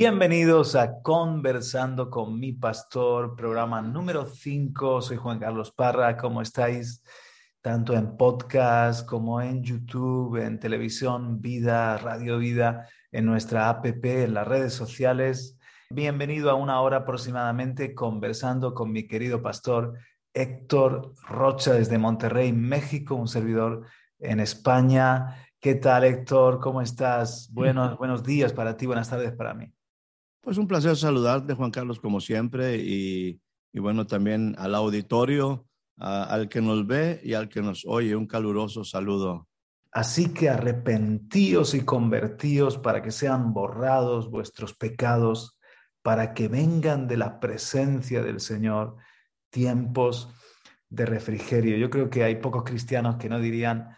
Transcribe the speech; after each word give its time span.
Bienvenidos 0.00 0.76
a 0.76 1.02
Conversando 1.02 2.08
con 2.08 2.40
mi 2.40 2.54
pastor, 2.54 3.36
programa 3.36 3.82
número 3.82 4.24
5. 4.24 5.02
Soy 5.02 5.18
Juan 5.18 5.38
Carlos 5.38 5.72
Parra. 5.72 6.16
¿Cómo 6.16 6.40
estáis? 6.40 7.04
Tanto 7.60 7.92
en 7.92 8.16
podcast 8.16 9.06
como 9.06 9.42
en 9.42 9.62
YouTube, 9.62 10.38
en 10.38 10.58
televisión, 10.58 11.42
vida, 11.42 11.98
radio 11.98 12.38
vida, 12.38 12.88
en 13.12 13.26
nuestra 13.26 13.68
app, 13.68 13.84
en 13.84 14.32
las 14.32 14.48
redes 14.48 14.72
sociales. 14.72 15.58
Bienvenido 15.90 16.50
a 16.50 16.54
una 16.54 16.80
hora 16.80 16.96
aproximadamente 16.96 17.94
conversando 17.94 18.72
con 18.72 18.92
mi 18.92 19.06
querido 19.06 19.42
pastor 19.42 19.98
Héctor 20.32 21.12
Rocha 21.28 21.74
desde 21.74 21.98
Monterrey, 21.98 22.54
México, 22.54 23.16
un 23.16 23.28
servidor 23.28 23.84
en 24.18 24.40
España. 24.40 25.46
¿Qué 25.60 25.74
tal, 25.74 26.04
Héctor? 26.04 26.58
¿Cómo 26.58 26.80
estás? 26.80 27.50
Buenos, 27.52 27.98
buenos 27.98 28.24
días 28.24 28.54
para 28.54 28.78
ti, 28.78 28.86
buenas 28.86 29.10
tardes 29.10 29.32
para 29.32 29.52
mí. 29.52 29.70
Pues 30.40 30.56
un 30.56 30.66
placer 30.66 30.96
saludarte, 30.96 31.54
Juan 31.54 31.70
Carlos, 31.70 32.00
como 32.00 32.20
siempre, 32.20 32.76
y, 32.76 33.40
y 33.72 33.80
bueno, 33.80 34.06
también 34.06 34.54
al 34.58 34.74
auditorio, 34.74 35.66
al 35.96 36.48
que 36.48 36.62
nos 36.62 36.86
ve 36.86 37.20
y 37.22 37.34
al 37.34 37.48
que 37.48 37.60
nos 37.60 37.84
oye, 37.86 38.16
un 38.16 38.26
caluroso 38.26 38.84
saludo. 38.84 39.46
Así 39.92 40.32
que 40.32 40.48
arrepentíos 40.48 41.74
y 41.74 41.84
convertíos 41.84 42.78
para 42.78 43.02
que 43.02 43.10
sean 43.10 43.52
borrados 43.52 44.30
vuestros 44.30 44.74
pecados, 44.74 45.58
para 46.02 46.32
que 46.32 46.48
vengan 46.48 47.06
de 47.06 47.16
la 47.16 47.40
presencia 47.40 48.22
del 48.22 48.40
Señor 48.40 48.96
tiempos 49.50 50.32
de 50.88 51.06
refrigerio. 51.06 51.76
Yo 51.76 51.90
creo 51.90 52.08
que 52.08 52.24
hay 52.24 52.36
pocos 52.36 52.62
cristianos 52.64 53.16
que 53.16 53.28
no 53.28 53.38
dirían, 53.40 53.88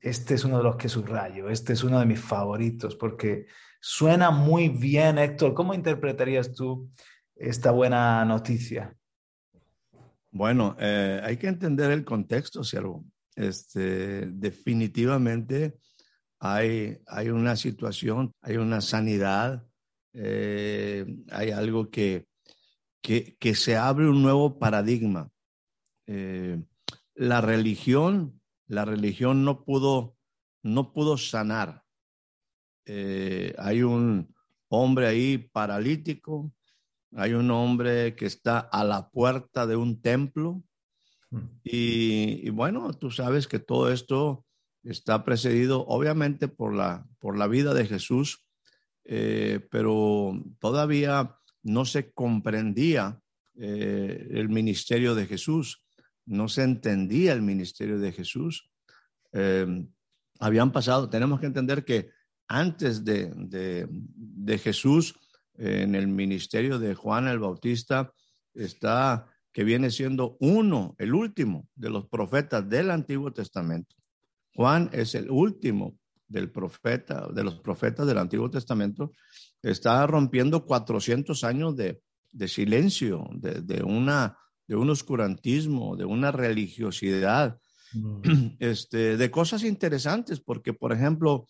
este 0.00 0.34
es 0.34 0.44
uno 0.44 0.58
de 0.58 0.64
los 0.64 0.76
que 0.76 0.88
subrayo, 0.88 1.48
este 1.48 1.72
es 1.72 1.82
uno 1.82 1.98
de 1.98 2.06
mis 2.06 2.20
favoritos, 2.20 2.96
porque 2.96 3.46
Suena 3.80 4.30
muy 4.30 4.68
bien, 4.68 5.18
Héctor. 5.18 5.54
¿Cómo 5.54 5.74
interpretarías 5.74 6.52
tú 6.52 6.90
esta 7.36 7.70
buena 7.70 8.24
noticia? 8.24 8.94
Bueno, 10.30 10.76
eh, 10.78 11.20
hay 11.22 11.36
que 11.36 11.48
entender 11.48 11.90
el 11.90 12.04
contexto, 12.04 12.64
siervo. 12.64 13.04
Este, 13.34 14.26
definitivamente 14.26 15.78
hay, 16.40 16.98
hay 17.06 17.28
una 17.30 17.56
situación, 17.56 18.34
hay 18.42 18.56
una 18.56 18.80
sanidad, 18.80 19.64
eh, 20.12 21.06
hay 21.30 21.50
algo 21.50 21.88
que, 21.90 22.26
que, 23.00 23.54
se 23.54 23.76
abre 23.76 24.08
un 24.08 24.22
nuevo 24.22 24.58
paradigma. 24.58 25.30
Eh, 26.06 26.62
la 27.14 27.40
religión, 27.40 28.40
la 28.66 28.84
religión 28.84 29.44
no 29.44 29.64
pudo, 29.64 30.16
no 30.62 30.92
pudo 30.92 31.16
sanar 31.16 31.84
eh, 32.88 33.54
hay 33.58 33.82
un 33.82 34.34
hombre 34.68 35.06
ahí 35.06 35.38
paralítico, 35.38 36.52
hay 37.14 37.34
un 37.34 37.50
hombre 37.50 38.16
que 38.16 38.26
está 38.26 38.58
a 38.58 38.82
la 38.84 39.10
puerta 39.10 39.66
de 39.66 39.76
un 39.76 40.00
templo. 40.00 40.62
Hmm. 41.30 41.46
Y, 41.62 42.46
y, 42.46 42.50
bueno, 42.50 42.92
tú 42.94 43.10
sabes 43.10 43.46
que 43.46 43.58
todo 43.58 43.92
esto 43.92 44.44
está 44.82 45.24
precedido 45.24 45.86
obviamente 45.86 46.48
por 46.48 46.74
la, 46.74 47.06
por 47.18 47.36
la 47.36 47.46
vida 47.46 47.74
de 47.74 47.86
Jesús, 47.86 48.46
eh, 49.04 49.66
pero 49.70 50.42
todavía 50.60 51.36
no 51.62 51.84
se 51.84 52.12
comprendía 52.12 53.20
eh, 53.56 54.28
el 54.30 54.48
ministerio 54.48 55.14
de 55.14 55.26
Jesús, 55.26 55.82
no 56.26 56.48
se 56.48 56.62
entendía 56.62 57.32
el 57.32 57.42
ministerio 57.42 57.98
de 57.98 58.12
Jesús. 58.12 58.70
Eh, 59.32 59.86
habían 60.40 60.72
pasado, 60.72 61.08
tenemos 61.10 61.40
que 61.40 61.46
entender 61.46 61.84
que 61.84 62.10
antes 62.48 63.04
de, 63.04 63.30
de, 63.36 63.86
de 63.90 64.58
Jesús, 64.58 65.14
en 65.54 65.94
el 65.94 66.08
ministerio 66.08 66.78
de 66.78 66.94
Juan 66.94 67.28
el 67.28 67.38
Bautista, 67.38 68.12
está 68.54 69.26
que 69.52 69.64
viene 69.64 69.90
siendo 69.90 70.36
uno, 70.40 70.94
el 70.98 71.14
último 71.14 71.68
de 71.74 71.90
los 71.90 72.06
profetas 72.06 72.68
del 72.68 72.90
Antiguo 72.90 73.32
Testamento. 73.32 73.96
Juan 74.54 74.88
es 74.92 75.14
el 75.14 75.30
último 75.30 75.98
del 76.28 76.50
profeta, 76.50 77.28
de 77.32 77.42
los 77.42 77.58
profetas 77.60 78.06
del 78.06 78.18
Antiguo 78.18 78.50
Testamento. 78.50 79.12
Está 79.62 80.06
rompiendo 80.06 80.64
400 80.64 81.42
años 81.44 81.74
de, 81.76 82.00
de 82.30 82.48
silencio, 82.48 83.28
de, 83.32 83.62
de, 83.62 83.82
una, 83.82 84.38
de 84.66 84.76
un 84.76 84.90
oscurantismo, 84.90 85.96
de 85.96 86.04
una 86.04 86.30
religiosidad, 86.30 87.58
mm. 87.94 88.20
este, 88.60 89.16
de 89.16 89.30
cosas 89.30 89.64
interesantes, 89.64 90.40
porque, 90.40 90.72
por 90.72 90.92
ejemplo, 90.92 91.46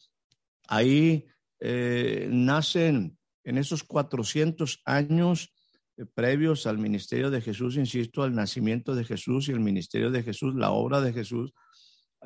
Ahí 0.68 1.24
eh, 1.60 2.28
nacen 2.30 3.18
en 3.42 3.58
esos 3.58 3.82
400 3.82 4.82
años 4.84 5.50
eh, 5.96 6.04
previos 6.14 6.66
al 6.66 6.78
ministerio 6.78 7.30
de 7.30 7.40
Jesús, 7.40 7.76
insisto, 7.76 8.22
al 8.22 8.34
nacimiento 8.34 8.94
de 8.94 9.04
Jesús 9.04 9.48
y 9.48 9.52
el 9.52 9.60
ministerio 9.60 10.10
de 10.10 10.22
Jesús, 10.22 10.54
la 10.54 10.70
obra 10.70 11.00
de 11.00 11.14
Jesús, 11.14 11.52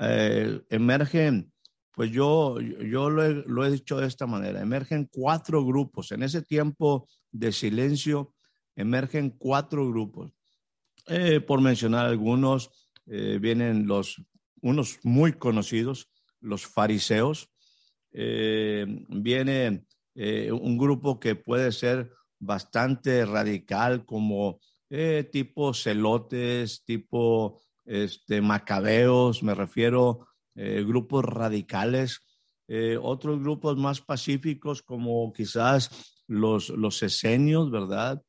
eh, 0.01 0.61
emergen, 0.71 1.53
pues 1.93 2.11
yo, 2.11 2.61
yo 2.61 3.11
lo 3.11 3.65
he, 3.65 3.71
dicho 3.71 3.99
de 3.99 4.09
esta 4.09 4.27
manera, 4.27 4.61
emergen 4.61 5.09
cuatro 5.11 5.65
grupos. 5.65 6.11
En 6.11 6.25
ese 6.25 6.43
tiempo 6.43 7.07
de 7.31 7.53
silencio, 7.53 8.35
emergen 8.75 9.31
cuatro 9.31 9.87
grupos. 9.87 10.33
Por 11.47 11.61
mencionar 11.61 12.07
algunos, 12.07 12.71
vienen 13.05 13.87
los, 13.87 14.23
unos 14.63 15.01
muy 15.03 15.35
conocidos, 15.35 16.09
los 16.41 16.67
fariseos, 16.67 17.52
eh, 18.13 18.87
viene 19.09 19.85
eh, 20.15 20.53
un 20.53 20.77
grupo 20.77 21.19
que 21.19 21.37
puede 21.37 21.73
ser 21.73 22.13
bastante 22.39 23.25
radical, 23.25 24.05
como 24.05 24.61
eh, 24.91 25.29
tipo 25.31 25.73
celotes, 25.73 26.85
tipo 26.85 27.61
este, 27.85 28.43
macabeos, 28.43 29.43
me 29.43 29.55
refiero 29.55 30.27
eh, 30.55 30.85
grupos 30.87 31.25
radicales, 31.25 32.21
otros 33.03 33.41
grupos 33.41 33.77
más 33.77 34.01
pacíficos, 34.01 34.81
como 34.81 35.31
quizás 35.35 35.91
los, 36.27 36.71
los 36.71 37.03
esenios, 37.03 37.71
¿verdad? 37.71 38.23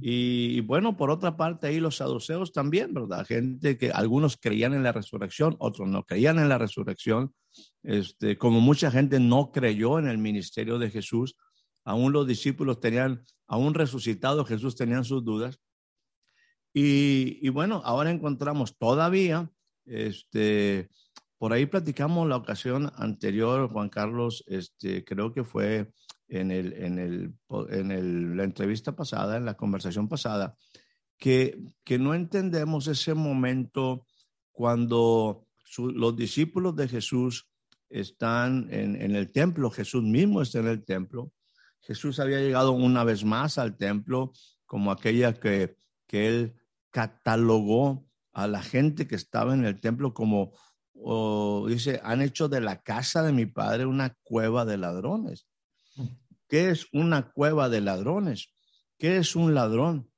Y, 0.00 0.60
bueno, 0.60 0.96
por 0.96 1.10
otra 1.10 1.36
parte, 1.36 1.68
ahí 1.68 1.80
los 1.80 1.96
saduceos 1.96 2.52
también, 2.52 2.92
¿verdad? 2.92 3.26
Gente 3.26 3.78
que 3.78 3.90
algunos 3.90 4.36
creían 4.36 4.74
en 4.74 4.82
la 4.82 4.92
resurrección, 4.92 5.56
otros 5.58 5.88
no 5.88 6.04
creían 6.04 6.38
en 6.38 6.48
la 6.48 6.58
resurrección. 6.58 7.34
Este, 7.82 8.36
como 8.36 8.60
mucha 8.60 8.90
gente 8.90 9.18
no 9.20 9.50
creyó 9.52 9.98
en 9.98 10.08
el 10.08 10.18
ministerio 10.18 10.78
de 10.78 10.90
Jesús, 10.90 11.36
aún 11.84 12.12
los 12.12 12.26
discípulos 12.26 12.80
tenían, 12.80 13.22
aún 13.46 13.74
resucitado 13.74 14.44
Jesús 14.44 14.76
tenían 14.76 15.04
sus 15.04 15.24
dudas. 15.24 15.58
Y, 16.74 17.38
y 17.40 17.48
bueno, 17.48 17.80
ahora 17.84 18.10
encontramos 18.10 18.76
todavía, 18.76 19.50
este, 19.86 20.90
por 21.38 21.52
ahí 21.52 21.66
platicamos 21.66 22.28
la 22.28 22.36
ocasión 22.36 22.92
anterior, 22.96 23.70
Juan 23.70 23.88
Carlos, 23.88 24.44
este, 24.46 25.04
creo 25.04 25.32
que 25.32 25.44
fue 25.44 25.90
en, 26.28 26.50
el, 26.50 26.72
en, 26.72 26.98
el, 26.98 27.34
en 27.70 27.90
el, 27.90 28.36
la 28.36 28.44
entrevista 28.44 28.94
pasada, 28.94 29.36
en 29.36 29.44
la 29.44 29.56
conversación 29.56 30.08
pasada, 30.08 30.56
que, 31.18 31.58
que 31.84 31.98
no 31.98 32.14
entendemos 32.14 32.88
ese 32.88 33.14
momento 33.14 34.06
cuando 34.52 35.46
los 35.78 36.16
discípulos 36.16 36.76
de 36.76 36.88
Jesús 36.88 37.48
están 37.88 38.68
en, 38.70 39.00
en, 39.00 39.14
el 39.14 39.30
templo, 39.30 39.70
Jesús 39.70 40.02
mismo 40.02 40.42
está 40.42 40.58
en 40.58 40.68
el 40.68 40.84
templo, 40.84 41.32
Jesús 41.80 42.18
había 42.18 42.40
llegado 42.40 42.72
una 42.72 43.04
vez 43.04 43.24
más 43.24 43.58
al 43.58 43.76
templo 43.76 44.32
como 44.64 44.90
aquella 44.90 45.34
que, 45.34 45.76
que 46.06 46.28
él 46.28 46.54
catalogó 46.90 48.06
a 48.32 48.46
la 48.48 48.62
gente 48.62 49.06
que 49.06 49.14
estaba 49.14 49.54
en 49.54 49.64
el 49.64 49.80
templo 49.80 50.12
como, 50.12 50.52
oh, 50.94 51.66
dice, 51.68 52.00
han 52.02 52.22
hecho 52.22 52.48
de 52.48 52.60
la 52.60 52.82
casa 52.82 53.22
de 53.22 53.32
mi 53.32 53.46
padre 53.46 53.86
una 53.86 54.16
cueva 54.22 54.64
de 54.64 54.76
ladrones. 54.76 55.46
¿Qué 56.48 56.70
es 56.70 56.86
una 56.92 57.30
cueva 57.32 57.68
de 57.68 57.80
ladrones? 57.80 58.54
¿Qué 58.98 59.16
es 59.18 59.36
un 59.36 59.54
ladrón? 59.54 60.10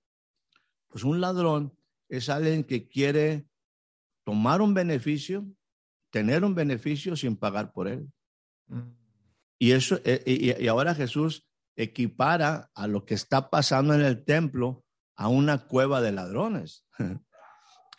Pues 0.89 1.05
un 1.05 1.21
ladrón 1.21 1.77
es 2.09 2.29
alguien 2.29 2.65
que 2.65 2.89
quiere 2.89 3.47
tomar 4.25 4.61
un 4.61 4.75
beneficio, 4.75 5.47
tener 6.11 6.45
un 6.45 6.55
beneficio 6.55 7.17
sin 7.17 7.37
pagar 7.37 7.73
por 7.73 7.89
él. 7.89 8.11
Mm. 8.67 8.91
Y 9.59 9.73
eso, 9.73 10.01
eh, 10.05 10.23
y, 10.25 10.63
y, 10.63 10.69
ahora 10.69 10.95
Jesús 10.95 11.47
equipara 11.77 12.71
a 12.75 12.87
lo 12.87 13.05
que 13.05 13.15
está 13.15 13.51
pasando 13.51 13.95
en 13.95 14.03
el 14.03 14.25
templo 14.25 14.85
a 15.17 15.29
una 15.29 15.67
cueva 15.67 16.01
de 16.01 16.13
ladrones. 16.13 16.85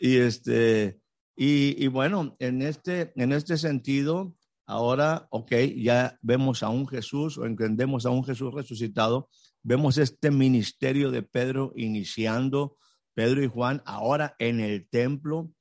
Y 0.02 0.16
este, 0.16 1.02
y, 1.36 1.76
y 1.84 1.88
bueno, 1.88 2.38
en 2.40 2.62
este, 2.62 3.12
en 3.18 3.34
este 3.34 3.58
sentido, 3.58 4.34
ahora, 4.70 5.28
ok, 5.32 5.52
ya 5.78 6.20
vemos 6.22 6.62
a 6.62 6.70
un 6.70 6.88
Jesús 6.88 7.40
o 7.40 7.46
entendemos 7.46 8.06
a 8.06 8.12
un 8.12 8.24
Jesús 8.24 8.54
resucitado, 8.54 9.30
vemos 9.64 9.98
este 9.98 10.30
ministerio 10.30 11.10
de 11.10 11.24
Pedro 11.24 11.74
iniciando, 11.76 12.78
Pedro 13.16 13.44
y 13.44 13.48
Juan, 13.48 13.82
ahora 13.86 14.36
en 14.38 14.60
el 14.60 14.88
templo. 14.88 15.52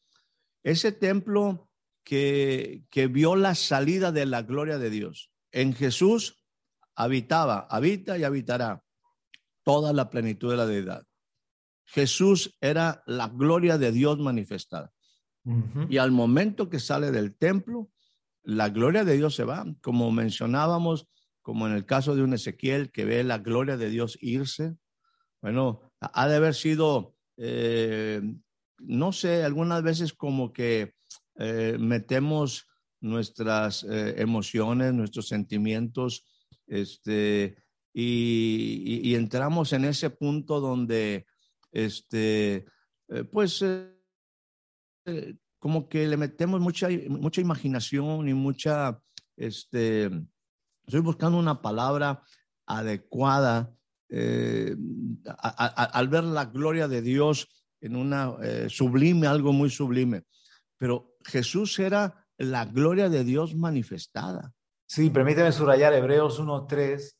Ese 0.62 0.92
templo 0.92 1.70
que, 2.04 2.84
que 2.90 3.06
vio 3.06 3.34
la 3.34 3.54
salida 3.54 4.12
de 4.12 4.26
la 4.26 4.42
gloria 4.42 4.76
de 4.76 4.90
Dios. 4.90 5.30
En 5.52 5.72
Jesús 5.72 6.44
habitaba, 6.94 7.66
habita 7.70 8.18
y 8.18 8.24
habitará 8.24 8.84
toda 9.64 9.94
la 9.94 10.10
plenitud 10.10 10.50
de 10.50 10.56
la 10.58 10.66
deidad. 10.66 11.06
Jesús 11.86 12.58
era 12.60 13.02
la 13.06 13.28
gloria 13.28 13.78
de 13.78 13.90
Dios 13.90 14.18
manifestada. 14.18 14.92
Y 15.88 15.96
al 15.96 16.10
momento 16.10 16.68
que 16.68 16.78
sale 16.78 17.10
del 17.10 17.34
templo, 17.34 17.88
la 18.48 18.70
gloria 18.70 19.04
de 19.04 19.18
Dios 19.18 19.34
se 19.34 19.44
va, 19.44 19.66
como 19.82 20.10
mencionábamos, 20.10 21.06
como 21.42 21.66
en 21.66 21.74
el 21.74 21.84
caso 21.84 22.16
de 22.16 22.22
un 22.22 22.32
Ezequiel 22.32 22.90
que 22.90 23.04
ve 23.04 23.22
la 23.22 23.36
gloria 23.36 23.76
de 23.76 23.90
Dios 23.90 24.16
irse. 24.22 24.74
Bueno, 25.42 25.82
ha 26.00 26.26
de 26.28 26.36
haber 26.36 26.54
sido, 26.54 27.14
eh, 27.36 28.22
no 28.78 29.12
sé, 29.12 29.44
algunas 29.44 29.82
veces 29.82 30.14
como 30.14 30.54
que 30.54 30.94
eh, 31.36 31.76
metemos 31.78 32.66
nuestras 33.02 33.84
eh, 33.84 34.14
emociones, 34.16 34.94
nuestros 34.94 35.28
sentimientos, 35.28 36.24
este, 36.66 37.54
y, 37.92 39.00
y, 39.04 39.14
entramos 39.14 39.74
en 39.74 39.84
ese 39.84 40.08
punto 40.08 40.58
donde, 40.60 41.26
este, 41.70 42.64
pues, 43.30 43.62
como 45.58 45.88
que 45.88 46.06
le 46.06 46.16
metemos 46.16 46.60
mucha, 46.60 46.88
mucha 47.08 47.40
imaginación 47.40 48.28
y 48.28 48.34
mucha, 48.34 49.00
este, 49.36 50.10
estoy 50.86 51.00
buscando 51.00 51.38
una 51.38 51.60
palabra 51.60 52.22
adecuada 52.66 53.74
eh, 54.08 54.76
al 55.26 56.08
ver 56.08 56.24
la 56.24 56.46
gloria 56.46 56.88
de 56.88 57.02
Dios 57.02 57.48
en 57.80 57.96
una 57.96 58.36
eh, 58.42 58.66
sublime, 58.68 59.26
algo 59.26 59.52
muy 59.52 59.70
sublime. 59.70 60.24
Pero 60.76 61.16
Jesús 61.24 61.78
era 61.78 62.26
la 62.36 62.64
gloria 62.64 63.08
de 63.08 63.24
Dios 63.24 63.54
manifestada. 63.54 64.52
Sí, 64.86 65.10
permíteme 65.10 65.52
subrayar 65.52 65.92
Hebreos 65.92 66.40
1.3. 66.40 67.16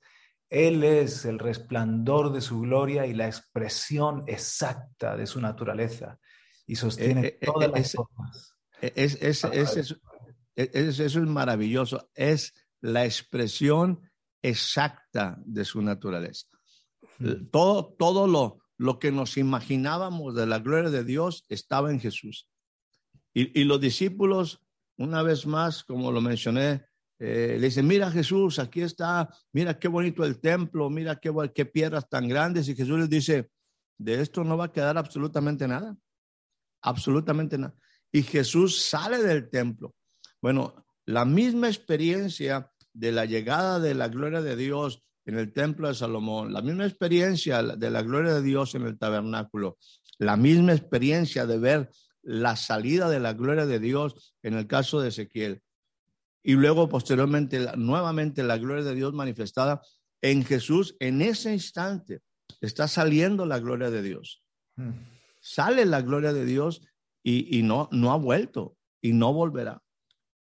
Él 0.49 0.83
es 0.85 1.25
el 1.27 1.39
resplandor 1.39 2.33
de 2.33 2.41
su 2.41 2.61
gloria 2.61 3.05
y 3.07 3.13
la 3.13 3.27
expresión 3.27 4.25
exacta 4.27 5.17
de 5.17 5.27
su 5.27 5.41
naturaleza 5.41 6.19
y 6.69 6.77
sostiene 6.77 7.27
eh, 7.27 7.39
todas 7.45 7.71
las 7.71 7.97
cosas. 7.97 8.55
eso 8.81 9.51
es 11.05 11.17
maravilloso. 11.17 12.09
Es 12.15 12.55
la 12.81 13.05
expresión 13.05 14.09
exacta 14.43 15.39
de 15.45 15.65
su 15.65 15.83
naturaleza. 15.83 16.47
Mm. 17.19 17.47
Todo, 17.51 17.95
todo 17.99 18.29
lo, 18.29 18.59
lo 18.77 18.99
que 18.99 19.11
nos 19.11 19.37
imaginábamos 19.37 20.35
de 20.35 20.47
la 20.47 20.61
gloria 20.61 20.91
de 20.91 21.05
Dios 21.05 21.45
estaba 21.49 21.91
en 21.91 22.01
Jesús. 22.01 22.49
Y, 23.35 23.65
los 23.65 23.81
discípulos, 23.81 24.61
una 24.97 25.23
vez 25.23 25.47
más, 25.47 25.85
como 25.85 26.11
lo 26.11 26.21
mencioné, 26.21 26.87
eh, 27.21 27.57
le 27.59 27.67
dicen, 27.67 27.87
mira 27.87 28.11
Jesús, 28.11 28.59
aquí 28.59 28.81
está, 28.81 29.29
mira 29.53 29.79
qué 29.79 29.87
bonito 29.87 30.25
el 30.25 30.41
templo, 30.41 30.91
mira 30.91 31.21
qué, 31.21 31.33
qué 31.55 31.65
piedras 31.65 32.09
tan 32.09 32.27
grandes. 32.27 32.69
Y 32.69 32.75
Jesús 32.75 32.99
les 32.99 33.09
dice, 33.09 33.49
de 33.97 34.21
esto 34.21 34.43
no 34.43 34.57
va 34.57 34.67
a 34.67 34.73
quedar 34.73 34.99
absolutamente 34.99 35.69
nada, 35.69 35.97
absolutamente 36.83 37.59
nada. 37.59 37.75
Y 38.13 38.23
Jesús 38.23 38.83
sale 38.83 39.23
del 39.23 39.51
templo. 39.51 39.95
Bueno, 40.41 40.87
la 41.07 41.25
misma 41.25 41.69
experiencia 41.69 42.71
de 42.93 43.13
la 43.13 43.25
llegada 43.25 43.81
de 43.81 43.95
la 43.95 44.09
gloria 44.09 44.41
de 44.41 44.57
Dios 44.57 45.03
en 45.25 45.39
el 45.39 45.53
templo 45.53 45.89
de 45.89 45.95
Salomón, 45.95 46.53
la 46.53 46.63
misma 46.63 46.87
experiencia 46.87 47.63
de 47.63 47.91
la 47.91 48.03
gloria 48.03 48.35
de 48.35 48.43
Dios 48.43 48.75
en 48.75 48.83
el 48.83 48.99
tabernáculo, 48.99 49.79
la 50.19 50.37
misma 50.37 50.73
experiencia 50.73 51.47
de 51.47 51.59
ver 51.59 51.91
la 52.23 52.57
salida 52.57 53.09
de 53.09 53.21
la 53.21 53.35
gloria 53.35 53.67
de 53.67 53.79
Dios 53.79 54.35
en 54.43 54.55
el 54.55 54.67
caso 54.67 55.01
de 55.01 55.09
Ezequiel. 55.09 55.63
Y 56.43 56.55
luego 56.55 56.89
posteriormente, 56.89 57.73
nuevamente 57.77 58.43
la 58.43 58.59
gloria 58.59 58.85
de 58.85 58.95
Dios 58.95 59.13
manifestada 59.13 59.83
en 60.23 60.45
Jesús, 60.45 60.97
en 60.99 61.21
ese 61.23 61.53
instante 61.53 62.21
está 62.61 62.89
saliendo 62.89 63.47
la 63.47 63.59
gloria 63.59 63.91
de 63.91 64.03
Dios. 64.03 64.43
Hmm. 64.77 65.18
Sale 65.49 65.87
la 65.87 66.03
gloria 66.03 66.35
de 66.35 66.45
Dios 66.45 66.83
y, 67.23 67.63
no, 67.63 67.89
ha 67.91 68.17
vuelto 68.17 68.77
y 69.01 69.15
no 69.15 69.33
volverá. 69.33 69.83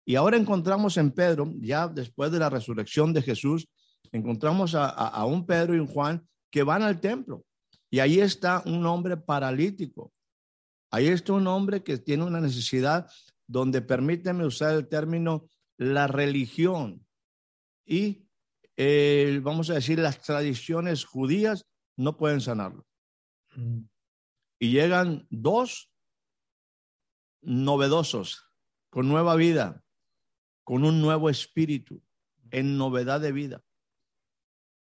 Y 0.03 0.15
ahora 0.15 0.35
encontramos 0.35 0.97
en 0.97 1.11
Pedro, 1.11 1.53
ya 1.59 1.87
después 1.87 2.31
de 2.31 2.39
la 2.39 2.49
resurrección 2.49 3.13
de 3.13 3.21
Jesús, 3.21 3.67
encontramos 4.11 4.73
a, 4.73 5.23
un 5.25 5.45
Pedro 5.45 5.75
y 5.75 5.79
un 5.79 5.85
Juan 5.85 6.27
que 6.49 6.63
van 6.63 6.81
al 6.81 6.99
templo. 7.01 7.45
Y 7.91 7.99
ahí 7.99 8.19
está 8.19 8.63
un 8.65 8.83
hombre 8.87 9.15
paralítico. 9.15 10.11
Ahí 10.89 11.07
está 11.07 11.33
un 11.33 11.45
hombre 11.45 11.83
que 11.83 11.99
tiene 11.99 12.23
una 12.23 12.41
necesidad 12.41 13.07
donde 13.45 13.83
permíteme 13.83 14.43
usar 14.43 14.73
el 14.73 14.87
término 14.87 15.47
la 15.77 16.07
religión 16.07 17.05
y 17.85 18.25
vamos 19.43 19.69
a 19.69 19.75
decir 19.75 19.99
las 19.99 20.19
tradiciones 20.19 21.05
judías 21.05 21.67
no 21.95 22.17
pueden 22.17 22.41
sanarlo. 22.41 22.87
Y 24.65 24.71
llegan 24.71 25.27
dos 25.29 25.91
novedosos 27.43 28.49
con 28.89 29.07
nueva 29.07 29.35
vida, 29.35 29.83
con 30.63 30.83
un 30.83 31.01
nuevo 31.01 31.29
espíritu, 31.29 32.01
en 32.49 32.75
novedad 32.75 33.21
de 33.21 33.31
vida. 33.31 33.61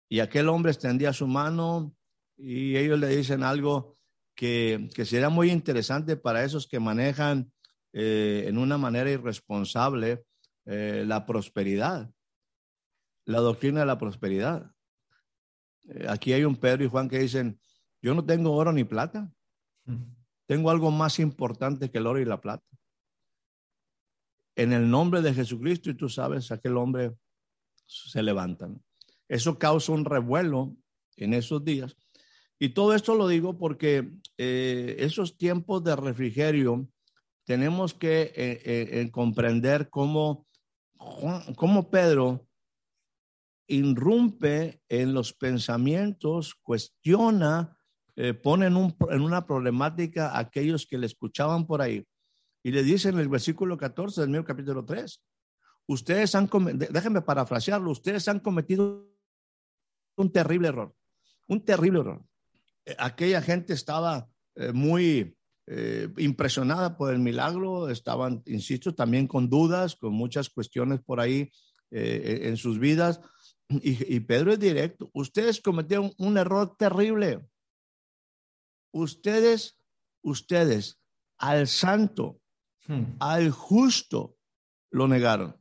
Y 0.08 0.22
aquel 0.22 0.48
hombre 0.48 0.72
extendía 0.72 1.12
su 1.12 1.28
mano 1.28 1.94
y 2.38 2.78
ellos 2.78 2.98
le 2.98 3.10
dicen 3.10 3.44
algo 3.44 3.98
que, 4.36 4.88
que 4.96 5.04
sería 5.04 5.28
muy 5.28 5.52
interesante 5.52 6.16
para 6.16 6.46
esos 6.46 6.66
que 6.66 6.80
manejan 6.80 7.52
eh, 7.92 8.46
en 8.48 8.58
una 8.58 8.78
manera 8.78 9.12
irresponsable 9.12 10.24
eh, 10.64 11.04
la 11.06 11.26
prosperidad, 11.26 12.10
la 13.26 13.40
doctrina 13.40 13.82
de 13.82 13.86
la 13.86 13.98
prosperidad. 13.98 14.72
Eh, 15.90 16.06
aquí 16.08 16.32
hay 16.32 16.46
un 16.46 16.56
Pedro 16.56 16.86
y 16.86 16.88
Juan 16.88 17.10
que 17.10 17.20
dicen, 17.20 17.60
yo 18.02 18.14
no 18.14 18.24
tengo 18.24 18.54
oro 18.54 18.72
ni 18.72 18.86
plata, 18.86 19.30
tengo 20.46 20.70
algo 20.70 20.92
más 20.92 21.20
importante 21.20 21.90
que 21.90 21.98
el 21.98 22.08
oro 22.08 22.20
y 22.20 22.26
la 22.26 22.42
plata 22.42 22.66
en 24.56 24.74
el 24.74 24.90
nombre 24.90 25.22
de 25.22 25.34
Jesucristo 25.34 25.90
y 25.90 25.96
tú 25.96 26.10
sabes, 26.10 26.52
aquel 26.52 26.78
hombre 26.78 27.12
se 27.86 28.22
levanta. 28.22 28.70
Eso 29.28 29.58
causa 29.58 29.92
un 29.92 30.06
revuelo 30.06 30.76
en 31.18 31.34
esos 31.34 31.64
días. 31.64 31.96
Y 32.60 32.70
todo 32.70 32.94
esto 32.94 33.16
lo 33.16 33.28
digo 33.28 33.58
porque 33.58 34.12
eh, 34.38 34.96
esos 35.00 35.38
tiempos 35.38 35.84
de 35.84 35.96
refrigerio 35.96 36.88
tenemos 37.46 37.94
que 37.94 38.22
eh, 38.36 38.62
eh, 38.66 39.12
comprender 39.12 39.90
cómo, 39.90 40.48
cómo 41.58 41.90
Pedro 41.90 42.48
irrumpe 43.68 44.82
en 44.88 45.14
los 45.14 45.34
pensamientos, 45.34 46.56
cuestiona, 46.56 47.78
pone 48.44 48.68
en, 48.68 48.96
en 49.10 49.22
una 49.22 49.46
problemática 49.48 50.30
a 50.30 50.40
aquellos 50.40 50.86
que 50.86 50.98
le 50.98 51.08
escuchaban 51.08 51.66
por 51.66 51.82
ahí 51.82 52.06
y 52.64 52.72
le 52.72 52.82
dice 52.82 53.10
en 53.10 53.20
el 53.20 53.28
versículo 53.28 53.78
14 53.78 54.22
del 54.22 54.30
mismo 54.30 54.46
capítulo 54.46 54.86
3, 54.86 55.22
ustedes 55.88 56.34
han, 56.34 56.50
déjenme 56.90 57.22
parafrasearlo, 57.22 57.92
ustedes 57.92 58.28
han 58.30 58.40
cometido 58.40 59.06
un 60.16 60.32
terrible 60.32 60.70
error, 60.70 60.96
un 61.48 61.64
terrible 61.66 62.00
error. 62.00 62.24
Eh, 62.86 62.96
aquella 62.98 63.42
gente 63.42 63.74
estaba 63.74 64.30
eh, 64.56 64.72
muy 64.72 65.36
eh, 65.68 66.08
impresionada 66.18 66.98
por 66.98 67.14
el 67.14 67.20
milagro, 67.20 67.90
estaban, 67.90 68.42
insisto, 68.46 68.96
también 68.96 69.28
con 69.28 69.50
dudas, 69.50 69.98
con 69.98 70.14
muchas 70.14 70.50
cuestiones 70.50 71.02
por 71.02 71.20
ahí 71.20 71.52
en 71.96 72.58
sus 72.58 72.80
vidas. 72.80 73.22
Y, 73.70 74.16
y 74.16 74.20
Pedro 74.22 74.52
es 74.52 74.60
directo, 74.60 75.12
ustedes 75.14 75.62
cometieron 75.62 76.12
un 76.18 76.40
error 76.40 76.76
terrible. 76.76 77.40
Ustedes, 78.94 79.78
ustedes, 80.22 81.00
al 81.38 81.68
santo, 81.68 82.40
Hmm. 82.88 83.16
Al 83.20 83.52
justo 83.52 84.38
lo 84.92 85.08
negaron. 85.08 85.56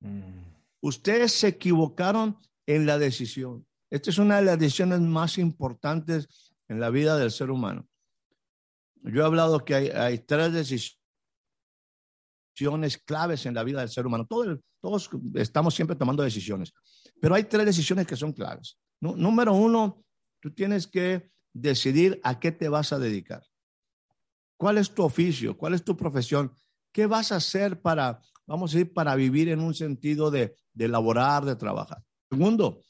Hmm. 0.00 0.44
Ustedes 0.80 1.32
se 1.32 1.48
equivocaron 1.48 2.38
en 2.66 2.86
la 2.86 2.98
decisión. 2.98 3.66
Esta 3.90 4.10
es 4.10 4.18
una 4.18 4.36
de 4.36 4.42
las 4.42 4.58
decisiones 4.58 5.00
más 5.00 5.38
importantes 5.38 6.54
en 6.68 6.80
la 6.80 6.90
vida 6.90 7.16
del 7.16 7.30
ser 7.32 7.50
humano. 7.50 7.88
Yo 9.02 9.22
he 9.22 9.24
hablado 9.24 9.64
que 9.64 9.74
hay, 9.74 10.18
tres 10.18 10.52
decisiones 10.52 10.98
claves 13.04 13.46
en 13.46 13.54
la 13.54 13.64
vida 13.64 13.80
del 13.80 13.88
ser 13.88 14.06
humano. 14.06 14.26
todos 14.26 15.10
estamos 15.34 15.74
siempre 15.74 15.96
tomando 15.96 16.22
decisiones, 16.22 16.72
pero 17.20 17.34
hay 17.34 17.44
tres 17.44 17.66
decisiones 17.66 18.06
que 18.06 18.16
son 18.16 18.32
claves. 18.32 18.78
número 19.00 19.54
uno, 19.54 20.04
tú 20.40 20.52
tienes 20.52 20.86
que 20.86 21.30
decidir 21.52 22.20
a 22.22 22.38
qué 22.38 22.52
te 22.52 22.68
vas 22.68 22.92
a 22.92 22.98
dedicar. 22.98 23.44
¿Cuál 24.56 24.78
es 24.78 24.94
tu 24.94 25.02
oficio? 25.02 25.56
¿Cuál 25.56 25.74
es 25.74 25.84
tu 25.84 25.96
profesión? 25.96 26.52
¿Qué 26.92 27.06
vas 27.06 27.32
a 27.32 27.36
hacer 27.36 27.80
para, 27.80 28.20
vamos 28.46 28.72
a 28.72 28.78
decir, 28.78 28.92
para 28.92 29.14
vivir 29.14 29.48
en 29.48 29.60
un 29.60 29.74
sentido 29.74 30.30
de, 30.30 30.54
de 30.72 30.88
laborar, 30.88 31.44
de 31.44 31.56
trabajar? 31.56 32.02
Segundo, 32.30 32.82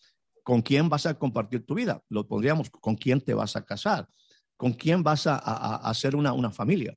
¿con 0.43 0.63
quién 0.63 0.89
vas 0.89 1.07
a 1.07 1.19
compartir 1.19 1.65
tu 1.65 1.75
vida? 1.75 2.03
Lo 2.09 2.27
pondríamos, 2.27 2.71
¿con 2.71 2.97
quién 2.97 3.21
te 3.21 3.35
vas 3.35 3.57
a 3.57 3.65
casar? 3.65 4.09
¿Con 4.57 4.73
quién 4.73 5.03
vas 5.03 5.27
a, 5.27 5.37
a, 5.37 5.77
a 5.77 5.91
hacer 5.91 6.17
una, 6.17 6.33
una 6.33 6.51
familia? 6.51 6.97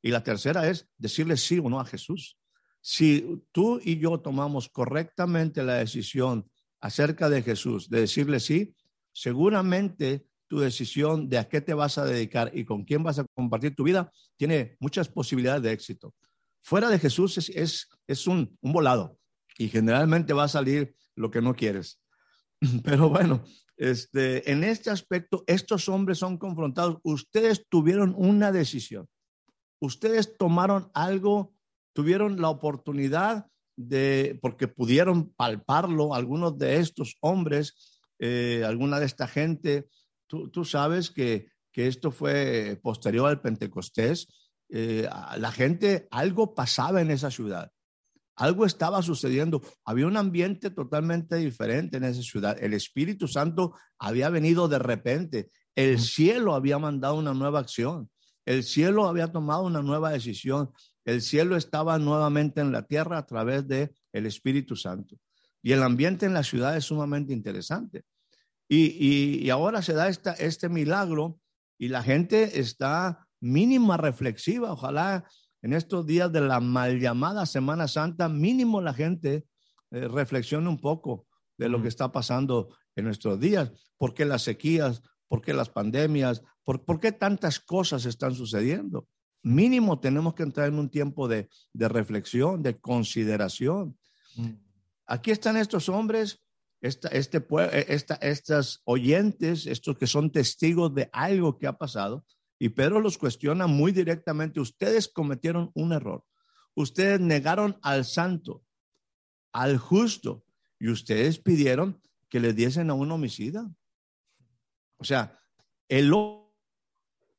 Y 0.00 0.10
la 0.10 0.22
tercera 0.22 0.68
es 0.68 0.88
decirle 0.98 1.36
sí 1.36 1.58
o 1.58 1.68
no 1.68 1.80
a 1.80 1.84
Jesús. 1.84 2.38
Si 2.80 3.44
tú 3.52 3.80
y 3.82 3.98
yo 3.98 4.20
tomamos 4.20 4.68
correctamente 4.68 5.62
la 5.62 5.74
decisión 5.74 6.50
acerca 6.80 7.28
de 7.28 7.42
Jesús, 7.42 7.88
de 7.88 8.00
decirle 8.00 8.40
sí, 8.40 8.74
seguramente 9.12 10.26
tu 10.52 10.60
decisión 10.60 11.30
de 11.30 11.38
a 11.38 11.48
qué 11.48 11.62
te 11.62 11.72
vas 11.72 11.96
a 11.96 12.04
dedicar 12.04 12.50
y 12.52 12.66
con 12.66 12.84
quién 12.84 13.02
vas 13.02 13.18
a 13.18 13.24
compartir 13.34 13.74
tu 13.74 13.84
vida 13.84 14.12
tiene 14.36 14.76
muchas 14.80 15.08
posibilidades 15.08 15.62
de 15.62 15.72
éxito. 15.72 16.14
Fuera 16.60 16.90
de 16.90 16.98
Jesús 16.98 17.38
es, 17.38 17.88
es, 18.06 18.26
un, 18.26 18.54
un 18.60 18.72
volado 18.74 19.16
y 19.56 19.70
generalmente 19.70 20.34
va 20.34 20.44
a 20.44 20.48
salir 20.48 20.94
lo 21.16 21.30
que 21.30 21.40
no 21.40 21.56
quieres. 21.56 22.02
Pero 22.84 23.08
bueno, 23.08 23.42
este, 23.78 24.52
en 24.52 24.62
este 24.62 24.90
aspecto, 24.90 25.42
estos 25.46 25.88
hombres 25.88 26.18
son 26.18 26.36
confrontados. 26.36 26.98
Ustedes 27.02 27.64
tuvieron 27.70 28.14
una 28.14 28.52
decisión. 28.52 29.08
Ustedes 29.80 30.36
tomaron 30.36 30.90
algo, 30.92 31.54
tuvieron 31.94 32.42
la 32.42 32.50
oportunidad 32.50 33.46
de, 33.74 34.38
porque 34.42 34.68
pudieron 34.68 35.32
palparlo, 35.32 36.14
algunos 36.14 36.58
de 36.58 36.76
estos 36.76 37.16
hombres, 37.22 38.02
eh, 38.18 38.64
alguna 38.66 39.00
de 39.00 39.06
esta 39.06 39.26
gente, 39.26 39.88
tú, 40.32 40.48
tú 40.48 40.64
sabes 40.64 41.10
que, 41.10 41.48
que, 41.70 41.86
esto 41.86 42.10
fue 42.10 42.80
posterior 42.82 43.28
al 43.28 43.42
Pentecostés, 43.42 44.28
eh, 44.70 45.06
la 45.36 45.52
gente, 45.52 46.08
algo 46.10 46.54
pasaba 46.54 47.02
en 47.02 47.10
esa 47.10 47.30
ciudad. 47.30 47.70
Algo 48.36 48.64
estaba 48.64 49.02
sucediendo. 49.02 49.60
Había 49.84 50.06
un 50.06 50.16
ambiente 50.16 50.70
totalmente 50.70 51.36
diferente 51.36 51.98
en 51.98 52.04
esa 52.04 52.22
ciudad. 52.22 52.56
El 52.58 52.72
Espíritu 52.72 53.28
Santo 53.28 53.74
había 53.98 54.30
venido 54.30 54.68
de 54.68 54.78
repente. 54.78 55.50
El 55.74 56.00
cielo 56.00 56.54
había 56.54 56.78
mandado 56.78 57.16
una 57.16 57.34
nueva 57.34 57.60
acción. 57.60 58.08
El 58.46 58.64
cielo 58.64 59.06
había 59.06 59.30
tomado 59.30 59.64
una 59.64 59.82
nueva 59.82 60.12
decisión. 60.12 60.70
El 61.04 61.20
cielo 61.20 61.58
estaba 61.58 61.98
nuevamente 61.98 62.62
en 62.62 62.72
la 62.72 62.86
tierra 62.86 63.18
a 63.18 63.26
través 63.26 63.68
de 63.68 63.92
el 64.12 64.24
Espíritu 64.24 64.76
Santo. 64.76 65.16
Y 65.62 65.72
el 65.72 65.82
ambiente 65.82 66.24
en 66.24 66.32
la 66.32 66.42
ciudad 66.42 66.74
es 66.74 66.86
sumamente 66.86 67.34
interesante. 67.34 68.04
Y, 68.72 68.96
y, 68.98 69.44
y 69.44 69.50
ahora 69.50 69.82
se 69.82 69.92
da 69.92 70.08
esta, 70.08 70.32
este 70.32 70.70
milagro 70.70 71.38
y 71.78 71.88
la 71.88 72.02
gente 72.02 72.58
está 72.58 73.28
mínima 73.38 73.98
reflexiva. 73.98 74.72
Ojalá 74.72 75.28
en 75.60 75.74
estos 75.74 76.06
días 76.06 76.32
de 76.32 76.40
la 76.40 76.58
mal 76.58 76.98
llamada 76.98 77.44
Semana 77.44 77.86
Santa, 77.86 78.30
mínimo 78.30 78.80
la 78.80 78.94
gente 78.94 79.44
eh, 79.90 80.08
reflexione 80.08 80.70
un 80.70 80.80
poco 80.80 81.26
de 81.58 81.68
lo 81.68 81.82
que 81.82 81.88
está 81.88 82.12
pasando 82.12 82.74
en 82.96 83.04
nuestros 83.04 83.38
días, 83.38 83.70
por 83.98 84.14
qué 84.14 84.24
las 84.24 84.40
sequías, 84.40 85.02
por 85.28 85.42
qué 85.42 85.52
las 85.52 85.68
pandemias, 85.68 86.42
por, 86.64 86.82
por 86.82 86.98
qué 86.98 87.12
tantas 87.12 87.60
cosas 87.60 88.06
están 88.06 88.34
sucediendo. 88.34 89.06
Mínimo 89.42 90.00
tenemos 90.00 90.32
que 90.32 90.44
entrar 90.44 90.68
en 90.68 90.78
un 90.78 90.88
tiempo 90.88 91.28
de, 91.28 91.50
de 91.74 91.88
reflexión, 91.90 92.62
de 92.62 92.80
consideración. 92.80 93.98
Mm. 94.34 94.52
Aquí 95.04 95.30
están 95.30 95.58
estos 95.58 95.90
hombres, 95.90 96.41
esta, 96.82 97.08
este, 97.08 97.38
e, 97.38 97.86
esta, 97.88 98.16
estas 98.16 98.82
oyentes, 98.84 99.66
estos 99.66 99.96
que 99.96 100.08
son 100.08 100.30
testigos 100.30 100.92
de 100.94 101.08
algo 101.12 101.58
que 101.58 101.68
ha 101.68 101.78
pasado, 101.78 102.26
y 102.58 102.68
Pedro 102.70 103.00
los 103.00 103.18
cuestiona 103.18 103.66
muy 103.66 103.92
directamente, 103.92 104.60
ustedes 104.60 105.08
cometieron 105.08 105.70
un 105.74 105.92
error. 105.92 106.24
Ustedes 106.74 107.20
negaron 107.20 107.78
al 107.82 108.04
santo, 108.04 108.64
al 109.52 109.78
justo, 109.78 110.44
y 110.78 110.88
ustedes 110.88 111.38
pidieron 111.38 112.00
que 112.28 112.40
le 112.40 112.52
diesen 112.52 112.90
a 112.90 112.94
un 112.94 113.10
homicida. 113.12 113.70
O 114.96 115.04
sea, 115.04 115.38
el 115.88 116.12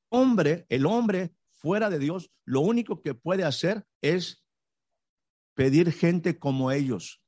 hombre, 0.09 0.65
el 0.69 0.85
hombre 0.85 1.35
fuera 1.51 1.89
de 1.89 2.00
Dios, 2.00 2.31
lo 2.45 2.62
único 2.62 3.01
que 3.01 3.13
puede 3.13 3.43
hacer 3.43 3.85
es 4.01 4.45
pedir 5.53 5.91
gente 5.91 6.38
como 6.38 6.71
ellos. 6.71 7.23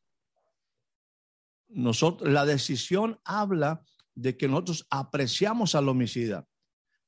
Nosotros, 1.75 2.31
la 2.31 2.45
decisión 2.45 3.19
habla 3.23 3.83
de 4.13 4.37
que 4.37 4.47
nosotros 4.47 4.87
apreciamos 4.89 5.75
al 5.75 5.89
homicida 5.89 6.47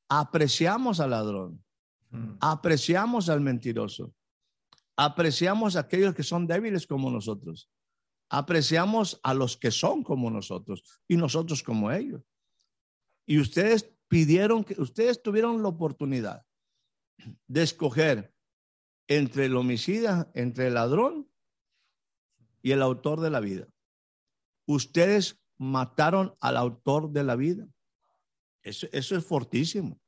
apreciamos 0.10 1.00
al 1.00 1.12
ladrón, 1.12 1.64
mm. 2.12 2.38
apreciamos 2.40 3.30
al 3.30 3.42
mentiroso, 3.42 4.14
apreciamos 4.96 5.76
a 5.76 5.82
aquellos 5.82 6.14
que 6.16 6.24
son 6.24 6.48
débiles 6.48 6.88
como 6.88 7.12
nosotros, 7.12 7.70
apreciamos 8.30 9.20
a 9.24 9.34
los 9.34 9.58
que 9.58 9.72
son 9.72 10.04
como 10.04 10.30
nosotros 10.30 10.84
y 11.08 11.18
nosotros 11.18 11.64
como 11.64 11.92
ellos. 11.92 12.22
Y 13.26 13.40
ustedes 13.40 13.94
pidieron 14.08 14.64
que, 14.64 14.80
ustedes 14.82 15.22
tuvieron 15.22 15.62
la 15.62 15.70
oportunidad 15.70 16.46
de 17.48 17.64
escoger 17.64 18.34
entre 19.08 19.46
el 19.46 19.56
homicida, 19.56 20.32
entre 20.34 20.68
el 20.68 20.76
ladrón 20.76 21.30
y 22.62 22.72
el 22.72 22.82
autor 22.82 23.20
de 23.20 23.30
la 23.30 23.40
vida. 23.40 23.68
Ustedes 24.68 25.42
mataron 25.58 26.36
al 26.40 26.58
autor 26.58 27.12
de 27.12 27.24
la 27.24 27.36
vida. 27.36 27.68
Eso, 28.62 28.88
es 28.92 29.26
fortísimo. 29.26 30.00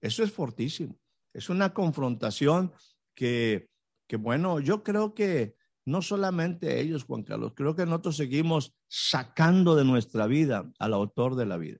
Eso 0.00 0.22
es 0.22 0.32
fortísimo. 0.32 0.98
Es 1.34 1.50
una 1.50 1.74
confrontación 1.74 2.72
que, 3.14 3.68
que, 4.06 4.16
bueno, 4.16 4.60
yo 4.60 4.82
creo 4.82 5.14
que 5.14 5.56
no 5.84 6.00
solamente 6.00 6.80
ellos, 6.80 7.04
Juan 7.04 7.24
Carlos, 7.24 7.52
creo 7.56 7.74
que 7.74 7.84
nosotros 7.84 8.16
seguimos 8.16 8.72
sacando 8.86 9.74
de 9.74 9.84
nuestra 9.84 10.26
vida 10.26 10.70
al 10.78 10.94
autor 10.94 11.34
de 11.34 11.46
la 11.46 11.56
vida. 11.56 11.78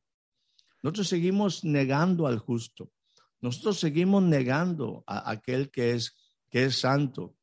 Nosotros 0.83 1.09
seguimos 1.09 1.63
negando 1.63 2.27
al 2.27 2.39
justo. 2.39 2.91
Nosotros 3.41 3.79
seguimos 3.79 4.25
negando 4.25 5.05
a 5.07 5.31
aquel 5.31 5.71
que 5.71 5.93
es, 5.93 6.17
que 6.51 6.65
es 6.65 6.81
santo. 6.81 7.37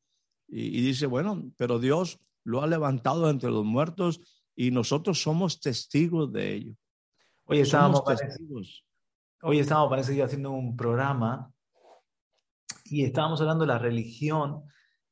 Y 0.48 0.82
dice, 0.82 1.06
bueno, 1.06 1.50
pero 1.56 1.78
Dios 1.78 2.18
lo 2.44 2.62
ha 2.62 2.66
levantado 2.66 3.30
entre 3.30 3.50
los 3.50 3.64
muertos 3.64 4.20
y 4.60 4.70
nosotros 4.70 5.22
somos 5.22 5.58
testigos 5.58 6.30
de 6.30 6.52
ello. 6.52 6.74
Hoy 7.46 7.60
estábamos, 7.60 8.02
hoy 9.40 9.58
estábamos, 9.58 9.88
parece 9.88 10.14
que 10.14 10.22
haciendo 10.22 10.50
un 10.50 10.76
programa 10.76 11.50
y 12.84 13.04
estábamos 13.04 13.40
hablando 13.40 13.64
de 13.64 13.68
la 13.68 13.78
religión 13.78 14.64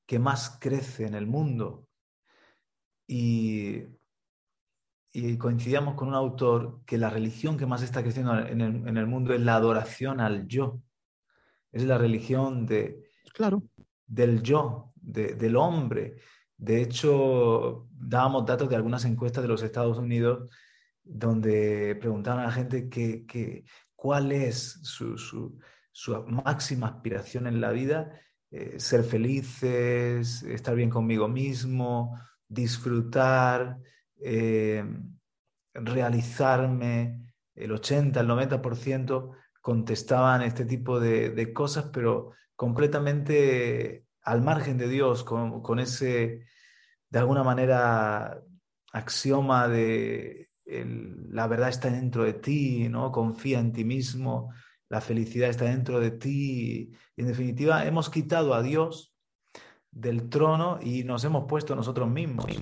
que 0.05 0.19
más 0.19 0.59
crece 0.61 1.07
en 1.07 1.15
el 1.15 1.27
mundo. 1.27 1.89
Y, 3.07 3.85
y 5.15 5.39
coincidíamos 5.39 5.95
con 5.95 6.09
un 6.09 6.15
autor 6.15 6.85
que 6.85 6.99
la 6.99 7.09
religión 7.09 7.57
que 7.57 7.65
más 7.65 7.81
está 7.81 8.03
creciendo 8.03 8.39
en 8.39 8.61
el, 8.61 8.87
en 8.87 8.99
el 8.99 9.07
mundo 9.07 9.33
es 9.33 9.41
la 9.41 9.57
adoración 9.57 10.21
al 10.21 10.47
yo. 10.47 10.83
Es 11.73 11.85
la 11.85 11.97
religión 11.97 12.67
de, 12.67 13.03
claro. 13.33 13.63
del 14.07 14.43
yo, 14.43 14.93
de, 14.97 15.37
del 15.37 15.57
hombre. 15.57 16.19
De 16.59 16.83
hecho, 16.83 17.87
dábamos 17.91 18.45
datos 18.45 18.69
de 18.69 18.77
algunas 18.77 19.05
encuestas 19.05 19.43
de 19.43 19.49
los 19.49 19.63
Estados 19.63 19.97
Unidos 19.97 20.51
donde 21.05 21.97
preguntaban 22.01 22.41
a 22.41 22.47
la 22.47 22.53
gente 22.53 22.89
que, 22.89 23.65
cuál 23.95 24.33
es 24.33 24.79
su, 24.83 25.59
máxima 26.27 26.89
aspiración 26.89 27.47
en 27.47 27.61
la 27.61 27.71
vida, 27.71 28.13
eh, 28.51 28.79
ser 28.79 29.05
felices, 29.05 30.43
estar 30.43 30.75
bien 30.75 30.91
conmigo 30.91 31.29
mismo, 31.29 32.19
disfrutar, 32.47 33.79
eh, 34.21 34.85
realizarme. 35.73 37.35
El 37.55 37.73
80, 37.73 38.21
el 38.21 38.29
90% 38.29 39.33
contestaban 39.61 40.43
este 40.43 40.65
tipo 40.65 41.01
de, 41.01 41.53
cosas, 41.53 41.91
pero 41.93 42.33
completamente 42.57 44.07
al 44.29 44.43
margen 44.43 44.77
de 44.77 44.89
Dios, 44.89 45.25
con, 45.25 45.79
ese, 45.79 46.45
de 47.09 47.19
alguna 47.19 47.43
manera, 47.43 48.43
axioma 48.93 49.69
de 49.69 50.49
la 51.31 51.47
verdad 51.47 51.71
está 51.71 51.89
dentro 51.89 52.25
de 52.25 52.35
ti, 52.35 52.91
¿no? 52.91 53.11
Confía 53.11 53.59
en 53.59 53.73
ti 53.73 53.85
mismo, 53.85 54.53
la 54.91 55.01
felicidad 55.01 55.49
está 55.49 55.65
dentro 55.65 55.99
de 55.99 56.11
ti. 56.11 56.93
Y 57.17 57.21
en 57.23 57.27
definitiva, 57.27 57.87
hemos 57.87 58.11
quitado 58.11 58.53
a 58.53 58.63
Dios 58.63 59.15
del 59.91 60.29
trono 60.29 60.79
y 60.83 61.05
nos 61.05 61.25
hemos 61.25 61.47
puesto 61.49 61.75
nosotros 61.75 62.11
mismos. 62.11 62.47
Eh, 62.51 62.59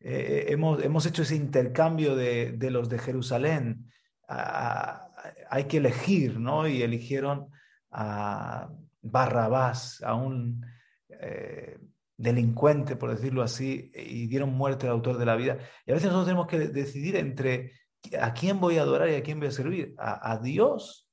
eh, 0.00 0.46
hemos, 0.48 0.82
hemos, 0.82 1.06
hecho 1.06 1.22
ese 1.22 1.36
intercambio 1.36 2.16
de, 2.16 2.52
de 2.58 2.70
los 2.72 2.88
de 2.88 2.98
Jerusalén. 2.98 3.86
hay 4.26 5.64
que 5.68 5.76
elegir, 5.76 6.40
¿no? 6.40 6.66
Y 6.66 6.82
eligieron 6.82 7.50
a 7.92 8.68
Barrabás, 9.02 10.02
a 10.02 10.14
un 10.14 10.64
eh, 11.08 11.78
delincuente, 12.16 12.96
por 12.96 13.10
decirlo 13.10 13.42
así, 13.42 13.90
y 13.94 14.26
dieron 14.28 14.54
muerte 14.54 14.86
al 14.86 14.92
autor 14.92 15.18
de 15.18 15.26
la 15.26 15.36
vida. 15.36 15.58
Y 15.84 15.90
a 15.90 15.94
veces 15.94 16.08
nosotros 16.08 16.26
tenemos 16.26 16.46
que 16.46 16.58
decidir 16.58 17.16
entre 17.16 17.72
a 18.20 18.32
quién 18.32 18.60
voy 18.60 18.78
a 18.78 18.82
adorar 18.82 19.10
y 19.10 19.14
a 19.14 19.22
quién 19.22 19.38
voy 19.38 19.48
a 19.48 19.52
servir, 19.52 19.94
a, 19.98 20.38
Dios 20.38 21.08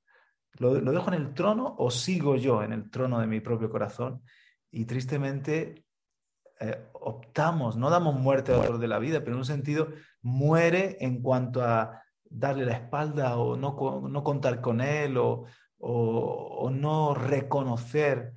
¿Lo, 0.53 0.74
dejo 0.74 1.08
en 1.10 1.13
el 1.13 1.34
trono 1.34 1.75
o 1.77 1.89
sigo 1.91 2.36
yo 2.36 2.63
en 2.63 2.74
el 2.74 2.89
trono 2.89 3.19
de 3.19 3.27
mi 3.27 3.39
propio 3.39 3.69
corazón? 3.69 4.22
Y 4.72 4.86
tristemente 4.86 5.86
eh, 6.60 6.89
optamos, 6.93 7.77
no 7.77 7.89
damos 7.89 8.19
muerte 8.19 8.51
al 8.51 8.62
autor 8.62 8.79
de 8.79 8.88
la 8.88 9.00
vida, 9.00 9.19
pero 9.19 9.34
en 9.34 9.39
un 9.39 9.46
sentido 9.46 9.89
muere 10.22 10.98
en 11.00 11.22
cuanto 11.22 11.63
a 11.63 12.03
darle 12.25 12.65
la 12.65 12.74
espalda 12.74 13.38
o 13.38 13.55
no, 13.55 14.08
no 14.10 14.24
contar 14.24 14.60
con 14.60 14.81
él 14.81 15.17
o, 15.17 15.46
o- 15.79 16.69
no 16.71 17.13
reconocer 17.15 18.33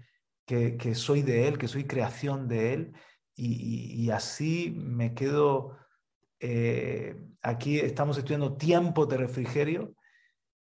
que, 0.47 0.95
soy 0.95 1.23
de 1.23 1.49
él, 1.49 1.59
que 1.59 1.69
soy 1.69 1.85
creación 1.85 2.49
de 2.49 2.75
él. 2.75 2.93
Y, 3.35 4.11
así 4.11 4.75
me 4.77 5.15
quedo, 5.15 5.77
eh, 6.41 7.17
aquí 7.43 7.79
estamos 7.79 8.19
estudiando 8.19 8.57
tiempos 8.57 9.09
de 9.09 9.17
refrigerio 9.17 9.95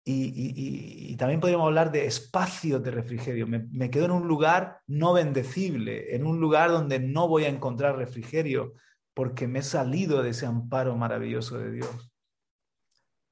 y, 0.05 1.17
también 1.17 1.41
podríamos 1.41 1.67
hablar 1.67 1.93
de 1.93 2.07
espacios 2.07 2.83
de 2.83 2.91
refrigerio. 2.91 3.47
Me 3.47 3.91
quedo 3.91 4.07
en 4.07 4.13
un 4.13 4.29
lugar 4.29 4.81
no 4.87 5.13
bendecible, 5.13 6.15
en 6.15 6.27
un 6.27 6.41
lugar 6.41 6.71
donde 6.71 6.99
no 6.99 7.29
voy 7.29 7.45
a 7.45 7.49
encontrar 7.49 7.97
refrigerio 7.97 8.75
porque 9.15 9.47
me 9.47 9.59
he 9.59 9.63
salido 9.63 10.23
de 10.23 10.31
ese 10.31 10.47
amparo 10.47 10.97
maravilloso 10.97 11.59
de 11.59 11.73
Dios. 11.73 12.10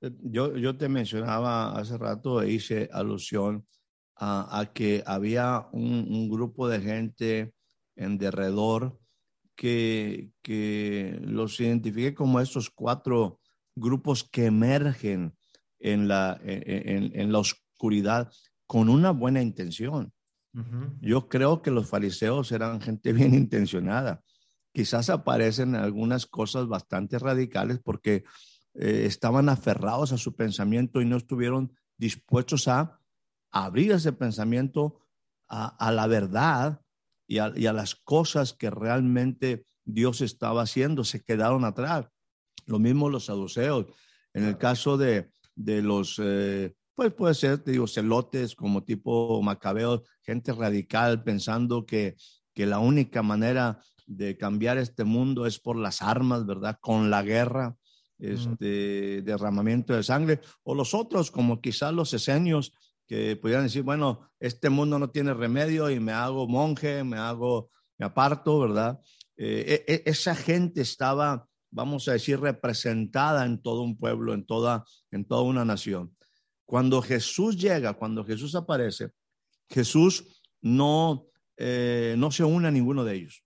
Eh, 0.00 0.10
Yo, 0.22 0.56
yo 0.56 0.76
te 0.76 0.88
mencionaba 0.88 1.76
hace 1.78 1.96
rato 1.98 2.42
e 2.42 2.50
hice 2.52 2.88
alusión 2.92 3.64
a, 4.16 4.60
a 4.60 4.72
que 4.72 5.02
había 5.06 5.66
un, 5.72 6.06
un 6.10 6.28
grupo 6.28 6.68
de 6.68 6.80
gente 6.80 7.52
en 7.96 8.18
derredor 8.18 8.98
que, 9.56 10.30
que 10.42 11.18
los 11.22 11.58
identifiqué 11.60 12.14
como 12.14 12.40
estos 12.40 12.70
cuatro 12.70 13.40
grupos 13.74 14.24
que 14.24 14.46
emergen 14.46 15.34
en 15.80 16.08
la, 16.08 16.38
en, 16.42 16.88
en- 17.04 17.20
en 17.20 17.32
la 17.32 17.38
oscuridad 17.38 18.30
con 18.66 18.88
una 18.88 19.10
buena 19.12 19.40
intención. 19.42 20.12
Yo 21.00 21.28
creo 21.28 21.62
que 21.62 21.70
los 21.70 21.88
fariseos 21.88 22.50
eran 22.52 22.80
gente 22.80 23.12
bien 23.18 23.34
intencionada. 23.34 24.22
Quizás 24.72 25.10
aparecen 25.10 25.74
algunas 25.74 26.26
cosas 26.26 26.66
bastante 26.68 27.18
radicales 27.18 27.80
porque 27.82 28.24
eh, 28.78 29.06
estaban 29.06 29.48
aferrados 29.48 30.12
a 30.12 30.18
su 30.18 30.34
pensamiento 30.34 31.00
y 31.00 31.04
no 31.04 31.16
estuvieron 31.16 31.72
dispuestos 31.96 32.68
a 32.68 33.00
abrir 33.50 33.92
ese 33.92 34.12
pensamiento 34.12 35.00
a, 35.48 35.66
a 35.66 35.92
la 35.92 36.06
verdad 36.06 36.80
y 37.26 37.38
a, 37.38 37.52
y 37.56 37.66
a 37.66 37.72
las 37.72 37.94
cosas 37.96 38.52
que 38.52 38.70
realmente 38.70 39.66
Dios 39.84 40.20
estaba 40.20 40.62
haciendo. 40.62 41.04
Se 41.04 41.22
quedaron 41.22 41.64
atrás. 41.64 42.06
Lo 42.66 42.78
mismo 42.78 43.10
los 43.10 43.26
saduceos. 43.26 43.86
En 44.34 44.44
el 44.44 44.58
caso 44.58 44.96
de, 44.96 45.30
de 45.56 45.82
los, 45.82 46.20
eh, 46.22 46.74
pues 46.94 47.12
puede 47.12 47.34
ser, 47.34 47.58
te 47.58 47.72
digo, 47.72 47.86
celotes 47.86 48.54
como 48.54 48.84
tipo 48.84 49.40
macabeos, 49.42 50.02
gente 50.22 50.52
radical 50.52 51.24
pensando 51.24 51.84
que, 51.84 52.16
que 52.54 52.66
la 52.66 52.78
única 52.78 53.22
manera 53.22 53.80
de 54.06 54.36
cambiar 54.36 54.78
este 54.78 55.04
mundo 55.04 55.46
es 55.46 55.58
por 55.58 55.76
las 55.76 56.02
armas, 56.02 56.46
¿verdad? 56.46 56.78
Con 56.80 57.10
la 57.10 57.22
guerra, 57.22 57.76
este, 58.18 59.22
derramamiento 59.22 59.94
de 59.94 60.02
sangre, 60.02 60.40
o 60.64 60.74
los 60.74 60.94
otros, 60.94 61.30
como 61.30 61.60
quizás 61.60 61.92
los 61.92 62.12
esenios, 62.14 62.72
que 63.06 63.36
pudieran 63.36 63.64
decir, 63.64 63.82
bueno, 63.82 64.30
este 64.38 64.68
mundo 64.68 64.98
no 64.98 65.10
tiene 65.10 65.32
remedio 65.32 65.90
y 65.90 65.98
me 65.98 66.12
hago 66.12 66.46
monje, 66.46 67.02
me 67.04 67.16
hago, 67.16 67.70
me 67.96 68.04
aparto, 68.04 68.60
¿verdad? 68.60 69.00
Eh, 69.36 69.84
e- 69.86 69.94
e- 69.94 70.02
esa 70.04 70.34
gente 70.34 70.82
estaba, 70.82 71.48
vamos 71.70 72.06
a 72.08 72.12
decir, 72.12 72.38
representada 72.38 73.46
en 73.46 73.62
todo 73.62 73.80
un 73.82 73.96
pueblo, 73.96 74.34
en 74.34 74.44
toda, 74.44 74.84
en 75.10 75.24
toda 75.24 75.42
una 75.42 75.64
nación. 75.64 76.14
Cuando 76.66 77.00
Jesús 77.00 77.56
llega, 77.56 77.94
cuando 77.94 78.24
Jesús 78.26 78.54
aparece, 78.54 79.12
Jesús 79.70 80.42
no, 80.60 81.28
eh, 81.56 82.14
no 82.18 82.30
se 82.30 82.44
une 82.44 82.68
a 82.68 82.70
ninguno 82.70 83.04
de 83.04 83.14
ellos, 83.14 83.42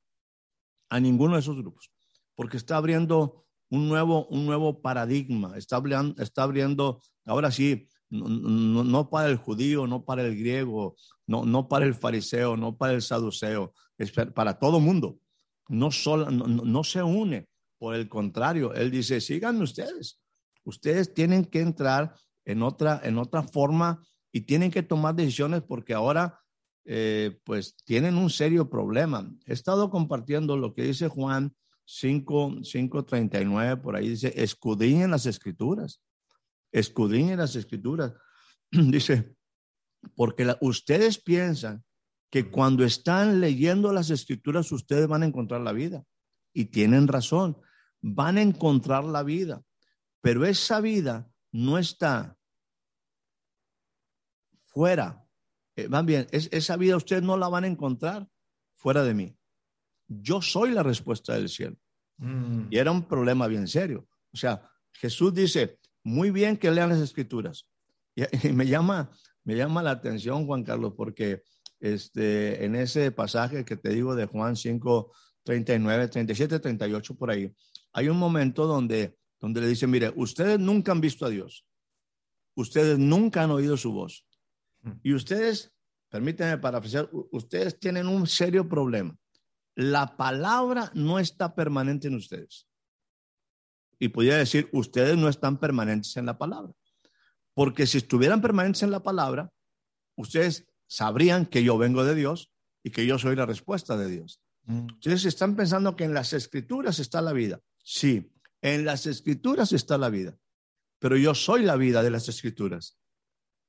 a 0.90 0.98
ninguno 0.98 1.34
de 1.34 1.40
esos 1.40 1.56
grupos, 1.56 1.92
porque 2.34 2.56
está 2.56 2.76
abriendo 2.76 3.41
un 3.72 3.88
nuevo, 3.88 4.26
un 4.26 4.44
nuevo 4.44 4.82
paradigma, 4.82 5.56
está 5.56 5.76
abriendo, 5.76 7.00
ahora 7.24 7.50
sí, 7.50 7.88
no, 8.10 8.84
no, 8.84 9.08
para 9.08 9.30
el 9.30 9.38
judío, 9.38 9.86
no 9.86 10.04
para 10.04 10.22
el 10.26 10.36
griego, 10.36 10.94
no, 11.26 11.46
no 11.46 11.68
para 11.68 11.86
el 11.86 11.94
fariseo, 11.94 12.58
no 12.58 12.76
para 12.76 12.92
el 12.92 13.00
saduceo, 13.00 13.72
es 13.96 14.12
para 14.12 14.58
todo 14.58 14.78
mundo. 14.78 15.20
No, 15.68 15.90
solo, 15.90 16.30
no, 16.30 16.46
no 16.46 16.84
se 16.84 17.02
une, 17.02 17.48
por 17.78 17.94
el 17.94 18.10
contrario, 18.10 18.74
él 18.74 18.90
dice, 18.90 19.22
síganme 19.22 19.64
ustedes, 19.64 20.20
ustedes 20.64 21.14
tienen 21.14 21.46
que 21.46 21.60
entrar 21.60 22.14
en 22.44 22.62
otra, 22.62 23.00
en 23.02 23.16
otra 23.16 23.42
forma 23.42 24.04
y 24.32 24.42
tienen 24.42 24.70
que 24.70 24.82
tomar 24.82 25.14
decisiones 25.14 25.62
porque 25.62 25.94
ahora 25.94 26.38
eh, 26.84 27.40
pues 27.44 27.74
tienen 27.86 28.18
un 28.18 28.28
serio 28.28 28.68
problema. 28.68 29.32
He 29.46 29.54
estado 29.54 29.88
compartiendo 29.88 30.58
lo 30.58 30.74
que 30.74 30.82
dice 30.82 31.08
Juan 31.08 31.54
5, 31.94 32.62
5.39, 32.62 33.82
por 33.82 33.96
ahí 33.96 34.08
dice, 34.08 34.32
escudriñen 34.34 35.10
las 35.10 35.26
escrituras, 35.26 36.00
escudriñen 36.72 37.36
las 37.36 37.54
escrituras. 37.54 38.14
dice, 38.70 39.36
porque 40.16 40.46
la, 40.46 40.56
ustedes 40.62 41.22
piensan 41.22 41.84
que 42.30 42.50
cuando 42.50 42.82
están 42.82 43.42
leyendo 43.42 43.92
las 43.92 44.08
escrituras 44.08 44.72
ustedes 44.72 45.06
van 45.06 45.22
a 45.22 45.26
encontrar 45.26 45.60
la 45.60 45.72
vida. 45.72 46.02
Y 46.54 46.66
tienen 46.66 47.08
razón, 47.08 47.60
van 48.00 48.38
a 48.38 48.42
encontrar 48.42 49.04
la 49.04 49.22
vida, 49.22 49.62
pero 50.22 50.46
esa 50.46 50.80
vida 50.80 51.30
no 51.50 51.76
está 51.76 52.38
fuera. 54.64 55.26
Eh, 55.76 55.88
van 55.88 56.06
bien, 56.06 56.26
es, 56.30 56.48
esa 56.52 56.78
vida 56.78 56.96
ustedes 56.96 57.22
no 57.22 57.36
la 57.36 57.48
van 57.48 57.64
a 57.64 57.68
encontrar 57.68 58.26
fuera 58.72 59.04
de 59.04 59.12
mí. 59.12 59.36
Yo 60.08 60.40
soy 60.40 60.70
la 60.70 60.82
respuesta 60.82 61.34
del 61.34 61.50
cielo. 61.50 61.76
Mm. 62.22 62.68
Y 62.70 62.78
era 62.78 62.90
un 62.90 63.06
problema 63.06 63.48
bien 63.48 63.66
serio. 63.66 64.06
O 64.32 64.36
sea, 64.36 64.68
Jesús 64.92 65.34
dice, 65.34 65.78
muy 66.04 66.30
bien 66.30 66.56
que 66.56 66.70
lean 66.70 66.90
las 66.90 67.00
escrituras. 67.00 67.68
Y, 68.14 68.22
y 68.48 68.52
me, 68.52 68.66
llama, 68.66 69.10
me 69.44 69.56
llama 69.56 69.82
la 69.82 69.90
atención, 69.90 70.46
Juan 70.46 70.62
Carlos, 70.62 70.94
porque 70.96 71.42
este, 71.80 72.64
en 72.64 72.76
ese 72.76 73.10
pasaje 73.10 73.64
que 73.64 73.76
te 73.76 73.90
digo 73.90 74.14
de 74.14 74.26
Juan 74.26 74.54
5, 74.54 75.12
39, 75.42 76.08
37, 76.08 76.60
38, 76.60 77.14
por 77.16 77.30
ahí, 77.30 77.52
hay 77.92 78.08
un 78.08 78.18
momento 78.18 78.66
donde, 78.66 79.18
donde 79.40 79.60
le 79.60 79.66
dice, 79.66 79.88
mire, 79.88 80.12
ustedes 80.14 80.60
nunca 80.60 80.92
han 80.92 81.00
visto 81.00 81.26
a 81.26 81.28
Dios. 81.30 81.66
Ustedes 82.54 82.98
nunca 82.98 83.42
han 83.42 83.50
oído 83.50 83.76
su 83.76 83.92
voz. 83.92 84.24
Y 85.02 85.12
ustedes, 85.14 85.72
permítanme 86.08 86.58
parafrasear, 86.58 87.08
ustedes 87.30 87.78
tienen 87.78 88.06
un 88.06 88.26
serio 88.26 88.68
problema. 88.68 89.16
La 89.74 90.16
palabra 90.16 90.90
no 90.94 91.18
está 91.18 91.54
permanente 91.54 92.08
en 92.08 92.14
ustedes. 92.14 92.68
Y 93.98 94.08
podría 94.08 94.36
decir, 94.36 94.68
ustedes 94.72 95.16
no 95.16 95.28
están 95.28 95.58
permanentes 95.58 96.16
en 96.16 96.26
la 96.26 96.36
palabra. 96.36 96.72
Porque 97.54 97.86
si 97.86 97.98
estuvieran 97.98 98.40
permanentes 98.40 98.82
en 98.82 98.90
la 98.90 99.02
palabra, 99.02 99.52
ustedes 100.16 100.66
sabrían 100.86 101.46
que 101.46 101.62
yo 101.62 101.78
vengo 101.78 102.04
de 102.04 102.14
Dios 102.14 102.52
y 102.82 102.90
que 102.90 103.06
yo 103.06 103.18
soy 103.18 103.36
la 103.36 103.46
respuesta 103.46 103.96
de 103.96 104.08
Dios. 104.08 104.42
Ustedes 104.66 105.24
están 105.24 105.56
pensando 105.56 105.96
que 105.96 106.04
en 106.04 106.14
las 106.14 106.32
escrituras 106.32 106.98
está 106.98 107.20
la 107.20 107.32
vida. 107.32 107.60
Sí, 107.82 108.32
en 108.60 108.84
las 108.84 109.06
escrituras 109.06 109.72
está 109.72 109.98
la 109.98 110.08
vida. 110.08 110.36
Pero 110.98 111.16
yo 111.16 111.34
soy 111.34 111.62
la 111.62 111.76
vida 111.76 112.02
de 112.02 112.10
las 112.10 112.28
escrituras. 112.28 112.98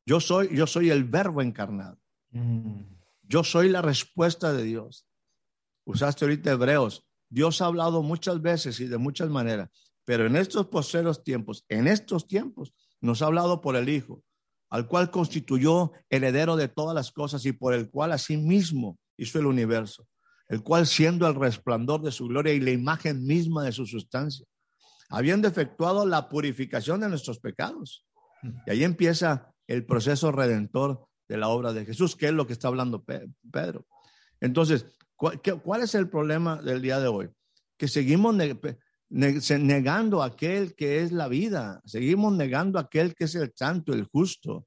Yo 0.06 0.20
soy, 0.20 0.56
yo 0.56 0.68
soy 0.68 0.92
el 0.92 1.04
verbo 1.04 1.42
encarnado. 1.42 2.00
Mm. 2.32 2.82
Yo 3.24 3.44
soy 3.44 3.70
la 3.70 3.82
respuesta 3.82 4.54
de 4.54 4.64
Dios. 4.64 5.08
Usaste 5.86 6.26
ahorita 6.26 6.52
hebreos. 6.52 7.06
Dios 7.30 7.62
ha 7.62 7.66
hablado 7.66 8.04
muchas 8.04 8.42
veces 8.42 8.80
y 8.80 8.88
de 8.88 8.98
muchas 8.98 9.30
maneras, 9.30 9.70
pero 10.06 10.28
en 10.28 10.36
estos 10.36 10.68
posteros 10.68 11.24
tiempos, 11.24 11.66
en 11.68 11.88
estos 11.88 12.28
tiempos, 12.28 12.74
nos 13.02 13.22
ha 13.22 13.26
hablado 13.26 13.60
por 13.60 13.76
el 13.76 13.90
Hijo, 13.90 14.24
al 14.70 14.88
cual 14.88 15.12
constituyó 15.12 15.92
heredero 16.10 16.56
de 16.56 16.68
todas 16.68 16.96
las 16.96 17.12
cosas 17.12 17.46
y 17.46 17.52
por 17.52 17.74
el 17.74 17.90
cual 17.90 18.12
asimismo 18.12 18.98
hizo 19.18 19.40
el 19.40 19.46
universo, 19.46 20.08
el 20.48 20.64
cual 20.64 20.88
siendo 20.88 21.28
el 21.28 21.36
resplandor 21.36 22.02
de 22.02 22.12
su 22.12 22.28
gloria 22.28 22.54
y 22.54 22.60
la 22.60 22.72
imagen 22.72 23.26
misma 23.26 23.64
de 23.64 23.72
su 23.72 23.86
sustancia, 23.86 24.46
habiendo 25.10 25.48
efectuado 25.48 26.06
la 26.06 26.30
purificación 26.30 27.02
de 27.02 27.10
nuestros 27.10 27.40
pecados. 27.40 28.06
Y 28.66 28.72
ahí 28.72 28.84
empieza 28.84 29.54
el 29.68 29.86
proceso 29.86 30.32
redentor 30.32 31.08
de 31.28 31.38
la 31.38 31.50
obra 31.50 31.74
de 31.74 31.86
Jesús, 31.86 32.16
que 32.16 32.28
es 32.28 32.34
lo 32.34 32.48
que 32.48 32.54
está 32.54 32.68
hablando 32.68 33.04
Pedro. 33.04 33.86
Entonces, 34.40 34.86
¿cuál, 35.16 35.42
qué, 35.42 35.54
cuál 35.54 35.84
es 35.84 35.96
el 35.96 36.10
problema 36.10 36.62
del 36.62 36.82
día 36.82 37.00
de 37.00 37.08
hoy? 37.08 37.30
Que 37.78 37.88
seguimos 37.88 38.36
ne 38.36 38.60
ne 39.14 39.40
negando 39.60 40.24
a 40.24 40.28
aquel 40.28 40.74
que 40.74 41.02
es 41.02 41.12
la 41.12 41.28
vida, 41.28 41.82
seguimos 41.86 42.34
negando 42.34 42.80
a 42.80 42.84
aquel 42.84 43.14
que 43.14 43.26
es 43.26 43.36
el 43.36 43.52
santo, 43.56 43.94
el 43.94 44.06
justo, 44.06 44.66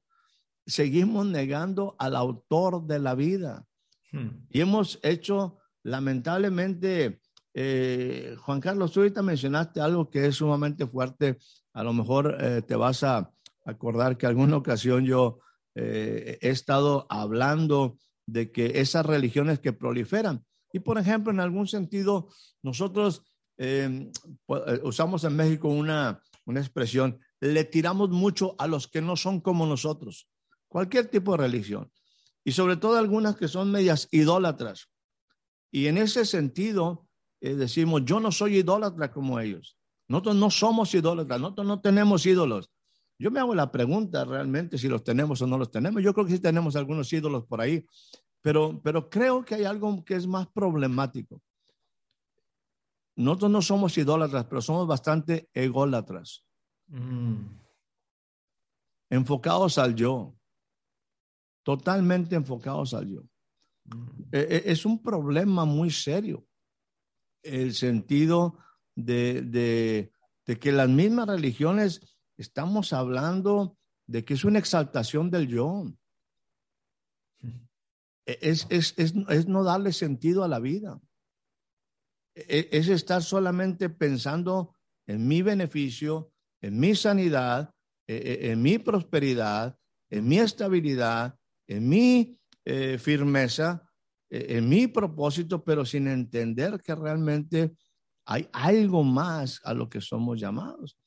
seguimos 0.65 1.25
negando 1.25 1.95
al 1.99 2.15
autor 2.15 2.85
de 2.87 2.99
la 2.99 3.13
vida. 3.13 3.65
Hmm. 4.13 4.45
Y 4.49 4.61
hemos 4.61 4.99
hecho, 5.03 5.57
lamentablemente, 5.83 7.19
eh, 7.53 8.37
Juan 8.39 8.61
Carlos, 8.61 8.93
tú 8.93 9.01
ahorita 9.01 9.21
mencionaste 9.21 9.81
algo 9.81 10.09
que 10.09 10.27
es 10.27 10.35
sumamente 10.35 10.87
fuerte. 10.87 11.37
A 11.73 11.83
lo 11.83 11.91
mejor 11.91 12.37
eh, 12.39 12.61
te 12.61 12.75
vas 12.75 13.03
a 13.03 13.29
acordar 13.65 14.17
que 14.17 14.27
alguna 14.27 14.55
ocasión 14.55 15.03
yo 15.03 15.39
eh, 15.75 16.37
he 16.41 16.49
estado 16.49 17.05
hablando 17.09 17.97
de 18.27 18.51
que 18.51 18.79
esas 18.79 19.05
religiones 19.05 19.59
que 19.59 19.73
proliferan. 19.73 20.45
Y 20.71 20.79
por 20.79 20.99
ejemplo, 20.99 21.31
en 21.31 21.39
algún 21.39 21.67
sentido, 21.67 22.29
nosotros 22.61 23.23
pues, 23.55 24.61
eh, 24.67 24.81
usamos 24.83 25.23
en 25.23 25.35
México 25.35 25.69
una, 25.69 26.21
una 26.45 26.59
expresión, 26.59 27.19
le 27.39 27.63
tiramos 27.63 28.09
mucho 28.09 28.55
a 28.59 28.67
los 28.67 28.87
que 28.87 29.01
no 29.01 29.15
son 29.15 29.41
como 29.41 29.65
nosotros, 29.65 30.29
cualquier 30.67 31.07
tipo 31.07 31.31
de 31.31 31.37
religión, 31.39 31.91
y 32.43 32.51
sobre 32.51 32.77
todo 32.77 32.97
algunas 32.97 33.35
que 33.35 33.47
son 33.47 33.71
medias 33.71 34.07
idólatras. 34.11 34.89
Y 35.71 35.87
en 35.87 35.97
ese 35.97 36.25
sentido, 36.25 37.07
eh, 37.41 37.55
decimos, 37.55 38.03
yo 38.05 38.19
no 38.19 38.31
soy 38.31 38.57
idólatra 38.57 39.11
como 39.11 39.39
ellos. 39.39 39.77
Nosotros 40.07 40.35
no 40.35 40.49
somos 40.49 40.93
idólatras, 40.93 41.39
nosotros 41.41 41.67
no 41.67 41.81
tenemos 41.81 42.25
ídolos. 42.25 42.69
Yo 43.19 43.31
me 43.31 43.39
hago 43.39 43.55
la 43.55 43.71
pregunta 43.71 44.23
realmente 44.25 44.77
si 44.77 44.87
los 44.87 45.03
tenemos 45.03 45.41
o 45.41 45.47
no 45.47 45.57
los 45.57 45.71
tenemos. 45.71 46.03
Yo 46.03 46.13
creo 46.13 46.25
que 46.25 46.33
sí 46.33 46.39
tenemos 46.39 46.75
algunos 46.75 47.11
ídolos 47.11 47.45
por 47.45 47.61
ahí, 47.61 47.85
pero, 48.41 48.79
pero 48.83 49.09
creo 49.09 49.43
que 49.43 49.55
hay 49.55 49.63
algo 49.63 50.03
que 50.05 50.15
es 50.15 50.27
más 50.27 50.47
problemático. 50.47 51.41
Nosotros 53.15 53.51
no 53.51 53.61
somos 53.63 53.97
idólatras, 53.97 54.45
pero 54.45 54.61
somos 54.61 54.85
bastante 54.85 55.49
ególatras. 55.53 56.45
Mm. 56.87 57.47
Enfocados 59.09 59.79
al 59.79 59.95
yo. 59.95 60.35
Totalmente 61.63 62.35
enfocados 62.35 62.93
al 62.93 63.07
yo. 63.09 63.21
Mm. 63.85 64.21
E- 64.31 64.47
e- 64.65 64.71
Es 64.71 64.85
un 64.85 65.01
problema 65.01 65.65
muy 65.65 65.89
serio. 65.89 66.45
El 67.41 67.73
sentido 67.73 68.59
de, 68.95 69.41
de, 69.41 70.11
de 70.45 70.59
que 70.59 70.71
las 70.71 70.89
mismas 70.89 71.27
religiones 71.27 72.16
estamos 72.37 72.93
hablando 72.93 73.77
de 74.05 74.23
que 74.23 74.33
es 74.35 74.45
una 74.45 74.59
exaltación 74.59 75.29
del 75.29 75.47
yo. 75.47 75.91
E- 78.25 78.39
Es, 78.41 78.67
es, 78.69 78.93
es, 78.97 79.13
es 79.29 79.47
no 79.47 79.63
darle 79.63 79.91
sentido 79.93 80.43
a 80.43 80.47
la 80.47 80.59
vida. 80.59 80.99
E- 82.35 82.69
Es 82.71 82.87
estar 82.87 83.23
solamente 83.23 83.89
pensando 83.89 84.75
en 85.07 85.27
mi 85.27 85.41
beneficio, 85.41 86.31
en 86.61 86.79
mi 86.79 86.95
sanidad, 86.95 87.73
e- 88.07 88.51
en 88.51 88.61
mi 88.61 88.77
prosperidad, 88.77 89.77
en 90.09 90.27
mi 90.27 90.39
estabilidad, 90.39 91.37
en 91.67 91.89
mi 91.89 92.39
eh, 92.65 92.97
firmeza, 92.97 93.83
en 94.29 94.67
mi 94.67 94.87
propósito, 94.87 95.63
pero 95.63 95.85
sin 95.85 96.07
entender 96.07 96.81
que 96.81 96.93
realmente 96.95 97.77
hay 98.25 98.49
algo 98.51 99.03
más 99.03 99.61
a 99.63 99.73
lo 99.73 99.89
que 99.89 100.01
somos 100.01 100.37
llamados. 100.37 100.97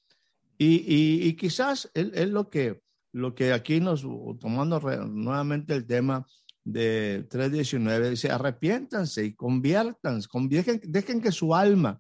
Y, 0.63 1.33
quizás 1.37 1.91
es, 1.95 2.09
es 2.13 2.29
lo, 2.29 2.51
que, 2.51 2.83
lo 3.13 3.35
que 3.35 3.55
aquí 3.55 3.81
nos, 3.81 4.03
tomando 4.39 4.79
nuevamente 5.07 5.75
el 5.75 5.87
tema 5.87 6.27
de 6.63 7.27
3.19, 7.31 8.11
dice, 8.11 8.31
arrepiéntanse 8.31 9.25
y 9.25 9.35
convierten- 9.35 10.83
dejen 10.83 11.23
que 11.23 11.33
su 11.33 11.55
alma 11.55 11.99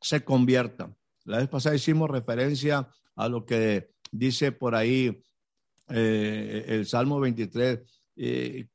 se 0.00 0.24
convierta. 0.24 0.94
La 1.24 1.38
vez 1.38 1.48
pasada 1.48 1.74
hicimos 1.74 2.08
referencia 2.08 2.88
a 3.16 3.28
lo 3.28 3.44
que 3.44 3.90
dice 4.12 4.52
por 4.52 4.76
ahí 4.76 5.20
eh, 5.88 6.64
el 6.68 6.86
Salmo 6.86 7.18
23. 7.18 7.80
eh, 8.16 8.68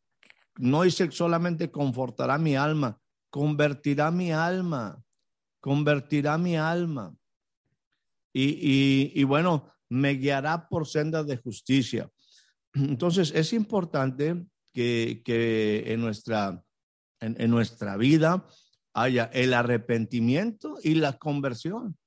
no 0.58 0.84
dice 0.84 1.10
solamente 1.12 1.71
confortará 1.71 2.38
mi 2.38 2.58
alma, 2.58 2.99
convertirá 3.30 4.12
mi 4.12 4.34
alma, 4.34 5.01
convertirá 5.62 6.38
mi 6.38 6.58
alma. 6.58 7.15
Y, 8.34 9.24
bueno, 9.24 9.74
me 9.89 10.12
guiará 10.12 10.67
por 10.67 10.88
sendas 10.88 11.28
de 11.28 11.38
justicia. 11.38 12.10
Entonces, 12.74 13.32
es 13.36 13.54
importante 13.54 14.46
que, 14.74 15.22
que 15.26 15.91
en, 15.91 16.02
nuestra, 16.02 16.63
en 17.20 17.52
nuestra 17.52 17.98
vida 17.98 18.48
haya 18.94 19.26
el 19.34 19.54
arrepentimiento 19.54 20.78
y 20.84 20.96
la 20.96 21.17
conversión. 21.17 21.98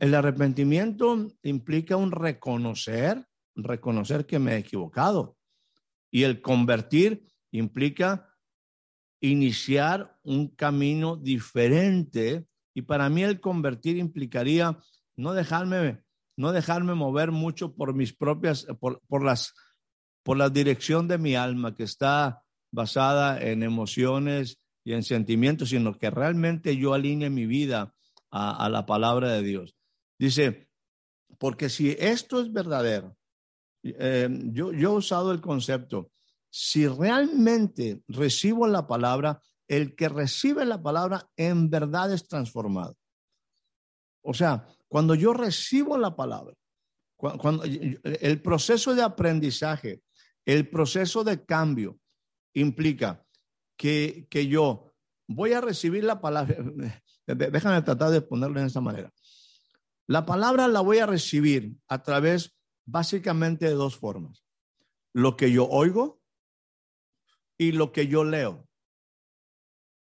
El 0.00 0.14
arrepentimiento 0.14 1.28
implica 1.42 1.96
un 1.96 2.10
reconocer, 2.10 3.24
reconocer 3.54 4.26
que 4.26 4.38
me 4.38 4.54
he 4.54 4.58
equivocado. 4.58 5.36
Y 6.10 6.24
el 6.24 6.42
convertir 6.42 7.26
implica 7.52 8.28
iniciar 9.20 10.18
un 10.24 10.48
camino 10.48 11.16
diferente. 11.16 12.46
Y 12.74 12.82
para 12.82 13.08
mí 13.08 13.22
el 13.22 13.40
convertir 13.40 13.96
implicaría 13.96 14.78
no 15.16 15.32
dejarme, 15.32 16.02
no 16.36 16.52
dejarme 16.52 16.94
mover 16.94 17.32
mucho 17.32 17.74
por 17.74 17.94
mis 17.94 18.12
propias, 18.12 18.66
por, 18.80 19.00
por 19.08 19.24
las, 19.24 19.54
por 20.22 20.36
la 20.36 20.48
dirección 20.48 21.08
de 21.08 21.18
mi 21.18 21.34
alma 21.34 21.74
que 21.74 21.84
está 21.84 22.42
basada 22.70 23.40
en 23.42 23.62
emociones 23.62 24.58
y 24.84 24.94
en 24.94 25.02
sentimientos, 25.02 25.68
sino 25.68 25.98
que 25.98 26.10
realmente 26.10 26.76
yo 26.76 26.94
alinee 26.94 27.30
mi 27.30 27.46
vida 27.46 27.94
a, 28.30 28.64
a 28.64 28.68
la 28.68 28.86
palabra 28.86 29.32
de 29.32 29.42
Dios. 29.42 29.76
Dice, 30.18 30.68
porque 31.38 31.68
si 31.68 31.90
esto 31.98 32.40
es 32.40 32.52
verdadero, 32.52 33.16
eh, 33.82 34.28
yo, 34.52 34.72
yo 34.72 34.92
he 34.92 34.96
usado 34.96 35.32
el 35.32 35.40
concepto, 35.40 36.10
si 36.48 36.86
realmente 36.86 38.02
recibo 38.08 38.66
la 38.66 38.86
palabra, 38.86 39.40
el 39.68 39.94
que 39.94 40.08
recibe 40.08 40.64
la 40.64 40.82
palabra 40.82 41.30
en 41.36 41.70
verdad 41.70 42.12
es 42.12 42.26
transformado. 42.26 42.96
O 44.22 44.34
sea, 44.34 44.66
cuando 44.88 45.14
yo 45.14 45.32
recibo 45.32 45.96
la 45.98 46.14
palabra, 46.14 46.54
el 48.02 48.42
proceso 48.42 48.94
de 48.94 49.02
aprendizaje, 49.02 50.02
el 50.44 50.68
proceso 50.68 51.24
de 51.24 51.44
cambio 51.44 51.98
implica 52.54 53.24
que, 53.76 54.26
que 54.28 54.46
yo 54.46 54.92
voy 55.28 55.52
a 55.52 55.60
recibir 55.60 56.04
la 56.04 56.20
palabra. 56.20 56.56
Déjame 57.26 57.82
tratar 57.82 58.10
de 58.10 58.20
ponerlo 58.20 58.60
en 58.60 58.66
esta 58.66 58.80
manera. 58.80 59.10
La 60.06 60.26
palabra 60.26 60.68
la 60.68 60.80
voy 60.80 60.98
a 60.98 61.06
recibir 61.06 61.76
a 61.88 62.02
través 62.02 62.56
básicamente 62.84 63.66
de 63.66 63.72
dos 63.72 63.96
formas. 63.96 64.44
Lo 65.14 65.36
que 65.36 65.52
yo 65.52 65.68
oigo 65.68 66.20
y 67.56 67.72
lo 67.72 67.92
que 67.92 68.08
yo 68.08 68.24
leo. 68.24 68.68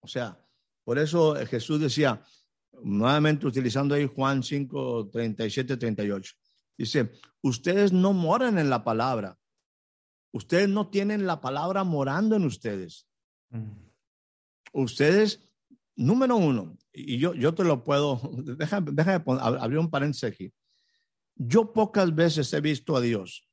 O 0.02 0.08
sea, 0.08 0.38
por 0.84 1.00
eso 1.00 1.36
Jesús 1.46 1.80
decía, 1.80 2.22
nuevamente 2.84 3.48
utilizando 3.48 3.96
ahí 3.96 4.10
Juan 4.14 4.44
5, 4.44 5.10
37, 5.12 5.78
38, 5.78 6.34
dice, 6.78 7.12
ustedes 7.42 7.92
no 7.92 8.14
moran 8.14 8.58
en 8.58 8.70
la 8.70 8.84
palabra, 8.84 9.38
ustedes 10.32 10.68
no 10.70 10.90
tienen 10.90 11.28
la 11.28 11.40
palabra 11.40 11.84
morando 11.84 12.36
en 12.36 12.46
ustedes. 12.46 13.08
Mm. 13.50 13.72
Ustedes, 14.74 15.42
número 15.96 16.36
uno, 16.38 16.78
y 16.94 17.18
yo, 17.18 17.34
yo 17.34 17.54
te 17.54 17.64
lo 17.64 17.84
puedo, 17.84 18.20
déjame, 18.58 18.92
déjame 18.92 19.24
abrir 19.40 19.80
un 19.80 19.90
paréntesis 19.90 20.24
aquí. 20.24 20.54
Yo 21.36 21.74
pocas 21.74 22.14
veces 22.14 22.52
he 22.54 22.62
visto 22.62 22.96
a 22.96 23.02
Dios. 23.02 23.48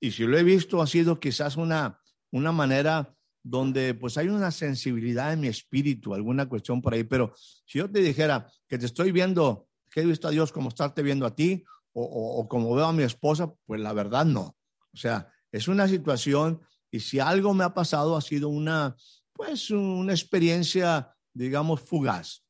Y 0.00 0.10
si 0.10 0.24
lo 0.24 0.36
he 0.36 0.42
visto, 0.42 0.82
ha 0.82 0.86
sido 0.86 1.18
quizás 1.18 1.56
una, 1.56 2.00
una 2.30 2.52
manera 2.52 3.16
donde 3.44 3.94
pues 3.94 4.16
hay 4.18 4.28
una 4.28 4.50
sensibilidad 4.50 5.32
en 5.32 5.40
mi 5.40 5.48
espíritu, 5.48 6.14
alguna 6.14 6.48
cuestión 6.48 6.82
por 6.82 6.94
ahí. 6.94 7.04
Pero 7.04 7.32
si 7.36 7.78
yo 7.78 7.88
te 7.90 8.00
dijera 8.00 8.50
que 8.66 8.78
te 8.78 8.86
estoy 8.86 9.12
viendo, 9.12 9.68
que 9.90 10.00
he 10.00 10.06
visto 10.06 10.26
a 10.26 10.30
Dios 10.32 10.50
como 10.50 10.70
estarte 10.70 11.02
viendo 11.02 11.26
a 11.26 11.34
ti 11.36 11.62
o, 11.92 12.02
o- 12.02 12.48
como 12.48 12.74
veo 12.74 12.86
a 12.86 12.92
mi 12.92 13.04
esposa, 13.04 13.52
pues 13.66 13.80
la 13.80 13.92
verdad 13.92 14.24
no. 14.24 14.56
O 14.92 14.96
sea, 14.96 15.28
es 15.52 15.68
una 15.68 15.86
situación 15.86 16.60
y 16.90 17.00
si 17.00 17.20
algo 17.20 17.54
me 17.54 17.64
ha 17.64 17.74
pasado 17.74 18.16
ha 18.16 18.20
sido 18.22 18.48
una, 18.48 18.96
pues 19.32 19.70
una 19.70 20.12
experiencia, 20.12 21.14
digamos, 21.32 21.80
fugaz. 21.82 22.42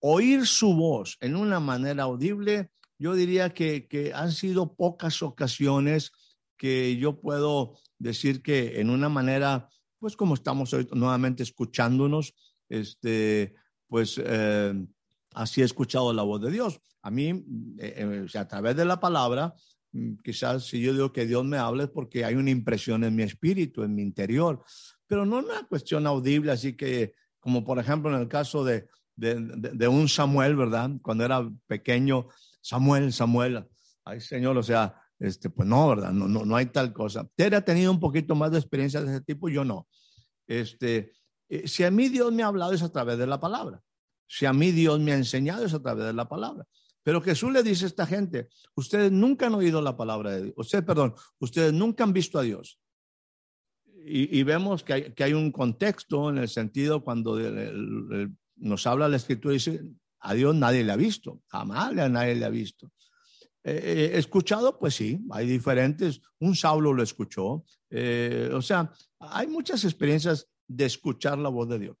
Oír 0.00 0.46
su 0.46 0.74
voz 0.74 1.16
en 1.20 1.34
una 1.34 1.58
manera 1.60 2.04
audible, 2.04 2.70
yo 2.98 3.14
diría 3.14 3.54
que, 3.54 3.88
que 3.88 4.12
han 4.12 4.32
sido 4.32 4.74
pocas 4.74 5.22
ocasiones 5.22 6.12
que 6.56 6.96
yo 6.96 7.20
puedo 7.20 7.78
decir 7.98 8.42
que 8.42 8.80
en 8.80 8.90
una 8.90 9.08
manera, 9.08 9.68
pues 9.98 10.16
como 10.16 10.34
estamos 10.34 10.72
hoy 10.72 10.88
nuevamente 10.92 11.42
escuchándonos, 11.42 12.34
este, 12.68 13.54
pues 13.88 14.20
eh, 14.24 14.74
así 15.34 15.62
he 15.62 15.64
escuchado 15.64 16.12
la 16.12 16.22
voz 16.22 16.40
de 16.42 16.50
Dios. 16.50 16.80
A 17.02 17.10
mí, 17.10 17.28
eh, 17.78 18.26
eh, 18.32 18.38
a 18.38 18.48
través 18.48 18.76
de 18.76 18.84
la 18.84 18.98
palabra, 19.00 19.54
mm, 19.92 20.14
quizás 20.24 20.64
si 20.66 20.80
yo 20.80 20.92
digo 20.92 21.12
que 21.12 21.26
Dios 21.26 21.44
me 21.44 21.58
habla 21.58 21.84
es 21.84 21.90
porque 21.90 22.24
hay 22.24 22.34
una 22.34 22.50
impresión 22.50 23.04
en 23.04 23.14
mi 23.14 23.22
espíritu, 23.22 23.82
en 23.82 23.94
mi 23.94 24.02
interior, 24.02 24.62
pero 25.06 25.24
no 25.24 25.38
una 25.38 25.66
cuestión 25.68 26.06
audible, 26.06 26.52
así 26.52 26.74
que 26.76 27.14
como 27.38 27.64
por 27.64 27.78
ejemplo 27.78 28.12
en 28.14 28.20
el 28.20 28.28
caso 28.28 28.64
de, 28.64 28.88
de, 29.14 29.36
de- 29.36 29.70
de 29.70 29.88
un 29.88 30.08
Samuel, 30.08 30.56
¿verdad? 30.56 30.90
Cuando 31.00 31.24
era 31.24 31.48
pequeño, 31.68 32.26
Samuel, 32.60 33.12
Samuel, 33.12 33.64
ay 34.04 34.20
Señor, 34.20 34.58
o 34.58 34.62
sea, 34.64 35.00
este, 35.18 35.50
pues 35.50 35.68
no, 35.68 35.88
¿verdad? 35.88 36.12
No, 36.12 36.28
no, 36.28 36.44
no 36.44 36.56
hay 36.56 36.66
tal 36.66 36.92
cosa. 36.92 37.28
Tere 37.34 37.56
ha 37.56 37.64
tenido 37.64 37.90
un 37.90 38.00
poquito 38.00 38.34
más 38.34 38.50
de 38.52 38.58
experiencia 38.58 39.00
de 39.00 39.10
ese 39.10 39.20
tipo, 39.22 39.48
yo 39.48 39.64
no. 39.64 39.88
Este, 40.46 41.12
eh, 41.48 41.66
si 41.66 41.84
a 41.84 41.90
mí 41.90 42.08
Dios 42.08 42.32
me 42.32 42.42
ha 42.42 42.46
hablado 42.46 42.72
es 42.72 42.82
a 42.82 42.92
través 42.92 43.18
de 43.18 43.26
la 43.26 43.40
palabra. 43.40 43.82
Si 44.26 44.44
a 44.46 44.52
mí 44.52 44.72
Dios 44.72 45.00
me 45.00 45.12
ha 45.12 45.16
enseñado 45.16 45.64
es 45.64 45.74
a 45.74 45.80
través 45.80 46.04
de 46.04 46.12
la 46.12 46.28
palabra. 46.28 46.66
Pero 47.02 47.20
Jesús 47.20 47.52
le 47.52 47.62
dice 47.62 47.84
a 47.84 47.88
esta 47.88 48.06
gente, 48.06 48.48
ustedes 48.74 49.12
nunca 49.12 49.46
han 49.46 49.54
oído 49.54 49.80
la 49.80 49.96
palabra 49.96 50.32
de 50.32 50.42
Dios, 50.44 50.54
ustedes, 50.56 50.84
perdón, 50.84 51.14
ustedes 51.38 51.72
nunca 51.72 52.02
han 52.02 52.12
visto 52.12 52.38
a 52.38 52.42
Dios. 52.42 52.80
Y, 54.04 54.38
y 54.38 54.42
vemos 54.42 54.82
que 54.82 54.92
hay, 54.92 55.12
que 55.14 55.24
hay, 55.24 55.32
un 55.32 55.52
contexto 55.52 56.30
en 56.30 56.38
el 56.38 56.48
sentido 56.48 57.04
cuando 57.04 57.38
el, 57.38 57.58
el, 57.58 58.06
el, 58.12 58.36
nos 58.56 58.86
habla 58.86 59.08
la 59.08 59.16
escritura, 59.16 59.52
dice, 59.52 59.82
a 60.18 60.34
Dios 60.34 60.54
nadie 60.54 60.82
le 60.82 60.92
ha 60.92 60.96
visto, 60.96 61.42
jamás 61.46 61.96
a 61.96 62.08
nadie 62.08 62.34
le 62.34 62.44
ha 62.44 62.50
visto. 62.50 62.90
Eh, 63.68 64.12
escuchado, 64.16 64.78
pues 64.78 64.94
sí, 64.94 65.18
hay 65.28 65.44
diferentes. 65.48 66.22
Un 66.38 66.54
Saulo 66.54 66.92
lo 66.92 67.02
escuchó. 67.02 67.64
Eh, 67.90 68.48
o 68.54 68.62
sea, 68.62 68.92
hay 69.18 69.48
muchas 69.48 69.84
experiencias 69.84 70.48
de 70.68 70.84
escuchar 70.84 71.36
la 71.38 71.48
voz 71.48 71.68
de 71.68 71.80
Dios. 71.80 71.96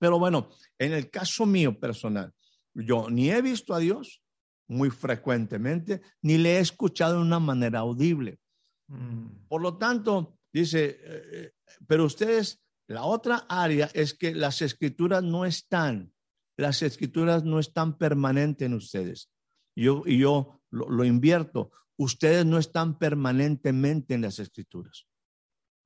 Pero 0.00 0.18
bueno, 0.18 0.50
en 0.76 0.92
el 0.92 1.08
caso 1.08 1.46
mío 1.46 1.78
personal, 1.78 2.34
yo 2.74 3.08
ni 3.08 3.30
he 3.30 3.40
visto 3.40 3.72
a 3.72 3.78
Dios 3.78 4.20
muy 4.66 4.90
frecuentemente, 4.90 6.02
ni 6.22 6.38
le 6.38 6.56
he 6.56 6.58
escuchado 6.58 7.14
de 7.14 7.22
una 7.22 7.38
manera 7.38 7.78
audible. 7.78 8.40
Mm. 8.88 9.46
Por 9.46 9.62
lo 9.62 9.78
tanto, 9.78 10.40
dice, 10.52 10.98
eh, 11.04 11.52
pero 11.86 12.04
ustedes, 12.04 12.64
la 12.88 13.04
otra 13.04 13.46
área 13.48 13.88
es 13.94 14.12
que 14.12 14.34
las 14.34 14.60
escrituras 14.60 15.22
no 15.22 15.44
están, 15.44 16.12
las 16.56 16.82
escrituras 16.82 17.44
no 17.44 17.60
están 17.60 17.96
permanentes 17.96 18.66
en 18.66 18.74
ustedes. 18.74 19.30
Yo, 19.76 20.02
y 20.04 20.18
yo 20.18 20.55
lo, 20.70 21.04
invierto. 21.04 21.70
Ustedes 21.96 22.44
no 22.44 22.58
están 22.58 22.98
permanentemente 22.98 24.14
en 24.14 24.22
las 24.22 24.38
escrituras. 24.38 25.06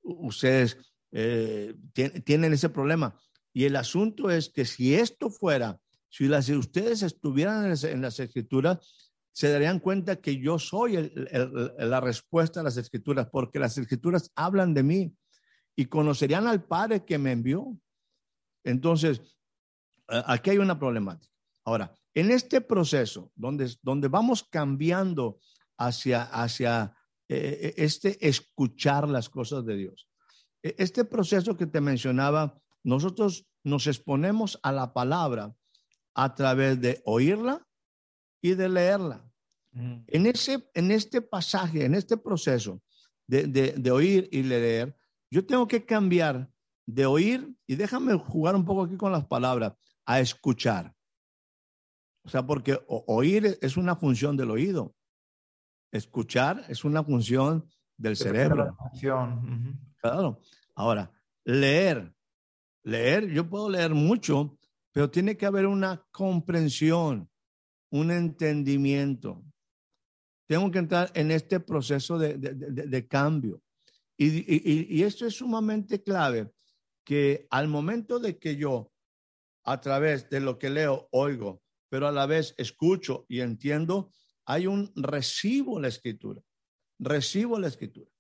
Ustedes 0.02 0.78
eh, 1.12 1.74
tienen 2.24 2.52
ese 2.52 2.68
problema. 2.68 3.18
Y 3.52 3.64
el 3.64 3.76
asunto 3.76 4.30
es 4.30 4.48
que 4.48 4.64
si 4.64 4.94
esto 4.94 5.30
fuera, 5.30 5.80
si, 6.08 6.26
las, 6.26 6.46
si 6.46 6.54
ustedes 6.54 7.02
estuvieran 7.02 7.64
en 7.64 8.00
las, 8.02 8.20
escrituras, 8.20 9.10
se 9.32 9.50
darían 9.50 9.78
cuenta 9.78 10.16
que 10.16 10.38
yo 10.38 10.58
soy 10.58 11.12
la 11.78 12.00
respuesta 12.00 12.60
a 12.60 12.62
las 12.62 12.76
escrituras, 12.76 13.28
porque 13.30 13.58
las 13.58 13.78
escrituras 13.78 14.30
hablan 14.34 14.74
de 14.74 14.82
mí 14.82 15.16
y 15.76 15.86
conocerían 15.86 16.46
al 16.46 16.64
Padre 16.64 17.04
que 17.04 17.18
me 17.18 17.32
envió. 17.32 17.76
Entonces, 18.64 19.36
aquí 20.08 20.50
hay 20.50 20.58
una 20.58 20.78
problemática. 20.78 21.32
Ahora, 21.64 21.94
en 22.14 22.30
este 22.30 22.60
proceso, 22.60 23.30
donde, 23.34 23.70
donde 23.82 24.08
vamos 24.08 24.42
cambiando 24.42 25.38
hacia, 25.78 26.22
hacia 26.22 26.94
eh, 27.28 27.74
este 27.76 28.26
escuchar 28.26 29.08
las 29.08 29.28
cosas 29.28 29.64
de 29.64 29.76
Dios, 29.76 30.08
e, 30.62 30.74
este 30.78 31.04
proceso 31.04 31.56
que 31.56 31.66
te 31.66 31.80
mencionaba, 31.80 32.60
nosotros 32.82 33.46
nos 33.62 33.86
exponemos 33.86 34.58
a 34.62 34.72
la 34.72 34.92
palabra 34.92 35.54
a 36.14 36.34
través 36.34 36.80
de 36.80 37.00
oírla 37.04 37.66
y 38.42 38.54
de 38.54 38.68
leerla. 38.68 39.24
Mm. 39.72 40.02
En, 40.06 40.26
ese, 40.26 40.68
en 40.74 40.90
este 40.90 41.22
pasaje, 41.22 41.84
en 41.84 41.94
este 41.94 42.16
proceso 42.16 42.82
de, 43.26 43.46
de, 43.46 43.72
de 43.72 43.90
oír 43.90 44.28
y 44.32 44.42
leer, 44.42 44.96
yo 45.30 45.46
tengo 45.46 45.68
que 45.68 45.84
cambiar 45.84 46.50
de 46.86 47.06
oír, 47.06 47.54
y 47.68 47.76
déjame 47.76 48.14
jugar 48.18 48.56
un 48.56 48.64
poco 48.64 48.82
aquí 48.82 48.96
con 48.96 49.12
las 49.12 49.24
palabras, 49.26 49.74
a 50.04 50.18
escuchar. 50.18 50.92
O 52.30 52.32
sea, 52.32 52.46
porque 52.46 52.78
oír 52.86 53.58
es 53.60 53.76
una 53.76 53.96
función 53.96 54.36
del 54.36 54.52
oído. 54.52 54.94
Escuchar 55.90 56.64
es 56.68 56.84
una 56.84 57.02
función 57.02 57.68
del 57.96 58.16
cerebro. 58.16 58.76
Claro. 60.00 60.40
Ahora, 60.76 61.10
leer. 61.44 62.14
Leer, 62.84 63.26
yo 63.26 63.50
puedo 63.50 63.68
leer 63.68 63.94
mucho, 63.94 64.56
pero 64.92 65.10
tiene 65.10 65.36
que 65.36 65.44
haber 65.44 65.66
una 65.66 66.06
comprensión, 66.12 67.28
un 67.90 68.12
entendimiento. 68.12 69.42
Tengo 70.46 70.70
que 70.70 70.78
entrar 70.78 71.10
en 71.14 71.32
este 71.32 71.58
proceso 71.58 72.16
de, 72.16 72.38
de, 72.38 72.54
de, 72.54 72.86
de 72.86 73.08
cambio. 73.08 73.60
Y, 74.16 74.28
y, 74.28 74.86
y 74.88 75.02
esto 75.02 75.26
es 75.26 75.34
sumamente 75.34 76.00
clave, 76.00 76.52
que 77.04 77.48
al 77.50 77.66
momento 77.66 78.20
de 78.20 78.38
que 78.38 78.54
yo, 78.54 78.92
a 79.64 79.80
través 79.80 80.30
de 80.30 80.38
lo 80.38 80.60
que 80.60 80.70
leo, 80.70 81.08
oigo, 81.10 81.60
pero 81.90 82.09
a 82.09 82.12
la 82.12 82.24
vez 82.24 82.55
escucho 82.57 83.26
y 83.29 83.40
entiendo, 83.40 84.11
hay 84.46 84.66
un 84.66 84.90
recibo 84.94 85.79
la 85.79 85.88
escritura, 85.88 86.40
recibo 86.98 87.59
la 87.59 87.66
escritura. 87.66 88.11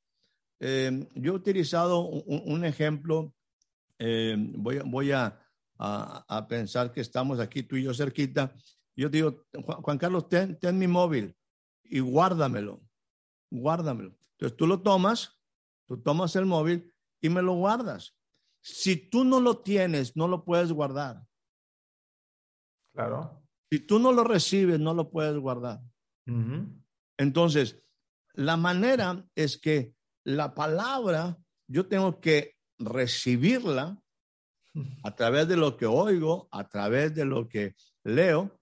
Eh, 0.58 1.08
yo 1.14 1.32
he 1.32 1.36
utilizado 1.36 2.00
un, 2.00 2.42
un 2.44 2.64
ejemplo, 2.64 3.32
eh, 3.98 4.36
voy, 4.38 4.80
voy 4.84 5.12
a, 5.12 5.40
a, 5.78 6.24
a, 6.28 6.48
pensar 6.48 6.92
que 6.92 7.00
estamos 7.00 7.40
aquí 7.40 7.62
tú 7.62 7.76
y 7.76 7.84
yo 7.84 7.94
cerquita. 7.94 8.54
Yo 8.94 9.08
digo, 9.08 9.46
Juan, 9.64 9.80
Juan 9.80 9.98
Carlos, 9.98 10.28
ten, 10.28 10.58
ten 10.58 10.76
mi 10.76 10.86
móvil 10.86 11.34
y 11.84 12.00
guárdamelo, 12.00 12.82
guárdamelo. 13.50 14.14
Entonces 14.32 14.56
tú 14.56 14.66
lo 14.66 14.82
tomas, 14.82 15.40
tú 15.86 16.02
tomas 16.02 16.34
el 16.36 16.44
móvil 16.44 16.92
y 17.20 17.28
me 17.28 17.40
lo 17.40 17.54
guardas. 17.54 18.14
Si 18.60 18.96
tú 18.96 19.24
no 19.24 19.40
lo 19.40 19.58
tienes, 19.58 20.16
no 20.16 20.28
lo 20.28 20.44
puedes 20.44 20.72
guardar. 20.72 21.24
Claro. 22.92 23.39
Si 23.70 23.78
tú 23.78 24.00
no 24.00 24.10
lo 24.10 24.24
recibes, 24.24 24.80
no 24.80 24.94
lo 24.94 25.10
puedes 25.10 25.38
guardar. 25.38 25.80
Uh 26.26 26.32
-huh. 26.32 26.82
Entonces, 27.16 27.76
la 28.34 28.56
manera 28.56 29.24
es 29.36 29.58
que 29.58 29.94
la 30.24 30.54
palabra, 30.54 31.38
yo 31.68 31.86
tengo 31.86 32.20
que 32.20 32.56
recibirla 32.78 34.02
a 35.04 35.14
través 35.14 35.46
de 35.46 35.56
lo 35.56 35.76
que 35.76 35.86
oigo, 35.86 36.48
a 36.50 36.68
través 36.68 37.14
de 37.14 37.24
lo 37.24 37.48
que 37.48 37.76
leo. 38.04 38.58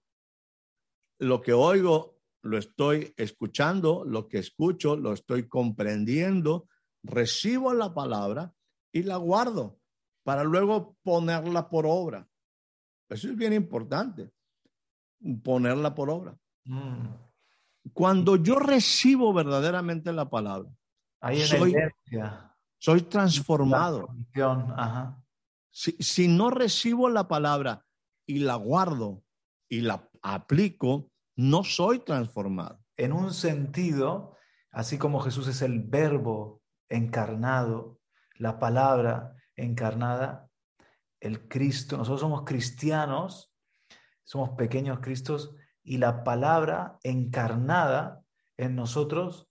Lo 1.19 1.41
que 1.41 1.53
oigo 1.53 2.21
lo 2.43 2.59
estoy 2.59 3.13
escuchando, 3.17 4.05
lo 4.05 4.29
que 4.29 4.39
escucho 4.39 4.95
lo 4.95 5.13
estoy 5.15 5.49
comprendiendo, 5.49 6.69
recibo 7.03 7.73
la 7.73 7.95
palabra 7.95 8.55
y 8.93 9.03
la 9.03 9.17
guardo 9.17 9.81
para 10.23 10.45
luego 10.45 10.97
ponerla 11.03 11.69
por 11.71 11.87
obra. 11.87 12.29
Eso 13.09 13.29
es 13.29 13.37
bien 13.37 13.55
importante 13.55 14.33
ponerla 15.43 15.95
por 15.95 16.11
obra. 16.11 16.37
Mm. 16.65 17.09
Cuando 17.93 18.37
yo 18.37 18.57
recibo 18.57 19.33
verdaderamente 19.33 20.13
la 20.13 20.29
palabra, 20.29 20.71
Ahí 21.21 21.41
soy, 21.41 21.75
soy, 22.79 23.03
transformado. 23.03 24.09
Ajá. 24.77 25.21
Si, 25.71 25.93
si, 25.99 26.29
no 26.29 26.51
recibo 26.51 27.09
la 27.09 27.27
palabra 27.27 27.85
y 28.27 28.41
la 28.41 28.55
guardo 28.55 29.25
y 29.69 29.81
la 29.81 30.09
aplico, 30.23 31.11
no 31.35 31.65
soy 31.65 32.01
transformado. 32.01 32.81
En 32.97 33.13
un 33.13 33.33
sentido, 33.33 34.37
así 34.71 34.99
como 34.99 35.21
Jesús 35.21 35.49
es 35.49 35.63
el 35.63 35.81
verbo 35.81 36.63
encarnado, 36.89 38.01
la 38.37 38.59
palabra 38.59 39.35
encarnada, 39.57 40.49
el 41.21 41.49
Cristo, 41.49 41.97
nosotros 41.97 42.21
somos 42.21 42.43
cristianos 42.45 43.53
somos 44.29 44.51
pequeños 44.51 44.99
Cristos 45.01 45.55
y 45.83 45.97
la 45.97 46.23
palabra 46.23 46.99
encarnada 47.03 48.21
en 48.59 48.77
nosotros 48.77 49.49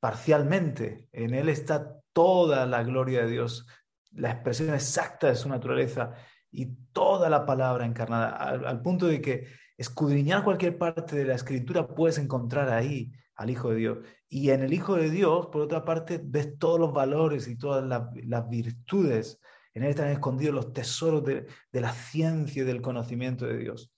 parcialmente. 0.00 1.08
En 1.12 1.34
Él 1.34 1.48
está 1.48 2.00
toda 2.12 2.66
la 2.66 2.82
gloria 2.82 3.22
de 3.22 3.30
Dios, 3.30 3.64
la 4.10 4.32
expresión 4.32 4.74
exacta 4.74 5.28
de 5.28 5.36
su 5.36 5.48
naturaleza 5.48 6.14
y 6.50 6.66
toda 6.90 7.30
la 7.30 7.46
palabra 7.46 7.86
encarnada, 7.86 8.30
al, 8.30 8.82
punto 8.82 9.06
de 9.06 9.22
que 9.22 9.46
escudriñar 9.78 10.42
cualquier 10.42 10.76
parte 10.78 11.14
de 11.14 11.24
la 11.24 11.36
escritura 11.36 11.86
puedes 11.86 12.18
encontrar 12.18 12.70
ahí 12.70 13.12
al 13.36 13.50
Hijo 13.50 13.70
de 13.70 13.76
Dios. 13.76 13.98
Y 14.28 14.50
en 14.50 14.64
el 14.64 14.72
Hijo 14.72 14.96
de 14.96 15.10
Dios, 15.10 15.46
por 15.46 15.62
otra 15.62 15.84
parte, 15.84 16.20
ves 16.20 16.58
todos 16.58 16.80
los 16.80 16.92
valores 16.92 17.46
y 17.46 17.56
todas 17.56 17.84
las, 17.84 18.48
virtudes 18.48 19.38
en 19.74 19.84
él 19.84 19.90
están 19.90 20.08
escondidos 20.08 20.54
los 20.54 20.72
tesoros 20.72 21.24
de, 21.24 21.46
la 21.70 21.92
ciencia 21.92 22.62
y 22.62 22.66
del 22.66 22.82
conocimiento 22.82 23.46
de 23.46 23.58
Dios. 23.58 23.91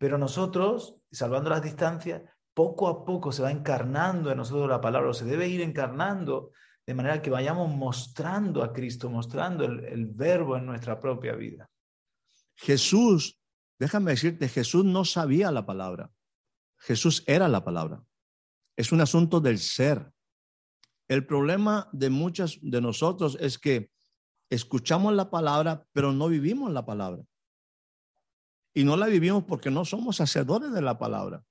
Pero 0.00 0.16
nosotros, 0.16 0.96
salvando 1.12 1.50
las 1.50 1.62
distancias, 1.62 2.22
poco 2.54 2.88
a 2.88 3.04
poco 3.04 3.32
se 3.32 3.42
va 3.42 3.50
encarnando 3.50 4.30
en 4.30 4.38
nosotros 4.38 4.66
la 4.66 4.80
palabra, 4.80 5.10
o 5.10 5.12
se 5.12 5.26
debe 5.26 5.46
ir 5.46 5.60
encarnando 5.60 6.52
de 6.86 6.94
manera 6.94 7.20
que 7.20 7.28
vayamos 7.28 7.68
mostrando 7.68 8.62
a 8.62 8.72
Cristo, 8.72 9.10
mostrando 9.10 9.62
el, 9.62 10.06
verbo 10.06 10.56
en 10.56 10.64
nuestra 10.64 10.98
propia 10.98 11.34
vida. 11.34 11.68
Jesús, 12.54 13.38
déjame 13.78 14.12
decirte, 14.12 14.48
Jesús 14.48 14.86
no 14.86 15.04
sabía 15.04 15.52
la 15.52 15.66
palabra. 15.66 16.10
Jesús 16.78 17.22
era 17.26 17.46
la 17.46 17.62
palabra. 17.62 18.02
Es 18.78 18.92
un 18.92 19.02
asunto 19.02 19.38
del 19.40 19.58
ser. 19.58 20.10
El 21.08 21.26
problema 21.26 21.90
de 21.92 22.08
muchas 22.08 22.58
de 22.62 22.80
nosotros 22.80 23.36
es 23.38 23.58
que 23.58 23.90
escuchamos 24.48 25.12
la 25.12 25.28
palabra, 25.28 25.84
pero 25.92 26.12
no 26.12 26.28
vivimos 26.28 26.72
la 26.72 26.86
palabra. 26.86 27.22
Y 28.74 28.84
no 28.84 28.96
la 28.96 29.06
vivimos 29.06 29.44
porque 29.44 29.70
no 29.70 29.84
somos 29.84 30.20
hacedores 30.20 30.72
de 30.72 30.82
la 30.82 30.98
palabra. 30.98 31.44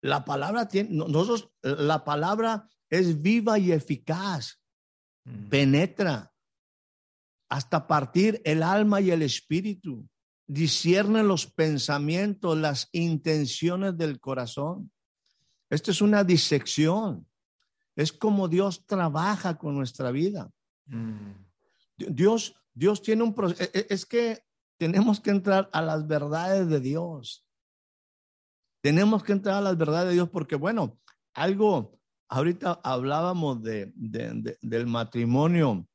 La 0.00 0.24
palabra 0.24 0.66
tiene, 0.66 0.90
nosotros, 0.90 1.50
la 1.62 2.04
palabra 2.04 2.68
es 2.90 3.22
viva 3.22 3.58
y 3.58 3.70
eficaz, 3.72 4.60
mm. 5.24 5.48
penetra 5.48 6.32
hasta 7.48 7.86
partir 7.86 8.40
el 8.44 8.62
alma 8.62 9.00
y 9.00 9.10
el 9.10 9.22
espíritu, 9.22 10.08
discierne 10.46 11.22
los 11.22 11.46
pensamientos, 11.46 12.56
las 12.56 12.88
intenciones 12.92 13.96
del 13.96 14.20
corazón. 14.20 14.90
Esto 15.70 15.90
es 15.90 16.00
una 16.00 16.24
disección. 16.24 17.26
Es 17.94 18.12
como 18.12 18.48
Dios 18.48 18.86
trabaja 18.86 19.58
con 19.58 19.76
nuestra 19.76 20.10
vida. 20.10 20.50
Mm. 20.86 21.32
Dios, 21.96 22.56
Dios 22.72 23.02
tiene 23.02 23.22
un 23.22 23.34
proceso. 23.34 23.70
Es 23.72 24.06
que 24.06 24.42
tenemos 24.82 25.20
que 25.20 25.30
entrar 25.30 25.70
a 25.72 25.80
las 25.80 26.08
verdades 26.08 26.68
de 26.68 26.80
Dios. 26.80 27.46
Tenemos 28.82 29.22
que 29.22 29.30
entrar 29.30 29.54
a 29.58 29.60
las 29.60 29.76
verdades 29.78 30.08
de 30.08 30.14
Dios 30.14 30.28
porque, 30.28 30.56
bueno, 30.56 30.98
algo, 31.34 32.00
ahorita 32.28 32.80
hablábamos 32.82 33.62
de, 33.62 33.92
de- 33.94 34.32
de- 34.34 34.58
del 34.60 34.88
matrimonio 34.88 35.86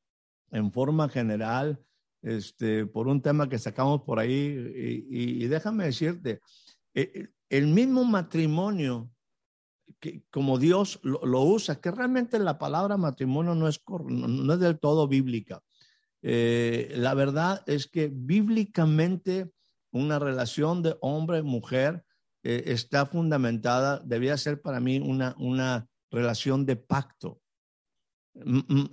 en 0.50 0.72
forma 0.72 1.06
general, 1.10 1.78
este, 2.22 2.86
por 2.86 3.08
un 3.08 3.20
tema 3.20 3.46
que 3.46 3.58
sacamos 3.58 4.00
por 4.04 4.18
ahí, 4.18 5.04
y, 5.10 5.46
déjame 5.48 5.84
decirte, 5.84 6.40
eh, 6.94 7.28
el 7.50 7.66
mismo 7.66 8.04
matrimonio, 8.04 9.10
que, 10.00 10.22
como 10.30 10.58
Dios 10.58 10.98
lo, 11.02 11.20
lo 11.26 11.42
usa, 11.42 11.78
que 11.78 11.90
realmente 11.90 12.38
la 12.38 12.56
palabra 12.58 12.96
matrimonio 12.96 13.54
no 13.54 13.68
es, 13.68 13.82
no 14.06 14.54
es 14.54 14.60
del 14.60 14.78
todo 14.78 15.06
bíblica. 15.08 15.60
Eh, 16.22 16.92
la 16.96 17.14
verdad 17.14 17.62
es 17.66 17.86
que 17.86 18.10
bíblicamente 18.12 19.50
una 19.92 20.18
relación 20.18 20.82
de 20.82 20.96
hombre-mujer 21.00 22.04
eh, 22.42 22.64
está 22.66 23.06
fundamentada, 23.06 24.00
debía 24.04 24.36
ser 24.36 24.60
para 24.60 24.80
mí 24.80 24.98
una, 24.98 25.34
una 25.38 25.88
relación 26.10 26.66
de 26.66 26.76
pacto. 26.76 27.40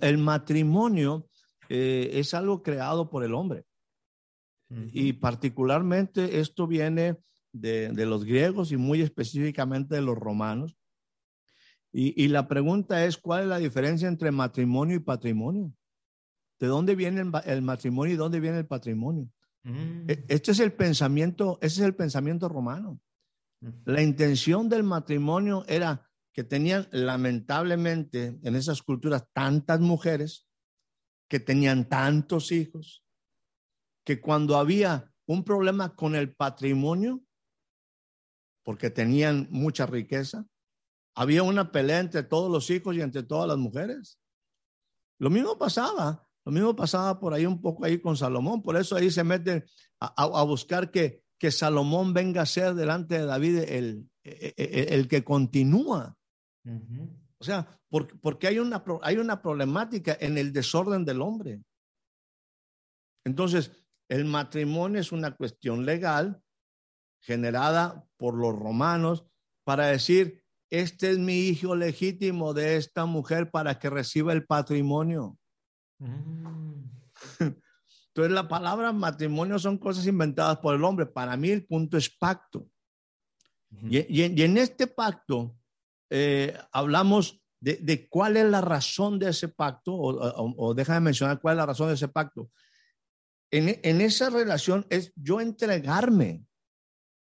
El 0.00 0.18
matrimonio 0.18 1.28
eh, 1.68 2.10
es 2.14 2.34
algo 2.34 2.62
creado 2.62 3.10
por 3.10 3.24
el 3.24 3.34
hombre 3.34 3.64
y 4.68 5.12
particularmente 5.12 6.40
esto 6.40 6.66
viene 6.66 7.18
de, 7.52 7.90
de 7.90 8.06
los 8.06 8.24
griegos 8.24 8.72
y 8.72 8.76
muy 8.76 9.00
específicamente 9.00 9.94
de 9.94 10.02
los 10.02 10.16
romanos. 10.16 10.76
Y, 11.92 12.20
y 12.20 12.28
la 12.28 12.48
pregunta 12.48 13.04
es, 13.04 13.16
¿cuál 13.16 13.44
es 13.44 13.48
la 13.48 13.58
diferencia 13.58 14.08
entre 14.08 14.32
matrimonio 14.32 14.96
y 14.96 15.00
patrimonio? 15.00 15.72
¿De 16.58 16.66
dónde 16.66 16.94
viene 16.94 17.20
el, 17.20 17.26
ma- 17.26 17.40
el 17.40 17.62
matrimonio 17.62 18.14
y 18.14 18.16
dónde 18.16 18.40
viene 18.40 18.58
el 18.58 18.66
patrimonio? 18.66 19.30
Mm. 19.62 20.08
E- 20.10 20.24
Este 20.28 20.52
es 20.52 20.60
el 20.60 20.72
pensamiento, 20.72 21.58
ese 21.60 21.80
es 21.82 21.86
el 21.86 21.94
pensamiento 21.94 22.48
romano. 22.48 23.00
La 23.84 24.02
intención 24.02 24.68
del 24.68 24.82
matrimonio 24.82 25.64
era 25.66 26.08
que 26.32 26.44
tenían 26.44 26.86
lamentablemente 26.92 28.38
en 28.42 28.54
esas 28.54 28.82
culturas 28.82 29.26
tantas 29.32 29.80
mujeres, 29.80 30.46
que 31.28 31.40
tenían 31.40 31.88
tantos 31.88 32.52
hijos, 32.52 33.04
que 34.04 34.20
cuando 34.20 34.56
había 34.56 35.12
un 35.26 35.42
problema 35.42 35.96
con 35.96 36.14
el 36.14 36.34
patrimonio, 36.36 37.24
porque 38.62 38.90
tenían 38.90 39.48
mucha 39.50 39.86
riqueza, 39.86 40.46
había 41.16 41.42
una 41.42 41.72
pelea 41.72 41.98
entre 42.00 42.22
todos 42.22 42.50
los 42.50 42.68
hijos 42.70 42.94
y 42.94 43.00
entre 43.00 43.22
todas 43.22 43.48
las 43.48 43.56
mujeres. 43.58 44.20
Lo 45.18 45.30
mismo 45.30 45.56
pasaba, 45.56 46.25
lo 46.46 46.52
mismo 46.52 46.74
pasaba 46.76 47.18
por 47.20 47.34
ahí 47.34 47.44
un 47.44 47.60
poco 47.60 47.84
ahí 47.84 48.00
con 48.00 48.16
Salomón, 48.16 48.62
por 48.62 48.76
eso 48.76 48.96
ahí 48.96 49.10
se 49.10 49.24
mete 49.24 49.64
a, 50.00 50.06
a- 50.22 50.40
a 50.40 50.44
buscar 50.44 50.90
que, 50.90 51.22
que 51.38 51.50
Salomón 51.50 52.14
venga 52.14 52.42
a 52.42 52.46
ser 52.46 52.74
delante 52.74 53.18
de 53.18 53.26
David 53.26 53.58
el, 53.68 54.08
el, 54.22 54.54
el- 54.56 54.92
el 54.94 55.08
que 55.08 55.24
continúa. 55.24 56.16
O 57.38 57.44
sea, 57.44 57.66
porque, 57.90 58.14
porque 58.14 58.46
hay, 58.46 58.58
una, 58.60 58.82
hay 59.02 59.18
una 59.18 59.42
problemática 59.42 60.16
en 60.18 60.38
el 60.38 60.52
desorden 60.52 61.04
del 61.04 61.20
hombre. 61.20 61.60
Entonces, 63.24 63.72
el 64.08 64.24
matrimonio 64.24 65.00
es 65.00 65.12
una 65.12 65.36
cuestión 65.36 65.84
legal 65.84 66.40
generada 67.20 68.06
por 68.16 68.34
los 68.34 68.56
romanos 68.56 69.24
para 69.64 69.88
decir, 69.88 70.44
este 70.70 71.10
es 71.10 71.18
mi 71.18 71.48
hijo 71.48 71.74
legítimo 71.74 72.54
de 72.54 72.76
esta 72.76 73.04
mujer 73.04 73.50
para 73.50 73.78
que 73.78 73.90
reciba 73.90 74.32
el 74.32 74.46
patrimonio. 74.46 75.36
Mm. 75.98 76.84
Entonces, 77.40 78.32
la 78.32 78.48
palabra 78.48 78.92
matrimonio 78.92 79.58
son 79.58 79.76
cosas 79.78 80.06
inventadas 80.06 80.58
por 80.58 80.74
el 80.74 80.84
hombre. 80.84 81.06
Para 81.06 81.36
mí, 81.36 81.50
el 81.50 81.66
punto 81.66 81.96
es 81.98 82.08
pacto. 82.08 82.68
Y, 83.90 83.98
y 84.20 84.22
en- 84.22 84.38
y 84.38 84.42
en 84.42 84.56
este 84.56 84.86
pacto 84.86 85.54
eh, 86.08 86.56
hablamos 86.72 87.42
de, 87.60 87.76
de 87.76 88.08
cuál 88.08 88.36
es 88.38 88.46
la 88.46 88.60
razón 88.62 89.18
de 89.18 89.28
ese 89.30 89.48
pacto, 89.48 89.92
o, 89.92 90.14
o- 90.14 90.54
o 90.68 90.74
déjame 90.74 91.00
mencionar 91.00 91.40
cuál 91.40 91.54
es 91.54 91.58
la 91.58 91.66
razón 91.66 91.88
de 91.88 91.94
ese 91.94 92.08
pacto. 92.08 92.50
En, 93.50 93.78
en 93.82 94.00
esa 94.00 94.30
relación 94.30 94.86
es 94.88 95.12
yo 95.16 95.40
entregarme, 95.40 96.44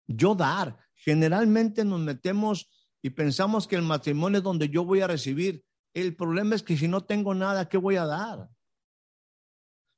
yo 0.09 0.35
dar. 0.35 0.79
Generalmente 0.95 1.85
nos 1.85 2.01
metemos 2.01 2.69
y 3.03 3.11
pensamos 3.11 3.69
que 3.69 3.77
el 3.77 3.83
matrimonio 3.83 4.39
es 4.39 4.45
donde 4.45 4.69
yo 4.69 4.85
voy 4.85 5.03
a 5.03 5.07
recibir. 5.07 5.63
El 5.95 6.17
problema 6.17 6.55
es 6.55 6.63
que 6.63 6.77
si 6.77 6.89
no 6.89 7.03
tengo 7.03 7.35
nada, 7.35 7.69
¿qué 7.69 7.77
voy 7.79 7.97
a 7.97 8.07
dar? 8.07 8.49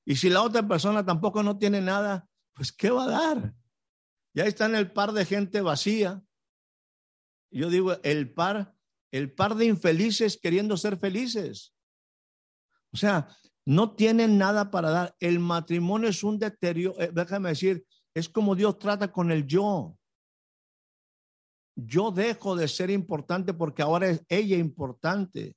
Y 0.05 0.17
si 0.17 0.29
la 0.29 0.43
otra 0.43 0.67
persona 0.67 1.05
tampoco 1.05 1.43
no 1.43 1.59
tiene 1.59 1.81
nada, 1.81 2.29
pues 2.55 2.73
¿qué 2.73 2.91
va 2.91 3.05
a 3.05 3.11
dar? 3.11 3.55
Ya 4.35 4.45
está 4.45 4.67
en 4.67 4.75
el 4.75 4.93
par 4.93 5.13
de 5.13 5.25
gente 5.25 5.61
vacía. 5.61 6.23
Yo 7.51 7.69
digo, 7.69 7.93
el 8.03 8.33
par, 8.33 8.75
el 9.13 9.33
par 9.33 9.55
de 9.55 9.67
infelices 9.67 10.39
queriendo 10.41 10.77
ser 10.77 10.97
felices. 10.97 11.75
O 12.93 12.97
sea, 12.97 13.29
no 13.65 13.95
tienen 13.95 14.39
nada 14.39 14.71
para 14.71 14.91
dar. 14.91 15.17
El 15.21 15.39
matrimonio 15.39 16.09
es 16.09 16.25
un 16.25 16.39
deterioro, 16.39 16.99
eh, 17.01 17.11
déjame 17.13 17.51
decir, 17.51 17.85
es 18.15 18.29
como 18.29 18.55
Dios 18.55 18.79
trata 18.79 19.13
con 19.13 19.31
el 19.31 19.47
yo. 19.47 19.97
Yo 21.75 22.11
dejo 22.11 22.55
de 22.57 22.69
ser 22.69 22.91
importante 22.91 23.55
porque 23.55 23.83
ahora 23.83 24.09
es 24.09 24.25
ella 24.29 24.57
importante. 24.57 25.57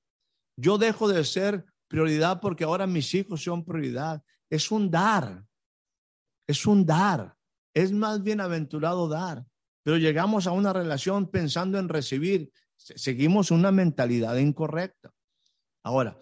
Yo 0.58 0.77
dejo 0.77 1.10
de 1.10 1.23
ser 1.25 1.65
prioridad 1.88 2.39
porque 2.39 2.63
ahora 2.63 2.88
mis 2.88 3.13
hijos 3.13 3.43
son 3.43 3.65
prioridad. 3.65 4.23
Es 4.49 4.71
un 4.71 4.89
dar. 4.91 5.45
Es 6.47 6.65
un 6.65 6.86
dar. 6.86 7.36
Es 7.73 7.91
más 7.91 8.21
bienaventurado 8.23 9.08
dar. 9.08 9.45
Pero 9.84 9.97
llegamos 9.97 10.47
a 10.47 10.51
una 10.51 10.73
relación 10.73 11.29
pensando 11.29 11.77
en 11.79 11.89
recibir. 11.89 12.51
Se- 12.75 12.97
Seguimos 12.97 13.51
una 13.51 13.71
mentalidad 13.71 14.36
incorrecta. 14.38 15.12
Ahora, 15.84 16.17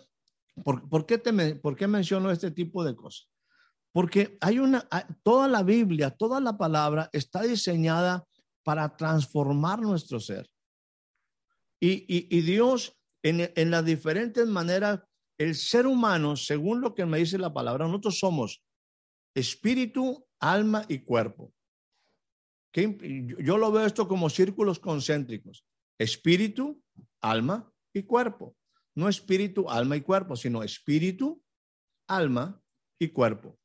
¿por, 0.63 0.89
por 0.89 1.05
qué, 1.05 1.17
te 1.17 1.55
por 1.55 1.75
qué 1.75 1.88
menciono 1.88 2.31
este 2.31 2.51
tipo 2.51 2.83
de 2.83 2.95
cosas? 2.95 3.29
Porque 3.91 4.38
hay 4.41 4.59
una, 4.59 4.88
toda 5.21 5.47
la 5.47 5.62
Biblia, 5.63 6.09
toda 6.12 6.39
la 6.41 6.57
palabra 6.57 7.09
está 7.13 7.43
diseñada 7.43 8.25
para 8.63 8.95
transformar 8.97 9.81
nuestro 9.81 10.19
ser. 10.19 10.49
Y, 11.79 12.05
y- 12.07 12.41
Dios, 12.41 12.97
en 13.21 13.71
las 13.71 13.86
diferentes 13.86 14.47
maneras, 14.47 15.01
el 15.37 15.55
ser 15.55 15.87
humano, 15.87 16.35
según 16.35 16.81
lo 16.81 16.93
que 16.93 17.05
me 17.05 17.17
dice 17.19 17.37
la 17.37 17.53
palabra, 17.53 17.85
nosotros 17.87 18.19
somos 18.19 18.63
espíritu, 19.35 20.25
alma 20.39 20.85
y 20.87 20.99
cuerpo. 20.99 21.53
¿Qué 22.71 22.87
imp- 22.87 23.27
yo- 23.27 23.37
Yo 23.39 23.57
lo 23.57 23.71
veo 23.71 23.85
esto 23.85 24.07
como 24.07 24.29
círculos 24.29 24.79
concéntricos. 24.79 25.65
Espíritu, 25.99 26.81
alma 27.21 27.71
y 27.93 28.03
cuerpo. 28.03 28.55
No 28.95 29.09
espíritu, 29.09 29.69
alma 29.69 29.95
y 29.95 30.01
cuerpo, 30.01 30.35
sino 30.35 30.61
espíritu, 30.63 31.43
alma 32.07 32.61
y 32.99 33.09
cuerpo. 33.09 33.57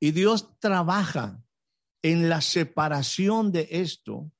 Y 0.00 0.10
Dios 0.10 0.58
trabaja 0.58 1.42
en 2.02 2.28
la 2.28 2.40
separación 2.40 3.52
de 3.52 3.68
esto 3.70 4.30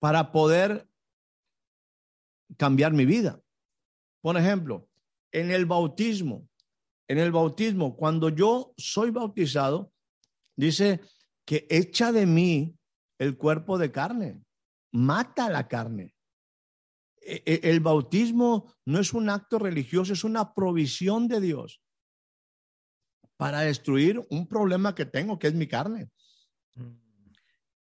para 0.00 0.32
poder 0.32 0.88
cambiar 2.56 2.92
mi 2.92 3.04
vida. 3.04 3.40
Por 4.20 4.36
ejemplo, 4.36 4.87
en 5.32 5.50
el 5.50 5.66
bautismo, 5.66 6.48
en 7.08 7.18
el 7.18 7.32
bautismo, 7.32 7.96
cuando 7.96 8.28
yo 8.28 8.74
soy 8.76 9.10
bautizado, 9.10 9.92
dice 10.56 11.00
que 11.44 11.66
echa 11.70 12.12
de 12.12 12.26
mí 12.26 12.76
el 13.18 13.36
cuerpo 13.36 13.78
de 13.78 13.90
carne, 13.90 14.42
mata 14.92 15.48
la 15.48 15.66
carne. 15.68 16.14
E- 17.20 17.42
e- 17.44 17.60
El 17.64 17.80
bautismo 17.80 18.74
no 18.86 19.00
es 19.00 19.12
un 19.12 19.28
acto 19.28 19.58
religioso, 19.58 20.12
es 20.12 20.24
una 20.24 20.54
provisión 20.54 21.28
de 21.28 21.40
Dios 21.40 21.82
para 23.36 23.60
destruir 23.60 24.26
un 24.30 24.46
problema 24.46 24.94
que 24.94 25.06
tengo, 25.06 25.38
que 25.38 25.46
es 25.46 25.54
mi 25.54 25.66
carne. 25.66 26.10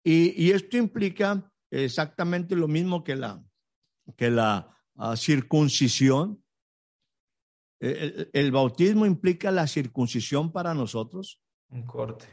Y, 0.03 0.51
esto 0.51 0.77
implica 0.77 1.51
exactamente 1.69 2.55
lo 2.55 2.67
mismo 2.67 3.03
que 3.03 3.15
la, 3.15 3.43
que 4.15 4.29
la 4.29 4.75
ah, 4.95 5.15
circuncisión. 5.17 6.43
El, 7.79 8.29
el 8.33 8.51
bautismo 8.51 9.05
implica 9.05 9.51
la 9.51 9.67
circuncisión 9.67 10.51
para 10.51 10.73
nosotros. 10.73 11.39
Un 11.69 11.85
corte. 11.85 12.25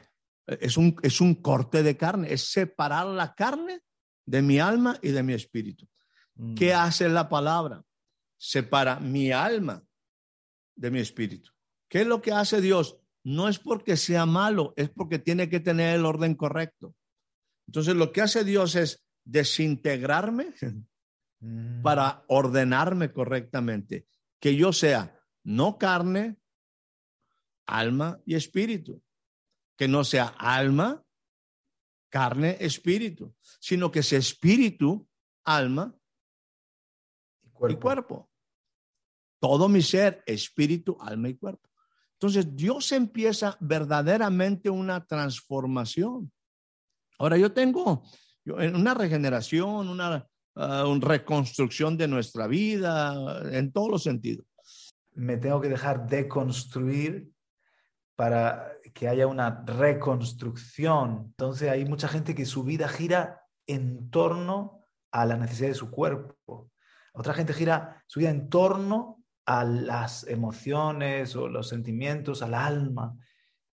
Es 0.46 0.76
un, 0.76 0.96
es 1.02 1.20
un 1.20 1.36
corte 1.36 1.82
de 1.82 1.96
carne, 1.96 2.32
es 2.32 2.50
separar 2.50 3.06
la 3.06 3.34
carne 3.34 3.80
de 4.24 4.42
mi 4.42 4.58
alma 4.58 4.98
y 5.02 5.10
de 5.10 5.22
mi 5.22 5.32
espíritu. 5.32 5.86
Mm. 6.34 6.54
¿Qué 6.54 6.72
hace 6.72 7.08
la 7.08 7.28
palabra? 7.28 7.82
Separa 8.36 9.00
mi 9.00 9.32
alma 9.32 9.82
de 10.74 10.90
mi 10.90 11.00
espíritu. 11.00 11.50
¿Qué 11.88 12.02
es 12.02 12.06
lo 12.06 12.20
que 12.22 12.32
hace 12.32 12.60
Dios? 12.60 12.98
no 13.28 13.48
es 13.48 13.58
porque 13.58 13.96
sea 13.96 14.24
malo, 14.24 14.72
es 14.76 14.88
porque 14.88 15.18
tiene 15.18 15.48
que 15.48 15.58
tener 15.58 15.96
el 15.96 16.06
orden 16.06 16.36
correcto. 16.36 16.94
Entonces 17.66 17.96
lo 17.96 18.12
que 18.12 18.20
hace 18.20 18.44
Dios 18.44 18.76
es 18.76 19.04
desintegrarme 19.24 20.54
Mm. 21.40 21.82
para 21.82 22.24
ordenarme 22.28 23.12
correctamente, 23.12 24.06
que 24.40 24.56
yo 24.56 24.72
sea 24.72 25.15
no 25.46 25.78
carne, 25.78 26.36
alma 27.66 28.20
y 28.26 28.34
espíritu, 28.34 29.00
que 29.76 29.86
no 29.86 30.02
sea 30.02 30.26
alma, 30.26 31.04
carne, 32.08 32.56
espíritu, 32.58 33.32
sino 33.60 33.92
que 33.92 34.02
sea 34.02 34.18
espíritu, 34.18 35.08
alma 35.44 35.94
Y 37.44 37.72
y 37.72 37.76
cuerpo. 37.76 38.28
Todo 39.38 39.68
mi 39.68 39.82
ser, 39.82 40.24
espíritu, 40.26 40.96
alma 41.00 41.28
y 41.28 41.36
cuerpo. 41.36 41.70
Entonces 42.14 42.56
Dios 42.56 42.90
empieza 42.90 43.56
verdaderamente 43.60 44.68
una 44.68 45.06
transformación. 45.06 46.32
Ahora 47.18 47.38
yo 47.38 47.52
tengo 47.52 48.02
una 48.46 48.94
regeneración, 48.94 49.88
una, 49.88 50.26
ah, 50.56 50.86
una 50.88 51.06
reconstrucción 51.06 51.96
de 51.96 52.08
nuestra 52.08 52.48
vida, 52.48 53.42
en 53.52 53.70
todos 53.70 53.90
los 53.90 54.02
sentidos. 54.02 54.44
Me 55.16 55.36
tengo 55.36 55.60
que 55.60 55.68
dejar 55.68 56.06
deconstruir 56.06 57.30
para 58.16 58.72
que 58.94 59.08
haya 59.08 59.26
una 59.26 59.62
reconstrucción. 59.66 61.24
Entonces 61.30 61.68
hay 61.70 61.84
mucha 61.84 62.08
gente 62.08 62.34
que 62.34 62.46
su 62.46 62.64
vida 62.64 62.88
gira 62.88 63.42
en 63.66 64.10
torno 64.10 64.84
a 65.10 65.26
la 65.26 65.36
necesidad 65.36 65.68
de 65.68 65.74
su 65.74 65.90
cuerpo. 65.90 66.70
Otra 67.12 67.34
gente 67.34 67.52
gira 67.52 68.02
su 68.06 68.20
vida 68.20 68.30
en 68.30 68.48
torno 68.48 69.22
a 69.46 69.64
las 69.64 70.26
emociones 70.26 71.34
o 71.36 71.48
los 71.48 71.68
sentimientos, 71.68 72.42
al 72.42 72.54
alma. 72.54 73.14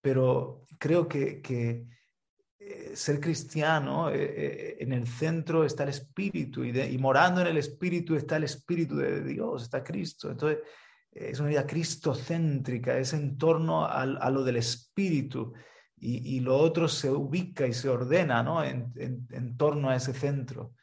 Pero 0.01 0.65
creo 0.77 1.07
que, 1.07 1.41
que, 1.41 1.85
eh, 2.59 2.91
ser 2.95 3.19
cristiano, 3.19 4.09
eh, 4.09 4.15
eh, 4.19 4.77
en 4.79 4.93
el 4.93 5.07
centro 5.07 5.63
está 5.65 5.83
el 5.83 5.89
espíritu 5.89 6.63
y, 6.63 6.71
de- 6.71 6.89
y 6.89 6.97
morando 6.97 7.41
en 7.41 7.47
el 7.47 7.57
espíritu 7.57 8.15
está 8.15 8.37
el 8.37 8.43
espíritu 8.45 8.95
de 8.97 9.23
Dios, 9.23 9.63
está 9.63 9.83
Cristo. 9.83 10.29
Entonces 10.31 10.59
es 11.11 11.39
una 11.39 11.49
vida 11.49 11.65
cristocéntrica, 11.67 12.97
es 12.97 13.13
en 13.13 13.37
torno 13.37 13.85
al- 13.85 14.17
a, 14.21 14.29
lo 14.29 14.43
del 14.43 14.57
espíritu 14.57 15.53
y, 15.97 16.37
y 16.37 16.39
lo 16.39 16.57
otro 16.57 16.87
se 16.87 17.09
ubica 17.09 17.67
y 17.67 17.73
se 17.73 17.89
ordena 17.89 18.43
¿no? 18.43 18.63
en, 18.63 18.93
en- 18.95 19.57
torno 19.57 19.89
a 19.89 19.95
ese 19.95 20.13
centro. 20.13 20.73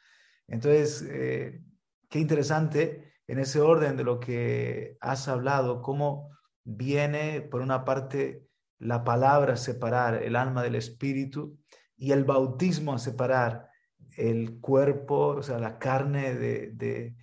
Entonces, 0.47 1.05
eh, 1.09 1.61
qué 2.09 2.19
interesante 2.19 3.13
en 3.27 3.39
ese 3.39 3.59
orden 3.59 3.97
de 3.97 4.03
lo 4.03 4.19
que 4.19 4.97
has 5.01 5.27
hablado, 5.27 5.81
cómo 5.81 6.29
viene 6.63 7.41
por 7.41 7.61
una 7.61 7.83
parte 7.83 8.47
la 8.79 9.03
palabra 9.03 9.53
a 9.53 9.57
separar 9.57 10.21
el 10.23 10.35
alma 10.35 10.61
del 10.63 10.75
espíritu 10.75 11.57
y 11.97 12.11
el 12.11 12.23
bautismo 12.23 12.93
a 12.93 12.99
separar 12.99 13.67
el 14.15 14.59
cuerpo, 14.59 15.29
o 15.29 15.43
sea, 15.43 15.59
la 15.59 15.79
carne 15.79 16.35
de- 16.35 17.15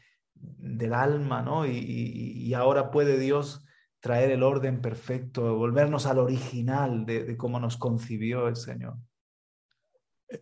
del 0.58 0.94
alma, 0.94 1.42
¿no? 1.42 1.66
Y, 1.66 1.70
y- 1.76 2.32
y 2.46 2.54
ahora 2.54 2.90
puede 2.90 3.18
Dios 3.18 3.64
traer 4.00 4.30
el 4.30 4.42
orden 4.42 4.80
perfecto, 4.82 5.56
volvernos 5.56 6.06
al 6.06 6.18
original 6.18 7.06
de, 7.06 7.24
de 7.24 7.36
cómo 7.36 7.58
nos 7.58 7.76
concibió 7.78 8.48
el 8.48 8.56
Señor. 8.56 8.96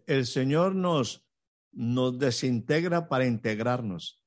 El 0.06 0.26
Señor 0.26 0.74
nos, 0.74 1.24
nos 1.72 2.18
desintegra 2.18 3.08
para 3.08 3.26
integrarnos. 3.26 4.20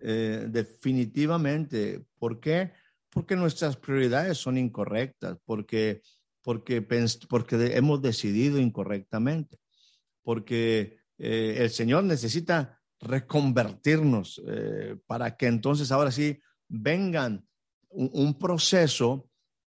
Eh, 0.00 0.46
definitivamente. 0.48 2.04
¿Por 2.18 2.38
qué? 2.40 2.72
Porque 3.10 3.34
nuestras 3.34 3.76
prioridades 3.76 4.38
son 4.38 4.58
incorrectas, 4.58 5.38
porque, 5.44 6.02
porque, 6.42 6.82
porque 7.28 7.76
hemos 7.76 8.02
decidido 8.02 8.58
incorrectamente, 8.58 9.58
porque 10.22 10.98
eh, 11.18 11.56
el 11.58 11.70
Señor 11.70 12.04
necesita 12.04 12.77
reconvertirnos 13.00 14.42
eh, 14.46 14.96
para 15.06 15.36
que 15.36 15.46
entonces 15.46 15.92
ahora 15.92 16.10
sí 16.10 16.38
vengan 16.68 17.46
un, 17.90 18.38
proceso 18.38 19.28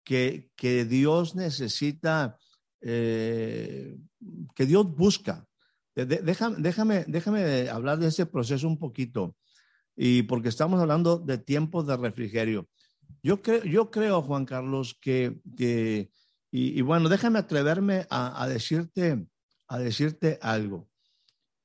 que, 0.03 0.49
que 0.55 0.86
Dios 0.86 1.36
necesita, 1.36 2.38
eh, 2.82 3.97
que 4.55 4.65
Dios 4.65 4.95
busca. 4.95 5.45
Déjame, 5.93 6.57
déjame, 6.59 7.05
déjame 7.07 7.70
hablar 7.70 7.99
de 7.99 8.07
ese 8.07 8.26
proceso 8.26 8.67
un 8.67 8.80
poquito 8.80 9.36
y 9.95 10.24
porque 10.24 10.49
estamos 10.49 10.80
hablando 10.80 11.17
de 11.17 11.38
tiempos 11.38 11.86
de 11.86 11.97
refrigerio. 11.97 12.70
Yo 13.22 13.41
creo, 13.41 13.63
yo 13.63 13.91
creo 13.91 14.22
Juan 14.22 14.45
Carlos, 14.45 14.97
que, 15.01 15.41
que 15.57 16.09
y, 16.51 16.82
bueno, 16.82 17.09
déjame 17.09 17.39
atreverme 17.39 18.07
a, 18.09 18.41
a 18.41 18.47
decirte, 18.47 19.28
a 19.67 19.78
decirte 19.78 20.39
algo. 20.41 20.89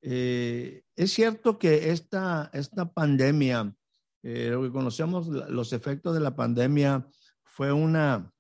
Eh, 0.03 0.84
es 0.97 1.13
cierto 1.13 1.59
que 1.59 1.91
esta, 1.91 2.51
esta 2.53 2.93
pandemia, 2.93 3.75
eh, 4.23 4.49
lo 4.51 4.63
que 4.63 4.71
conocemos, 4.71 5.29
los 5.29 5.73
efectos 5.73 6.15
de 6.15 6.21
la 6.21 6.37
pandemia, 6.37 7.07
fue 7.43 7.73
una, 7.73 8.33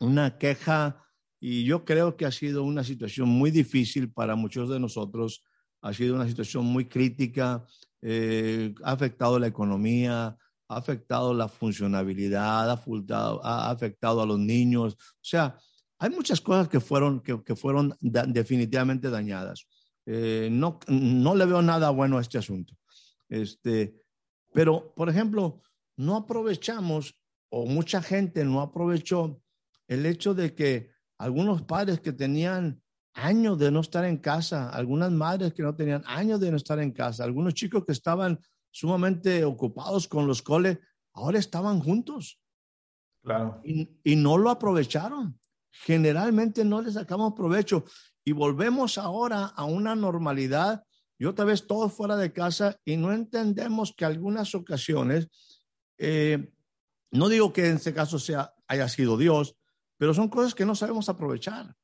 una 0.00 0.38
queja 0.38 1.04
y 1.40 1.64
yo 1.64 1.84
creo 1.84 2.16
que 2.16 2.26
ha 2.26 2.32
sido 2.32 2.64
una 2.64 2.82
situación 2.82 3.28
muy 3.28 3.50
difícil 3.50 4.12
para 4.12 4.34
muchos 4.34 4.68
de 4.68 4.80
nosotros, 4.80 5.44
ha 5.82 5.92
sido 5.92 6.16
una 6.16 6.26
situación 6.26 6.64
muy 6.64 6.88
crítica, 6.88 7.64
eh, 8.02 8.74
ha 8.82 8.92
afectado 8.92 9.38
la 9.38 9.46
economía, 9.46 10.36
ha 10.68 10.76
afectado 10.76 11.32
la 11.32 11.48
funcionabilidad, 11.48 12.70
ha 12.70 13.70
afectado, 13.70 14.22
a 14.22 14.26
los 14.26 14.38
niños. 14.38 14.94
O 14.94 15.22
sea, 15.22 15.56
hay 15.98 16.10
muchas 16.10 16.40
cosas 16.40 16.68
que 16.68 16.80
fueron, 16.80 17.20
que, 17.20 17.56
fueron 17.56 17.94
definitivamente 18.00 19.10
dañadas. 19.10 19.66
Eh, 20.10 20.48
no, 20.50 20.80
no 20.88 21.34
le 21.34 21.44
veo 21.44 21.60
nada 21.60 21.90
bueno 21.90 22.16
a 22.16 22.22
este 22.22 22.38
asunto. 22.38 22.74
Este, 23.28 23.94
pero, 24.54 24.94
por 24.94 25.10
ejemplo, 25.10 25.60
no 25.98 26.16
aprovechamos, 26.16 27.14
o 27.50 27.66
mucha 27.66 28.00
gente 28.00 28.42
no 28.42 28.62
aprovechó 28.62 29.42
el 29.86 30.06
hecho 30.06 30.32
de 30.32 30.54
que 30.54 30.90
algunos 31.18 31.60
padres 31.62 32.00
que 32.00 32.12
tenían 32.14 32.80
años 33.12 33.58
de 33.58 33.70
no 33.70 33.80
estar 33.80 34.06
en 34.06 34.16
casa, 34.16 34.70
algunas 34.70 35.10
madres 35.12 35.52
que 35.52 35.62
no 35.62 35.74
tenían 35.74 36.02
años 36.06 36.40
de 36.40 36.50
no 36.52 36.56
estar 36.56 36.78
en 36.78 36.92
casa, 36.92 37.24
algunos 37.24 37.52
chicos 37.52 37.84
que 37.84 37.92
estaban 37.92 38.40
sumamente 38.70 39.44
ocupados 39.44 40.08
con 40.08 40.26
los 40.26 40.40
coles, 40.40 40.78
ahora 41.12 41.38
estaban 41.38 41.80
juntos 41.80 42.40
Claro. 43.22 43.60
y, 43.62 43.90
y 44.04 44.16
no 44.16 44.38
lo 44.38 44.48
aprovecharon. 44.48 45.38
Generalmente 45.70 46.64
no 46.64 46.80
le 46.80 46.90
sacamos 46.90 47.34
provecho 47.34 47.84
y 48.28 48.32
volvemos 48.32 48.98
ahora 48.98 49.46
a 49.46 49.64
una 49.64 49.96
normalidad 49.96 50.84
y 51.18 51.24
otra 51.24 51.46
vez 51.46 51.66
todos 51.66 51.94
fuera 51.94 52.14
de 52.14 52.30
casa 52.30 52.78
y 52.84 52.98
no 52.98 53.10
entendemos 53.14 53.94
que 53.96 54.04
algunas 54.04 54.54
ocasiones, 54.54 55.28
eh, 55.96 56.52
no 57.10 57.30
digo 57.30 57.54
que 57.54 57.66
en 57.70 57.76
este 57.76 57.94
caso 57.94 58.18
sea, 58.18 58.52
haya 58.66 58.86
sido 58.86 59.16
Dios, 59.16 59.56
pero 59.96 60.12
son 60.12 60.28
cosas 60.28 60.54
que 60.54 60.66
no 60.66 60.74
sabemos 60.74 61.08
aprovechar. 61.08 61.74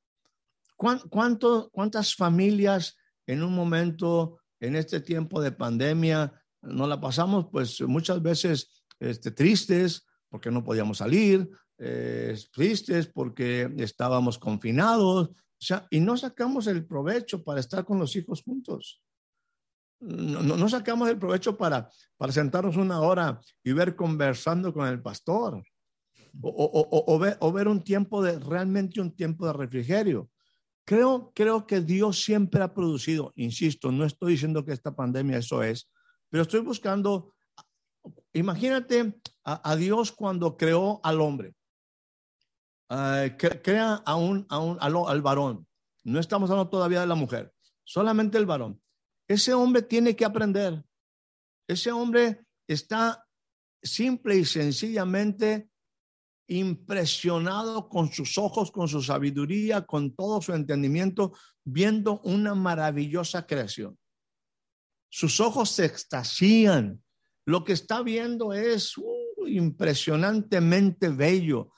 ¿Cuán- 0.77 1.01
cuánto- 1.09 1.71
¿Cuántas 1.73 2.15
familias 2.15 2.95
en 3.27 3.43
un 3.43 3.55
momento, 3.55 4.39
en 4.61 4.77
este 4.77 5.01
tiempo 5.01 5.41
de 5.41 5.51
pandemia, 5.53 6.31
nos 6.61 6.87
la 6.91 7.01
pasamos 7.01 7.47
pues 7.51 7.81
muchas 7.81 8.21
veces 8.21 8.85
este, 9.01 9.31
tristes 9.31 10.05
porque 10.29 10.51
no 10.51 10.63
podíamos 10.63 10.99
salir, 10.99 11.49
eh, 11.79 12.39
tristes 12.53 13.07
porque 13.07 13.73
estábamos 13.79 14.39
confinados, 14.39 15.31
y 15.91 16.01
no 16.01 16.17
sacamos 16.17 16.67
el 16.67 16.87
provecho 16.87 17.43
para 17.43 17.61
estar 17.61 17.85
con 17.85 17.99
los 17.99 18.15
hijos 18.17 18.43
juntos. 18.43 19.03
No, 20.01 20.43
no- 20.43 20.69
sacamos 20.69 21.09
el 21.09 21.19
provecho 21.19 21.57
para, 21.57 21.89
para 22.17 22.33
sentarnos 22.33 22.77
una 22.77 23.01
hora 23.01 23.41
y 23.63 23.73
ver 23.73 23.97
conversando 23.97 24.73
con 24.73 24.87
el 24.87 25.01
pastor. 25.01 25.63
O, 26.43 26.49
o- 26.51 27.15
o- 27.41 27.53
ver, 27.53 27.69
un 27.69 27.83
tiempo 27.83 28.23
de, 28.23 28.39
realmente 28.39 29.01
un 29.01 29.15
tiempo 29.15 29.47
de 29.47 29.53
refrigerio. 29.53 30.31
Creo, 30.85 31.33
creo 31.35 31.67
que 31.67 31.81
Dios 31.81 32.23
siempre 32.23 32.61
ha 32.63 32.75
producido, 32.75 33.33
insisto, 33.37 33.91
no 33.91 34.05
estoy 34.05 34.33
diciendo 34.33 34.65
que 34.65 34.73
esta 34.73 34.95
pandemia 34.95 35.39
eso 35.39 35.63
es, 35.63 35.91
pero 36.29 36.43
estoy 36.43 36.61
buscando, 36.61 37.33
imagínate 38.35 39.15
a 39.45 39.77
Dios 39.77 40.13
cuando 40.13 40.57
creó 40.59 41.01
al 41.03 41.23
hombre, 41.23 41.55
Cre- 42.89 43.63
crea 43.63 43.95
a 43.95 44.17
un, 44.17 44.47
a 44.51 44.59
al, 45.09 45.23
varón, 45.23 45.67
no 46.05 46.21
estamos 46.21 46.51
hablando 46.51 46.71
todavía 46.71 47.01
de 47.01 47.07
la 47.07 47.15
mujer, 47.15 47.53
solamente 47.83 48.39
el 48.39 48.47
varón. 48.47 48.81
Ese 49.27 49.55
hombre 49.55 49.83
tiene 49.83 50.15
que 50.15 50.25
aprender, 50.25 50.85
ese 51.67 51.91
hombre 51.91 52.47
está 52.69 53.27
simple 53.83 54.37
y 54.37 54.45
sencillamente 54.45 55.71
impresionado 56.47 57.89
con 57.89 58.13
sus 58.13 58.37
ojos, 58.37 58.71
con 58.71 58.87
su 58.87 59.03
sabiduría, 59.03 59.87
con 59.87 60.15
todo 60.15 60.43
su 60.43 60.53
entendimiento, 60.53 61.33
viendo 61.65 62.21
una 62.21 62.55
maravillosa 62.55 63.47
creación. 63.47 63.99
Sus 65.09 65.41
ojos 65.41 65.71
se 65.71 65.87
extasían. 65.87 67.03
Lo 67.47 67.65
que 67.65 67.73
está 67.73 68.03
viendo 68.03 68.53
es 68.53 68.97
uh, 68.99 69.47
impresionantemente 69.47 71.09
bello. 71.09 71.73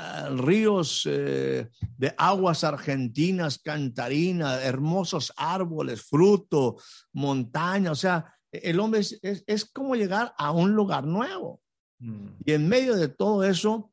Ah, 0.00 0.28
ríos 0.30 1.02
eh, 1.10 1.68
de 1.96 2.14
aguas 2.16 2.62
argentinas, 2.62 3.58
cantarina, 3.58 4.62
hermosos 4.62 5.32
árboles, 5.36 6.02
fruto, 6.02 6.76
montaña. 7.12 7.90
O 7.90 7.96
sea, 7.96 8.32
el 8.52 8.78
hombre 8.78 9.00
es, 9.00 9.18
es- 9.22 9.42
es 9.48 9.64
como 9.64 9.96
llegar 9.96 10.32
a 10.38 10.52
un 10.52 10.70
lugar 10.72 11.04
nuevo. 11.04 11.60
Mm. 11.98 12.28
Y 12.44 12.52
en 12.52 12.68
medio 12.68 12.94
de 12.94 13.08
todo 13.08 13.42
eso, 13.42 13.92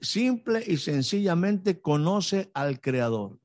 simple 0.00 0.64
y 0.66 0.78
sencillamente 0.78 1.82
conoce 1.82 2.50
al 2.54 2.80
Creador. 2.80 3.38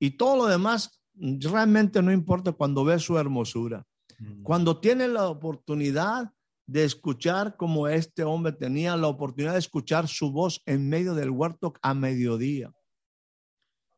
Y 0.00 0.12
todo 0.12 0.36
lo 0.36 0.46
demás 0.46 1.02
realmente 1.14 2.00
no 2.00 2.12
importa 2.12 2.52
cuando 2.52 2.82
ve 2.82 2.98
su 2.98 3.18
hermosura. 3.18 3.86
Mm. 4.18 4.42
Cuando 4.42 4.80
tiene 4.80 5.06
la 5.06 5.28
oportunidad 5.28 6.32
de 6.68 6.84
escuchar 6.84 7.56
como 7.56 7.88
este 7.88 8.24
hombre 8.24 8.52
tenía 8.52 8.94
la 8.96 9.08
oportunidad 9.08 9.54
de 9.54 9.58
escuchar 9.58 10.06
su 10.06 10.30
voz 10.30 10.60
en 10.66 10.86
medio 10.86 11.14
del 11.14 11.30
huerto 11.30 11.72
a 11.80 11.94
mediodía. 11.94 12.70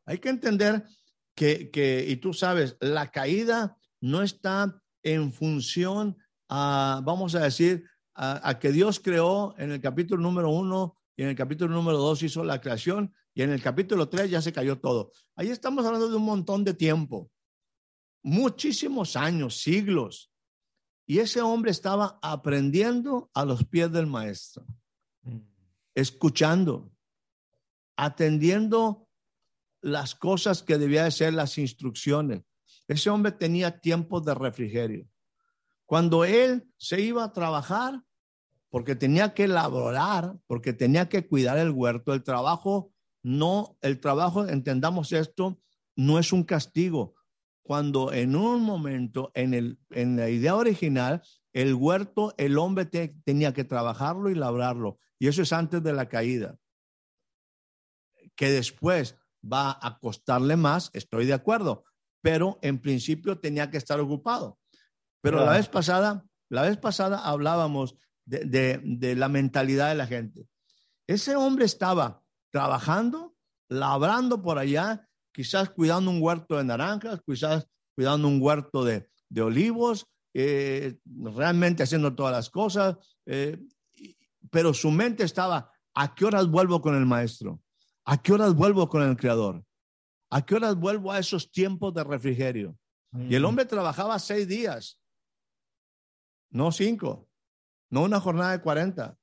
Hay 0.06 0.18
que 0.18 0.28
entender 0.28 0.84
que, 1.34 1.70
que 1.72 2.06
y 2.08 2.16
tú 2.16 2.32
sabes, 2.32 2.76
la 2.80 3.10
caída 3.10 3.76
no 4.00 4.22
está 4.22 4.80
en 5.02 5.32
función 5.32 6.16
a, 6.48 7.02
vamos 7.04 7.34
a 7.34 7.40
decir, 7.40 7.84
a, 8.14 8.48
a 8.48 8.58
que 8.60 8.70
Dios 8.70 9.00
creó 9.00 9.52
en 9.58 9.72
el 9.72 9.80
capítulo 9.80 10.22
número 10.22 10.50
uno 10.50 10.96
y 11.16 11.24
en 11.24 11.30
el 11.30 11.36
capítulo 11.36 11.74
número 11.74 11.98
dos 11.98 12.22
hizo 12.22 12.44
la 12.44 12.60
creación 12.60 13.12
y 13.34 13.42
en 13.42 13.50
el 13.50 13.60
capítulo 13.60 14.08
tres 14.08 14.30
ya 14.30 14.40
se 14.40 14.52
cayó 14.52 14.78
todo. 14.78 15.10
Ahí 15.34 15.50
estamos 15.50 15.84
hablando 15.84 16.08
de 16.08 16.16
un 16.16 16.24
montón 16.24 16.62
de 16.62 16.74
tiempo, 16.74 17.32
muchísimos 18.22 19.16
años, 19.16 19.60
siglos. 19.60 20.29
Y 21.10 21.18
ese 21.18 21.42
hombre 21.42 21.72
estaba 21.72 22.20
aprendiendo 22.22 23.32
a 23.34 23.44
los 23.44 23.64
pies 23.64 23.90
del 23.90 24.06
maestro, 24.06 24.64
escuchando, 25.92 26.92
atendiendo 27.96 29.08
las 29.80 30.14
cosas 30.14 30.62
que 30.62 30.78
debía 30.78 31.02
de 31.02 31.10
ser 31.10 31.34
las 31.34 31.58
instrucciones. 31.58 32.42
Ese 32.86 33.10
hombre 33.10 33.32
tenía 33.32 33.80
tiempos 33.80 34.24
de 34.24 34.34
refrigerio. 34.36 35.08
Cuando 35.84 36.24
él 36.24 36.70
se 36.76 37.00
iba 37.00 37.24
a 37.24 37.32
trabajar, 37.32 38.04
porque 38.68 38.94
tenía 38.94 39.34
que 39.34 39.46
elaborar, 39.46 40.38
porque 40.46 40.72
tenía 40.72 41.08
que 41.08 41.26
cuidar 41.26 41.58
el 41.58 41.70
huerto, 41.70 42.14
el 42.14 42.22
trabajo 42.22 42.92
no, 43.20 43.76
el 43.80 43.98
trabajo, 43.98 44.46
entendamos 44.46 45.10
esto, 45.10 45.58
no 45.96 46.20
es 46.20 46.32
un 46.32 46.44
castigo. 46.44 47.16
Cuando 47.70 48.12
en 48.12 48.34
un 48.34 48.64
momento, 48.64 49.30
en, 49.32 49.54
el, 49.54 49.78
en 49.90 50.16
la 50.16 50.28
idea 50.28 50.56
original, 50.56 51.22
el 51.52 51.72
huerto, 51.72 52.34
el 52.36 52.58
hombre 52.58 52.84
te- 52.84 53.14
tenía 53.24 53.54
que 53.54 53.62
trabajarlo 53.62 54.28
y 54.28 54.34
labrarlo. 54.34 54.98
Y 55.20 55.28
eso 55.28 55.42
es 55.42 55.52
antes 55.52 55.80
de 55.80 55.92
la 55.92 56.08
caída. 56.08 56.58
Que 58.34 58.50
después 58.50 59.14
va 59.40 59.78
a 59.80 60.00
costarle 60.00 60.56
más, 60.56 60.90
estoy 60.94 61.26
de 61.26 61.34
acuerdo, 61.34 61.84
pero 62.20 62.58
en 62.60 62.80
principio 62.80 63.38
tenía 63.38 63.70
que 63.70 63.76
estar 63.76 64.00
ocupado. 64.00 64.58
Pero 65.22 65.44
la 65.44 65.52
vez 65.52 65.68
pasada, 65.68 66.24
la 66.48 66.62
vez 66.62 66.76
pasada 66.76 67.20
hablábamos 67.24 67.94
de, 68.24 68.40
de- 68.46 68.80
de 68.82 69.14
la 69.14 69.28
mentalidad 69.28 69.90
de 69.90 69.94
la 69.94 70.08
gente. 70.08 70.48
Ese 71.06 71.36
hombre 71.36 71.66
estaba 71.66 72.24
trabajando, 72.50 73.36
labrando 73.68 74.42
por 74.42 74.58
allá, 74.58 75.08
quizás 75.32 75.70
cuidando 75.70 76.10
un 76.10 76.20
huerto 76.22 76.56
de 76.56 76.64
naranjas, 76.64 77.20
quizás 77.26 77.66
cuidando 77.94 78.28
un 78.28 78.40
huerto 78.40 78.84
de, 78.84 79.08
de 79.28 79.42
olivos, 79.42 80.06
eh, 80.34 80.96
realmente 81.04 81.82
haciendo 81.82 82.14
todas 82.14 82.32
las 82.32 82.50
cosas, 82.50 82.96
eh, 83.26 83.58
pero 84.50 84.72
su 84.74 84.90
mente 84.90 85.24
estaba, 85.24 85.70
¿a 85.94 86.14
qué 86.14 86.24
horas 86.24 86.48
vuelvo 86.48 86.80
con 86.80 86.94
el 86.96 87.06
maestro? 87.06 87.60
¿A 88.04 88.20
qué 88.20 88.32
horas 88.32 88.54
vuelvo 88.54 88.88
con 88.88 89.02
el 89.02 89.16
creador? 89.16 89.64
¿A 90.30 90.44
qué 90.44 90.54
horas 90.54 90.76
vuelvo 90.76 91.10
a 91.12 91.18
esos 91.18 91.50
tiempos 91.50 91.92
de 91.94 92.04
refrigerio? 92.04 92.76
Y 93.28 93.34
el 93.34 93.42
Mm. 93.42 93.46
hombre 93.46 93.64
trabajaba 93.64 94.18
seis 94.20 94.46
días, 94.46 95.00
no 96.50 96.70
cinco, 96.72 97.28
no 97.90 98.02
una 98.04 98.20
jornada 98.20 98.52
de 98.52 98.60
40. 98.62 99.16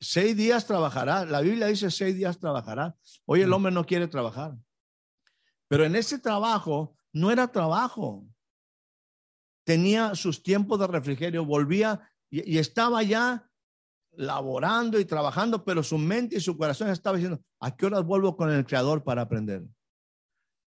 Seis 0.00 0.36
días 0.36 0.66
trabajará. 0.66 1.24
La 1.24 1.40
Biblia 1.40 1.66
dice 1.66 1.90
seis 1.90 2.14
días 2.16 2.38
trabajará. 2.38 2.96
Hoy 3.24 3.40
el 3.42 3.50
Mm. 3.50 3.52
hombre 3.52 3.72
no 3.72 3.84
quiere 3.84 4.08
trabajar. 4.08 4.56
Pero 5.72 5.86
en 5.86 5.96
ese 5.96 6.18
trabajo 6.18 6.94
no 7.14 7.30
era 7.30 7.50
trabajo. 7.50 8.26
Tenía 9.64 10.14
sus 10.14 10.42
tiempos 10.42 10.78
de 10.78 10.86
refrigerio, 10.86 11.46
volvía 11.46 12.10
y, 12.28 12.58
estaba 12.58 13.02
ya 13.02 13.50
laborando 14.10 15.00
y 15.00 15.06
trabajando, 15.06 15.64
pero 15.64 15.82
su 15.82 15.96
mente 15.96 16.36
y 16.36 16.40
su 16.40 16.58
corazón 16.58 16.90
estaba 16.90 17.16
diciendo, 17.16 17.42
¿a 17.58 17.74
qué 17.74 17.86
horas 17.86 18.04
vuelvo 18.04 18.36
con 18.36 18.50
el 18.50 18.66
Creador 18.66 19.02
para 19.02 19.22
aprender? 19.22 19.64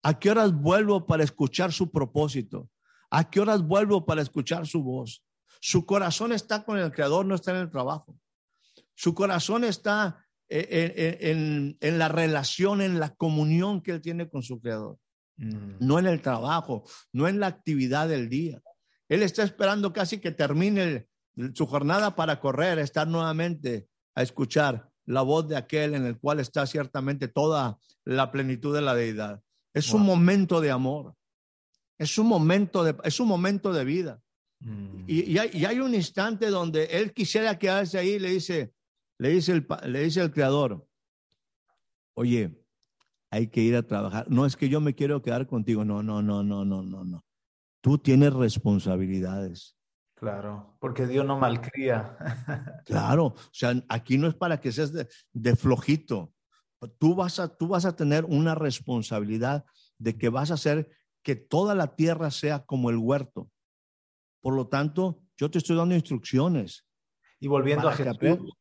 ¿A 0.02 0.18
qué 0.18 0.32
horas 0.32 0.52
vuelvo 0.52 1.06
para 1.06 1.22
escuchar 1.22 1.72
su 1.72 1.92
propósito? 1.92 2.68
¿A 3.08 3.30
qué 3.30 3.38
horas 3.38 3.62
vuelvo 3.62 4.04
para 4.04 4.22
escuchar 4.22 4.66
su 4.66 4.82
voz? 4.82 5.24
Su 5.60 5.86
corazón 5.86 6.32
está 6.32 6.64
con 6.64 6.76
el 6.76 6.90
Creador, 6.90 7.24
no 7.24 7.36
está 7.36 7.52
en 7.52 7.58
el 7.58 7.70
trabajo. 7.70 8.18
Su 8.96 9.14
corazón 9.14 9.62
está 9.62 10.26
en, 10.48 10.92
en- 10.96 11.16
en- 11.20 11.76
en 11.80 11.98
la 11.98 12.08
relación, 12.08 12.80
en 12.80 12.98
la 13.00 13.14
comunión 13.14 13.82
que 13.82 13.92
él 13.92 14.00
tiene 14.00 14.28
con 14.28 14.42
su 14.42 14.60
Creador, 14.60 14.98
Mm. 15.36 15.76
no 15.80 15.98
en 16.00 16.06
el 16.06 16.20
trabajo, 16.20 16.84
no 17.12 17.28
en 17.28 17.38
la 17.38 17.46
actividad 17.46 18.08
del 18.08 18.28
día. 18.28 18.60
Él 19.08 19.22
está 19.22 19.42
esperando 19.44 19.92
casi 19.92 20.18
que 20.18 20.32
termine 20.32 20.82
el- 21.36 21.54
su 21.54 21.66
jornada 21.66 22.16
para 22.16 22.40
correr, 22.40 22.78
estar 22.80 23.06
nuevamente 23.06 23.86
a 24.16 24.22
escuchar 24.22 24.88
la 25.06 25.22
voz 25.22 25.46
de 25.48 25.56
aquel 25.56 25.94
en 25.94 26.04
el 26.06 26.18
cual 26.18 26.40
está 26.40 26.66
ciertamente 26.66 27.28
toda 27.28 27.78
la 28.04 28.30
plenitud 28.32 28.74
de 28.74 28.82
la 28.82 28.94
deidad. 28.94 29.40
Es 29.72 29.92
un 29.92 30.02
momento 30.02 30.60
de 30.60 30.70
amor. 30.72 31.14
Es 31.98 32.18
un 32.18 32.26
momento 32.26 32.82
de, 32.84 32.96
es 33.04 33.20
un 33.20 33.28
momento 33.28 33.72
de 33.72 33.84
vida. 33.84 34.20
Mm. 34.60 35.04
Y, 35.06 35.22
y 35.32 35.38
hay, 35.38 35.50
y 35.52 35.64
hay 35.66 35.78
un 35.78 35.94
instante 35.94 36.46
donde 36.48 36.84
él 36.86 37.12
quisiera 37.12 37.58
quedarse 37.58 37.96
ahí 37.98 38.14
y 38.14 38.18
le 38.18 38.30
dice, 38.30 38.72
le 39.18 39.30
dice 39.30 39.52
el, 39.52 39.66
le 39.86 40.00
dice 40.00 40.20
el 40.20 40.32
creador, 40.32 40.86
oye, 42.14 42.64
hay 43.30 43.48
que 43.48 43.60
ir 43.60 43.76
a 43.76 43.82
trabajar. 43.82 44.26
No 44.30 44.46
es 44.46 44.56
que 44.56 44.68
yo 44.68 44.80
me 44.80 44.94
quiero 44.94 45.22
quedar 45.22 45.46
contigo. 45.46 45.84
No, 45.84 46.02
no, 46.02 46.22
no, 46.22 46.42
no, 46.42 46.64
no, 46.64 46.82
no, 46.82 47.04
no. 47.04 47.24
Tú 47.80 47.98
tienes 47.98 48.32
responsabilidades. 48.32 49.76
Claro, 50.14 50.76
porque 50.80 51.06
Dios 51.06 51.24
no 51.24 51.38
malcría. 51.38 52.16
Claro, 52.86 53.26
o 53.26 53.36
sea, 53.52 53.74
aquí 53.88 54.18
no 54.18 54.26
es 54.26 54.34
para 54.34 54.60
que 54.60 54.72
seas 54.72 54.92
de, 54.92 55.06
de 55.32 55.56
flojito. 55.56 56.32
Tú 56.98 57.14
vas, 57.14 57.38
a, 57.38 57.48
tú 57.56 57.68
vas 57.68 57.84
a 57.84 57.94
tener 57.94 58.24
una 58.24 58.54
responsabilidad 58.54 59.64
de 59.98 60.16
que 60.16 60.28
vas 60.28 60.50
a 60.50 60.54
hacer 60.54 60.90
que 61.22 61.36
toda 61.36 61.74
la 61.74 61.94
tierra 61.94 62.30
sea 62.30 62.64
como 62.64 62.90
el 62.90 62.96
huerto. 62.96 63.50
Por 64.40 64.54
lo 64.54 64.68
tanto, 64.68 65.22
yo 65.36 65.50
te 65.50 65.58
estoy 65.58 65.76
dando 65.76 65.94
instrucciones. 65.94 66.86
Y 67.40 67.48
volviendo 67.48 67.88
a 67.88 67.92
Jesús. 67.92 68.58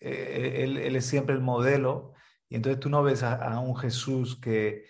Eh, 0.00 0.64
él, 0.64 0.96
es 0.96 1.06
siempre 1.06 1.34
el 1.34 1.40
modelo, 1.40 2.12
y 2.48 2.56
entonces 2.56 2.80
tú 2.80 2.88
no 2.88 3.02
ves 3.02 3.22
a, 3.22 3.34
a 3.34 3.60
un 3.60 3.76
Jesús 3.76 4.40
que, 4.40 4.84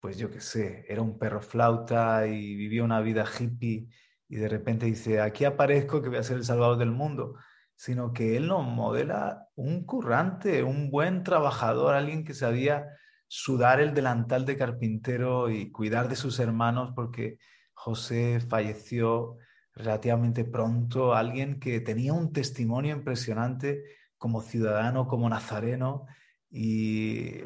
pues 0.00 0.18
yo 0.18 0.30
qué 0.30 0.40
sé, 0.40 0.84
era 0.88 1.02
un 1.02 1.18
perro 1.18 1.40
flauta 1.40 2.26
y 2.26 2.54
vivía 2.56 2.84
una 2.84 3.00
vida 3.00 3.24
hippie, 3.24 3.88
y 4.28 4.36
de 4.36 4.48
repente 4.48 4.86
dice, 4.86 5.20
aquí 5.20 5.44
aparezco 5.44 6.00
que 6.00 6.08
voy 6.08 6.18
a 6.18 6.22
ser 6.22 6.38
el 6.38 6.44
salvador 6.44 6.78
del 6.78 6.90
mundo, 6.90 7.36
sino 7.76 8.12
que 8.12 8.36
él 8.36 8.46
nos 8.46 8.64
modela 8.64 9.48
un 9.56 9.84
currante, 9.84 10.62
un 10.62 10.90
buen 10.90 11.24
trabajador, 11.24 11.94
alguien 11.94 12.24
que 12.24 12.32
sabía 12.32 12.86
sudar 13.26 13.80
el 13.80 13.92
delantal 13.92 14.46
de 14.46 14.56
carpintero 14.56 15.50
y 15.50 15.70
cuidar 15.72 16.08
de 16.08 16.16
sus 16.16 16.38
hermanos, 16.38 16.92
porque 16.94 17.38
José 17.74 18.40
falleció 18.40 19.36
relativamente 19.74 20.44
pronto, 20.44 21.14
alguien 21.14 21.58
que 21.60 21.80
tenía 21.80 22.12
un 22.12 22.32
testimonio 22.32 22.94
impresionante 22.96 23.84
como 24.18 24.42
ciudadano, 24.42 25.06
como 25.08 25.28
nazareno 25.28 26.06
y, 26.50 27.40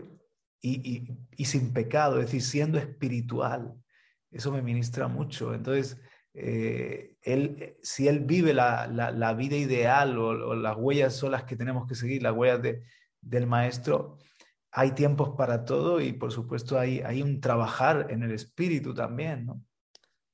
y, 0.61 1.09
y- 1.37 1.45
sin 1.45 1.73
pecado, 1.73 2.19
es 2.21 2.27
decir, 2.27 2.43
siendo 2.43 2.79
espiritual. 2.79 3.75
Eso 4.31 4.53
me 4.53 4.63
ministra 4.63 5.09
mucho. 5.09 5.55
Entonces, 5.55 6.01
eh, 6.35 7.17
él, 7.23 7.77
si 7.83 8.09
él 8.09 8.21
vive 8.21 8.53
la, 8.55 8.87
la- 8.87 9.11
la 9.11 9.35
vida 9.35 9.57
ideal 9.57 10.19
o, 10.19 10.29
o 10.51 10.55
las 10.55 10.77
huellas 10.77 11.15
son 11.17 11.33
las 11.33 11.45
que 11.45 11.57
tenemos 11.57 11.87
que 11.87 11.95
seguir, 11.95 12.23
las 12.23 12.35
huellas 12.37 12.63
de- 12.63 12.83
del 13.21 13.47
maestro, 13.47 14.19
hay 14.73 14.93
tiempos 14.93 15.31
para 15.37 15.65
todo 15.65 16.01
y 16.01 16.13
por 16.13 16.33
supuesto 16.33 16.79
hay, 16.79 17.01
hay 17.01 17.23
un 17.23 17.41
trabajar 17.41 18.09
en 18.11 18.23
el 18.23 18.33
espíritu 18.33 18.95
también, 18.95 19.47
¿no? 19.47 19.63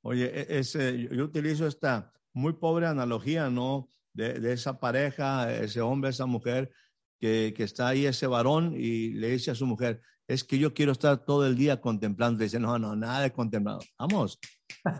Oye, 0.03 0.25
e- 0.25 0.59
ese, 0.59 0.99
yo, 1.01 1.09
yo 1.09 1.23
utilizo 1.25 1.65
esta 1.65 2.11
muy 2.33 2.53
pobre 2.53 2.87
analogía, 2.87 3.49
¿no? 3.49 3.87
De, 4.13 4.39
de 4.39 4.53
esa 4.53 4.79
pareja, 4.79 5.51
ese 5.53 5.81
hombre, 5.81 6.11
esa 6.11 6.25
mujer, 6.27 6.71
que, 7.19 7.53
que 7.55 7.63
está 7.63 7.87
ahí, 7.87 8.05
ese 8.05 8.27
varón, 8.27 8.73
y 8.77 9.09
le 9.13 9.29
dice 9.29 9.51
a 9.51 9.55
su 9.55 9.65
mujer, 9.65 10.01
es 10.27 10.43
que 10.43 10.57
yo 10.59 10.73
quiero 10.73 10.91
estar 10.91 11.25
todo 11.25 11.45
el 11.47 11.55
día 11.55 11.79
contemplando. 11.81 12.37
Le 12.39 12.45
dice, 12.45 12.59
no, 12.59 12.77
no, 12.77 12.95
nada 12.95 13.21
de 13.21 13.31
contemplado. 13.31 13.79
Vamos 13.97 14.37
a, 14.83 14.91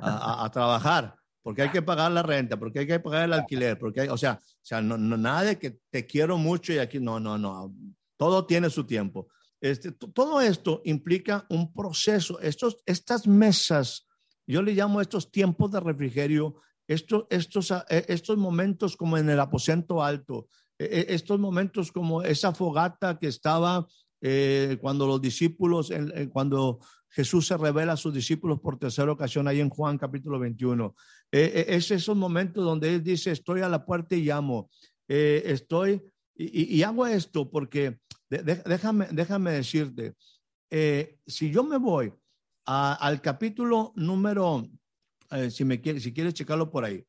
a- 0.42 0.46
a 0.46 0.52
trabajar. 0.52 1.16
porque 1.42 1.62
hay 1.64 1.70
que 1.70 1.82
pagar 1.82 2.12
la 2.12 2.24
renta, 2.24 2.58
porque 2.58 2.80
hay 2.80 2.88
que 2.88 3.00
pagar 3.02 3.26
el 3.26 3.34
alquiler, 3.34 3.78
porque 3.78 4.02
hay, 4.02 4.08
o 4.08 4.18
sea, 4.18 4.40
o 4.42 4.66
sea 4.66 4.82
no, 4.82 4.98
no, 4.98 5.18
nada 5.18 5.44
de 5.44 5.60
que 5.60 5.80
te 5.90 6.06
quiero 6.06 6.38
mucho 6.38 6.72
y 6.72 6.78
aquí, 6.78 7.00
no, 7.02 7.20
no, 7.20 7.38
no, 7.38 7.76
todo 8.18 8.46
tiene 8.46 8.70
su 8.70 8.86
tiempo. 8.86 9.28
Este, 9.60 9.92
todo 9.92 10.40
esto 10.40 10.82
implica 10.86 11.46
un 11.50 11.74
proceso. 11.74 12.40
Estos, 12.40 12.78
estas 12.86 13.28
mesas, 13.28 14.08
yo 14.48 14.62
le 14.62 14.74
llamo 14.74 15.02
estos 15.02 15.32
tiempos 15.32 15.72
de 15.72 15.80
refrigerio, 15.80 16.56
estos, 16.88 17.26
estos, 17.30 17.72
eh, 17.72 18.06
estos 18.08 18.38
momentos 18.38 18.98
como 18.98 19.18
en 19.18 19.30
el 19.30 19.40
aposento 19.40 20.04
alto, 20.04 20.48
eh, 20.78 20.90
eh, 20.92 21.06
estos 21.10 21.40
momentos 21.40 21.92
como 21.92 22.22
esa 22.24 22.54
fogata 22.54 23.18
que 23.18 23.28
estaba 23.28 23.88
cuando 24.80 25.06
los 25.06 25.22
discípulos, 25.22 25.92
cuando 26.32 26.80
Jesús 27.10 27.46
se 27.46 27.58
revela 27.58 27.92
a 27.92 27.98
sus 27.98 28.14
discípulos 28.14 28.62
por 28.62 28.80
tercera 28.80 29.12
ocasión 29.12 29.50
ahí 29.50 29.60
en 29.60 29.68
Juan 29.68 29.98
capítulo 29.98 30.40
21. 30.40 30.96
es 31.30 31.92
esos 31.92 32.16
momentos 32.16 32.64
donde 32.64 32.96
Él 32.96 33.04
dice, 33.04 33.32
estoy 33.32 33.60
a 33.60 33.68
la 33.68 33.86
puerta 33.86 34.16
y 34.16 34.24
llamo. 34.24 34.70
estoy, 35.06 36.02
y, 36.38 36.74
y, 36.74 36.84
hago 36.84 37.06
esto 37.06 37.52
porque, 37.52 38.00
déjame, 38.30 39.10
déjame 39.12 39.52
decirte, 39.52 40.14
si 41.28 41.52
yo 41.52 41.66
me 41.66 41.78
voy 41.78 42.14
al 42.66 43.22
capítulo 43.22 43.94
número 43.96 44.66
eh, 45.32 45.50
si, 45.50 45.66
me 45.66 45.82
quiere, 45.82 46.00
si 46.00 46.14
quieres 46.14 46.34
checarlo 46.34 46.70
por 46.70 46.86
ahí. 46.86 47.04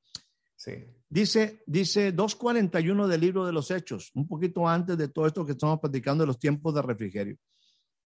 Sí. 0.57 0.73
Dice, 1.09 1.63
dice 1.67 2.15
2.41 2.15 3.07
del 3.07 3.21
libro 3.21 3.45
de 3.45 3.53
los 3.53 3.71
Hechos, 3.71 4.11
un 4.15 4.27
poquito 4.27 4.67
antes 4.67 4.97
de 4.97 5.09
todo 5.09 5.27
esto 5.27 5.45
que 5.45 5.53
estamos 5.53 5.79
platicando 5.79 6.23
de 6.23 6.29
los 6.29 6.39
tiempos 6.39 6.75
de 6.75 6.83
refrigerio. 6.83 7.37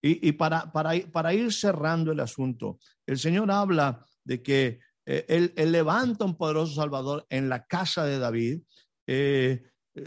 Y, 0.01 0.29
y 0.29 0.33
para, 0.33 0.71
para, 0.71 0.93
para, 1.11 1.35
ir 1.35 1.53
cerrando 1.53 2.13
el 2.13 2.21
asunto, 2.21 2.79
el 3.07 3.19
Señor 3.19 3.51
habla 3.51 4.05
de 4.23 4.43
que 4.43 4.81
eh, 5.07 5.25
él, 5.29 5.53
él, 5.57 5.73
levanta 5.73 6.25
un 6.25 6.37
poderoso 6.37 6.75
Salvador 6.75 7.27
en 7.29 7.49
la 7.49 7.67
casa 7.67 8.05
de 8.05 8.19
David. 8.19 8.61
Eh, 9.07 9.63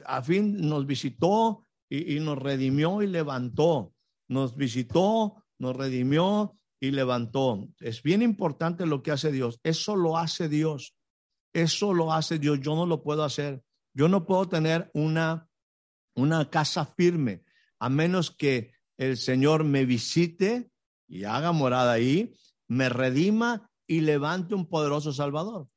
a 0.05 0.21
fin 0.21 0.55
nos 0.67 0.85
visitó 0.85 1.67
y, 1.89 2.15
y 2.15 2.19
nos 2.19 2.37
redimió 2.37 3.01
y 3.01 3.07
levantó. 3.07 3.93
Nos 4.29 4.55
visitó, 4.55 5.43
nos 5.59 5.75
redimió 5.75 6.56
y 6.79 6.91
levantó. 6.91 7.67
Es 7.79 8.03
bien 8.03 8.21
importante 8.21 8.85
lo 8.85 9.01
que 9.01 9.11
hace 9.11 9.31
Dios. 9.31 9.59
Eso 9.63 9.95
lo 9.95 10.17
hace 10.17 10.49
Dios. 10.49 10.95
Eso 11.53 11.93
lo 11.93 12.13
hace 12.13 12.39
Dios. 12.39 12.59
Yo 12.61 12.75
no 12.75 12.85
lo 12.85 13.03
puedo 13.03 13.23
hacer. 13.23 13.63
Yo 13.93 14.07
no 14.07 14.25
puedo 14.25 14.47
tener 14.47 14.91
una, 14.93 15.49
una 16.15 16.49
casa 16.49 16.85
firme 16.85 17.43
a 17.79 17.89
menos 17.89 18.31
que 18.31 18.71
el 18.97 19.17
Señor 19.17 19.63
me 19.63 19.85
visite 19.85 20.71
y 21.07 21.23
haga 21.23 21.51
morada 21.51 21.93
ahí, 21.93 22.33
me 22.67 22.89
redima 22.89 23.69
y 23.87 24.01
levante 24.01 24.55
un 24.55 24.67
poderoso 24.67 25.13
Salvador. 25.13 25.67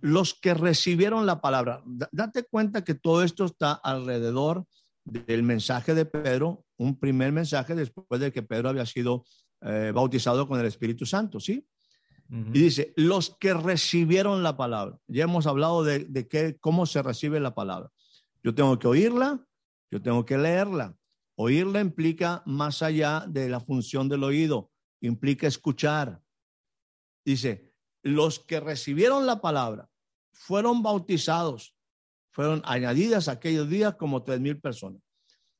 Los 0.00 0.34
que 0.34 0.54
recibieron 0.54 1.26
la 1.26 1.40
palabra, 1.40 1.82
date 2.12 2.44
cuenta 2.44 2.84
que 2.84 2.94
todo 2.94 3.24
esto 3.24 3.44
está 3.44 3.72
alrededor 3.72 4.64
del 5.04 5.42
mensaje 5.42 5.94
de 5.94 6.04
Pedro, 6.04 6.64
un 6.76 6.98
primer 6.98 7.32
mensaje 7.32 7.74
después 7.74 8.20
de 8.20 8.32
que 8.32 8.42
Pedro 8.42 8.68
había 8.68 8.86
sido 8.86 9.24
eh, 9.64 9.92
bautizado 9.94 10.46
con 10.48 10.58
el 10.60 10.66
Espíritu 10.66 11.06
Santo, 11.06 11.40
¿sí? 11.40 11.66
Y 12.28 12.60
dice, 12.60 12.94
los 12.96 13.36
que 13.38 13.52
recibieron 13.52 14.42
la 14.42 14.56
palabra. 14.56 14.98
Ya 15.06 15.24
hemos 15.24 15.46
hablado 15.46 15.84
de, 15.84 16.06
de 16.06 16.28
qué, 16.28 16.56
cómo 16.58 16.86
se 16.86 17.02
recibe 17.02 17.40
la 17.40 17.54
palabra. 17.54 17.90
Yo 18.42 18.54
tengo 18.54 18.78
que 18.78 18.88
oírla, 18.88 19.46
yo 19.90 20.00
tengo 20.00 20.24
que 20.24 20.38
leerla. 20.38 20.96
Oírla 21.34 21.80
implica 21.80 22.42
más 22.46 22.82
allá 22.82 23.26
de 23.28 23.50
la 23.50 23.60
función 23.60 24.08
del 24.08 24.24
oído, 24.24 24.70
implica 25.02 25.46
escuchar. 25.46 26.22
Dice, 27.22 27.74
los 28.02 28.40
que 28.40 28.60
recibieron 28.60 29.26
la 29.26 29.42
palabra 29.42 29.90
fueron 30.32 30.82
bautizados, 30.82 31.76
fueron 32.30 32.62
añadidas 32.64 33.28
aquellos 33.28 33.68
días 33.68 33.96
como 33.96 34.22
tres 34.22 34.40
mil 34.40 34.58
personas. 34.58 35.02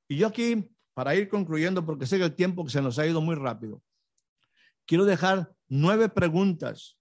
Y 0.08 0.16
yo 0.16 0.26
aquí, 0.28 0.70
para 0.94 1.14
ir 1.14 1.28
concluyendo, 1.28 1.84
porque 1.84 2.06
sé 2.06 2.16
que 2.16 2.24
el 2.24 2.34
tiempo 2.34 2.64
que 2.64 2.70
se 2.70 2.80
nos 2.80 2.98
ha 2.98 3.06
ido 3.06 3.20
muy 3.20 3.34
rápido, 3.34 3.82
quiero 4.86 5.04
dejar 5.04 5.52
nueve 5.68 6.08
preguntas, 6.08 6.98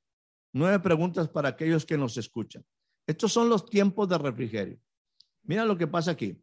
nueve 0.53 0.79
preguntas 0.79 1.29
para 1.29 1.49
aquellos 1.49 1.85
que 1.85 1.97
nos 1.97 2.17
escuchan. 2.17 2.65
Estos 3.07 3.33
son 3.33 3.49
los 3.49 3.65
tiempos 3.65 4.07
de 4.09 4.17
refrigerio. 4.17 4.79
Mira 5.43 5.65
lo 5.65 5.77
que 5.77 5.87
pasa 5.87 6.11
aquí. 6.11 6.41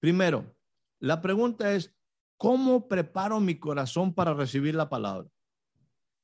Primero, 0.00 0.54
la 1.00 1.20
pregunta 1.20 1.74
es, 1.74 1.94
¿cómo 2.36 2.88
preparo 2.88 3.40
mi 3.40 3.58
corazón 3.58 4.14
para 4.14 4.34
recibir 4.34 4.74
la 4.74 4.88
palabra? 4.88 5.28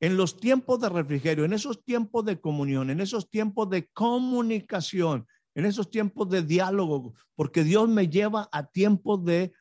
En 0.01 0.17
los 0.17 0.39
tiempos 0.39 0.81
de 0.81 0.89
refrigerio, 0.89 1.45
en 1.45 1.53
esos 1.53 1.85
tiempos 1.85 2.25
de 2.25 2.41
comunión, 2.41 2.91
en 2.91 3.01
esos 3.01 3.29
tiempos 3.29 3.69
de 3.69 3.89
comunicación, 3.89 5.27
en 5.55 5.65
esos 5.65 5.91
tiempos 5.91 6.29
de 6.29 6.43
diálogo, 6.43 7.15
porque 7.35 7.65
Dios 7.65 7.89
me 7.89 8.09
lleva 8.09 8.49
a 8.53 8.67
tiempos 8.67 9.25
de 9.25 9.53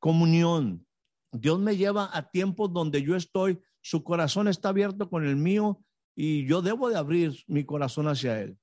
comunión. 0.00 0.84
Dios 1.30 1.60
me 1.60 1.76
lleva 1.76 2.10
a 2.12 2.28
tiempos 2.28 2.72
donde 2.72 3.02
yo 3.02 3.14
estoy 3.14 3.60
su 3.84 4.02
corazón 4.02 4.48
está 4.48 4.70
abierto 4.70 5.10
con 5.10 5.26
el 5.26 5.36
mío 5.36 5.84
y 6.16 6.46
yo 6.46 6.62
debo 6.62 6.88
de 6.88 6.96
abrir 6.96 7.44
mi 7.46 7.64
corazón 7.64 8.08
hacia 8.08 8.40
Él. 8.40 8.58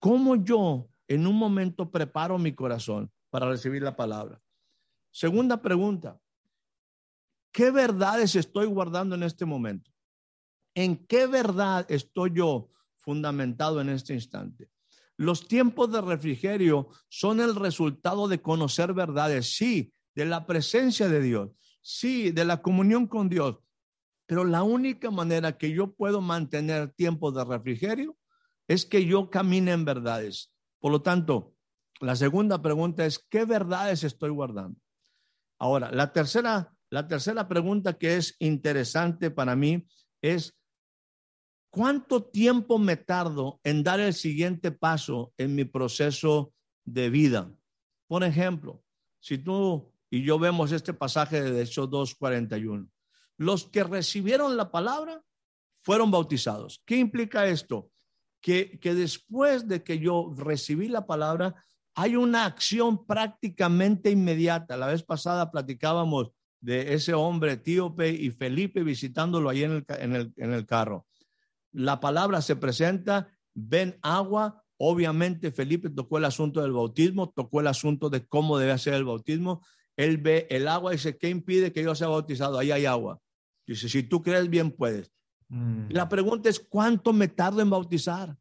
¿Cómo 0.00 0.34
yo 0.34 0.88
en 1.06 1.28
un 1.28 1.36
momento 1.36 1.88
preparo 1.88 2.36
mi 2.36 2.52
corazón 2.52 3.12
para 3.30 3.48
recibir 3.48 3.82
la 3.82 3.94
palabra? 3.94 4.42
Segunda 5.12 5.62
pregunta, 5.62 6.20
¿qué 7.52 7.70
verdades 7.70 8.34
estoy 8.34 8.66
guardando 8.66 9.14
en 9.14 9.22
este 9.22 9.44
momento? 9.44 9.92
¿En 10.74 11.06
qué 11.06 11.28
verdad 11.28 11.86
estoy 11.88 12.32
yo 12.34 12.70
fundamentado 12.96 13.80
en 13.80 13.88
este 13.88 14.14
instante? 14.14 14.68
Los 15.16 15.46
tiempos 15.46 15.92
de 15.92 16.00
refrigerio 16.00 16.88
son 17.08 17.38
el 17.38 17.54
resultado 17.54 18.26
de 18.26 18.42
conocer 18.42 18.92
verdades, 18.94 19.54
sí, 19.54 19.92
de 20.16 20.24
la 20.24 20.44
presencia 20.44 21.08
de 21.08 21.20
Dios, 21.20 21.50
sí, 21.82 22.32
de 22.32 22.44
la 22.44 22.62
comunión 22.62 23.06
con 23.06 23.28
Dios, 23.28 23.58
pero 24.26 24.44
la 24.44 24.62
única 24.62 25.10
manera 25.10 25.56
que 25.58 25.72
yo 25.72 25.92
puedo 25.94 26.20
mantener 26.20 26.92
tiempo 26.92 27.30
de 27.32 27.44
refrigerio 27.44 28.16
es 28.68 28.86
que 28.86 29.04
yo 29.04 29.30
camine 29.30 29.72
en 29.72 29.84
verdades. 29.84 30.52
Por 30.80 30.92
lo 30.92 31.02
tanto, 31.02 31.54
la 32.00 32.16
segunda 32.16 32.60
pregunta 32.62 33.04
es, 33.04 33.18
¿qué 33.18 33.44
verdades 33.44 34.04
estoy 34.04 34.30
guardando? 34.30 34.78
Ahora, 35.58 35.90
la 35.92 36.12
tercera, 36.12 36.74
la 36.90 37.06
tercera 37.06 37.48
pregunta 37.48 37.98
que 37.98 38.16
es 38.16 38.36
interesante 38.38 39.30
para 39.30 39.54
mí 39.56 39.86
es, 40.22 40.56
¿cuánto 41.70 42.24
tiempo 42.24 42.78
me 42.78 42.96
tardo 42.96 43.60
en 43.62 43.82
dar 43.82 44.00
el 44.00 44.14
siguiente 44.14 44.72
paso 44.72 45.32
en 45.36 45.54
mi 45.54 45.64
proceso 45.64 46.52
de 46.84 47.10
vida? 47.10 47.52
Por 48.06 48.24
ejemplo, 48.24 48.82
si 49.20 49.38
tú 49.38 49.92
y 50.10 50.22
yo 50.22 50.38
vemos 50.38 50.72
este 50.72 50.94
pasaje 50.94 51.42
de 51.42 51.62
Hechos 51.62 51.88
2.41, 51.90 52.88
los 53.36 53.64
que 53.64 53.84
recibieron 53.84 54.56
la 54.56 54.70
palabra 54.70 55.22
fueron 55.82 56.10
bautizados. 56.10 56.82
¿Qué 56.84 56.96
implica 56.96 57.46
esto? 57.46 57.90
Que, 58.40 58.78
que 58.78 58.94
después 58.94 59.68
de 59.68 59.82
que 59.82 59.98
yo 59.98 60.32
recibí 60.36 60.88
la 60.88 61.06
palabra, 61.06 61.54
hay 61.94 62.16
una 62.16 62.44
acción 62.44 63.06
prácticamente 63.06 64.10
inmediata. 64.10 64.76
La 64.76 64.86
vez 64.86 65.02
pasada 65.02 65.50
platicábamos 65.50 66.30
de 66.60 66.94
ese 66.94 67.14
hombre 67.14 67.52
etíope 67.52 68.10
y 68.10 68.30
Felipe 68.30 68.82
visitándolo 68.82 69.50
ahí 69.50 69.64
en 69.64 69.72
el, 69.72 69.84
en 69.88 70.16
el, 70.16 70.32
en 70.36 70.52
el 70.52 70.66
carro. 70.66 71.06
La 71.72 72.00
palabra 72.00 72.40
se 72.40 72.56
presenta, 72.56 73.28
ven 73.54 73.98
agua, 74.02 74.64
Obviamente 74.76 75.52
Felipe 75.52 75.88
tocó 75.88 76.18
el 76.18 76.24
asunto 76.24 76.60
del 76.60 76.72
bautismo, 76.72 77.30
tocó 77.30 77.60
el 77.60 77.68
asunto 77.68 78.10
de 78.10 78.26
cómo 78.26 78.58
debe 78.58 78.76
ser 78.78 78.94
el 78.94 79.04
bautismo. 79.04 79.64
Él 79.96 80.18
ve 80.18 80.46
el 80.50 80.68
agua 80.68 80.92
y 80.92 80.96
dice, 80.96 81.16
¿qué 81.16 81.28
impide 81.28 81.72
que 81.72 81.82
yo 81.82 81.94
sea 81.94 82.08
bautizado? 82.08 82.58
Ahí 82.58 82.70
hay 82.70 82.86
agua. 82.86 83.20
Dice, 83.66 83.88
si 83.88 84.02
tú 84.02 84.22
crees 84.22 84.48
bien, 84.48 84.70
puedes. 84.70 85.12
Mm. 85.48 85.90
La 85.90 86.08
pregunta 86.08 86.48
es, 86.48 86.60
¿cuánto 86.60 87.12
me 87.12 87.28
tardo 87.28 87.60
en 87.60 87.70
bautizar? 87.70 88.36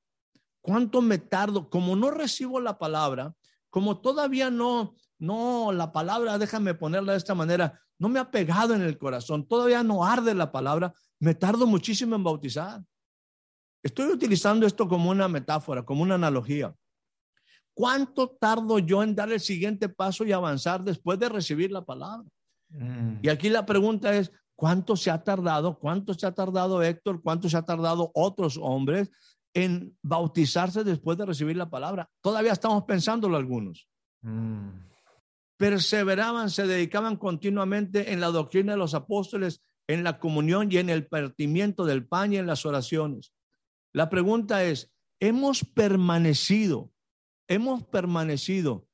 ¿Cuánto 0.62 1.01
me 1.01 1.18
tardo? 1.18 1.70
Como 1.70 1.95
no 1.95 2.10
recibo 2.10 2.60
la 2.60 2.78
palabra, 2.78 3.36
como 3.70 3.99
todavía 3.99 4.49
no, 4.49 4.95
no, 5.20 5.72
la 5.72 5.91
palabra, 5.91 6.38
déjame 6.38 6.74
ponerla 6.74 7.14
de 7.14 7.18
esta 7.18 7.36
manera, 7.36 7.80
no 7.99 8.10
me 8.10 8.20
ha 8.20 8.32
pegado 8.32 8.74
en 8.74 8.82
el 8.82 8.97
corazón, 8.97 9.47
todavía 9.47 9.84
no 9.84 10.06
arde 10.06 10.34
la 10.34 10.51
palabra, 10.51 10.93
me 11.20 11.36
tardo 11.36 11.66
muchísimo 11.66 12.16
en 12.16 12.24
bautizar. 12.24 12.84
Estoy 13.82 14.12
utilizando 14.12 14.66
esto 14.66 14.88
como 14.88 15.10
una 15.10 15.28
metáfora, 15.28 15.84
como 15.84 16.04
una 16.04 16.16
analogía. 16.16 16.74
¿Cuánto 17.74 18.30
tardo 18.30 18.80
yo 18.80 19.03
en 19.03 19.15
dar 19.15 19.32
el 19.32 19.39
siguiente 19.39 19.89
paso 19.89 20.26
y 20.26 20.32
avanzar 20.32 20.84
después 20.84 21.17
de 21.19 21.30
recibir 21.30 21.71
la 21.71 21.84
palabra? 21.84 22.28
Mm. 22.69 23.17
Y 23.21 23.30
aquí 23.30 23.49
la 23.49 23.65
pregunta 23.65 24.15
es, 24.15 24.32
¿Cuánto 24.55 24.95
se 24.95 25.11
ha 25.11 25.21
tardado? 25.21 25.78
¿Cuánto 25.78 26.13
se 26.13 26.26
ha 26.26 26.32
tardado 26.32 26.82
Héctor? 26.82 27.21
¿Cuánto 27.21 27.49
se 27.49 27.57
ha 27.57 27.63
tardado 27.63 28.11
otros 28.13 28.57
hombres 28.61 29.09
en 29.53 29.97
bautizarse 30.01 30.86
después 30.86 31.17
de 31.17 31.26
recibir 31.26 31.57
la 31.57 31.69
palabra? 31.69 32.09
Todavía 32.21 32.53
estamos 32.53 32.84
pensándolo 32.84 33.36
algunos. 33.36 33.89
Mm. 34.21 34.69
Perseveraban, 35.57 36.49
se 36.49 36.65
dedicaban 36.65 37.17
continuamente 37.17 38.13
en 38.13 38.21
la 38.21 38.28
doctrina 38.28 38.71
de 38.71 38.78
los 38.78 38.93
apóstoles, 38.93 39.61
en 39.88 40.05
la 40.05 40.17
comunión 40.17 40.71
y 40.71 40.78
en 40.78 40.89
el 40.89 41.07
partimiento 41.07 41.84
del 41.84 42.07
pan 42.07 42.32
y 42.32 42.38
en 42.38 42.47
las 42.47 42.65
oraciones. 42.65 43.34
La 43.91 44.09
pregunta 44.09 44.63
es, 44.63 44.93
hemos 45.19 45.65
permanecido, 45.65 46.91
hemos 47.48 47.84
permanecido 47.84 48.88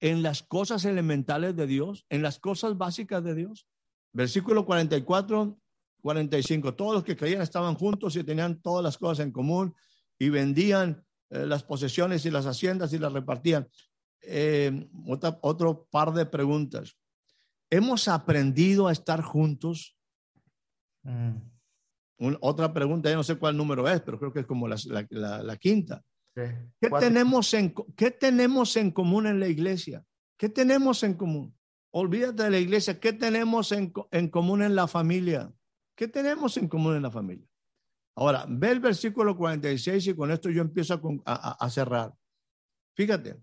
en 0.00 0.22
las 0.22 0.42
cosas 0.42 0.84
elementales 0.84 1.56
de 1.56 1.66
Dios, 1.66 2.04
en 2.10 2.22
las 2.22 2.38
cosas 2.38 2.76
básicas 2.76 3.24
de 3.24 3.34
Dios. 3.34 3.66
Versículo 4.12 4.64
44, 4.64 5.58
45. 6.02 6.74
Todos 6.74 6.94
los 6.94 7.04
que 7.04 7.16
creían 7.16 7.42
estaban 7.42 7.74
juntos 7.74 8.16
y 8.16 8.24
tenían 8.24 8.60
todas 8.60 8.84
las 8.84 8.98
cosas 8.98 9.24
en 9.24 9.32
común 9.32 9.74
y 10.18 10.28
vendían 10.28 11.04
eh, 11.30 11.44
las 11.46 11.62
posesiones 11.62 12.24
y 12.26 12.30
las 12.30 12.46
haciendas 12.46 12.92
y 12.92 12.98
las 12.98 13.12
repartían. 13.12 13.68
Eh, 14.22 14.88
otro 15.40 15.86
par 15.90 16.12
de 16.12 16.26
preguntas. 16.26 16.96
¿Hemos 17.70 18.08
aprendido 18.08 18.86
a 18.88 18.92
estar 18.92 19.22
juntos? 19.22 19.96
Mm. 21.02 21.36
otra 22.40 22.72
pregunta, 22.72 23.08
ya 23.08 23.14
no 23.14 23.22
sé 23.22 23.36
cuál 23.36 23.56
número 23.56 23.88
es, 23.88 24.00
pero 24.00 24.18
creo 24.18 24.32
que 24.32 24.40
es 24.40 24.46
como 24.46 24.66
la, 24.66 25.56
quinta. 25.56 26.02
¿Qué, 26.36 26.90
tenemos 27.00 27.54
en, 27.54 27.74
¿Qué 27.96 28.10
tenemos 28.10 28.76
en 28.76 28.90
común 28.90 29.26
en 29.26 29.40
la 29.40 29.48
iglesia? 29.48 30.04
¿Qué 30.36 30.48
tenemos 30.50 31.02
en 31.02 31.14
común? 31.14 31.56
Olvídate 31.90 32.42
de 32.42 32.50
la 32.50 32.58
iglesia. 32.58 33.00
¿Qué 33.00 33.14
tenemos 33.14 33.72
en, 33.72 33.92
en 34.10 34.28
común 34.28 34.62
en 34.62 34.74
la 34.74 34.86
familia? 34.86 35.50
¿Qué 35.96 36.08
tenemos 36.08 36.58
en 36.58 36.68
común 36.68 36.96
en 36.96 37.02
la 37.02 37.10
familia? 37.10 37.46
Ahora, 38.16 38.46
ve 38.48 38.70
el 38.70 38.80
versículo 38.80 39.36
46 39.36 40.08
y 40.08 40.14
con 40.14 40.30
esto 40.30 40.50
yo 40.50 40.62
empiezo 40.62 41.00
a, 41.26 41.70
cerrar. 41.70 42.14
Fíjate, 42.94 43.38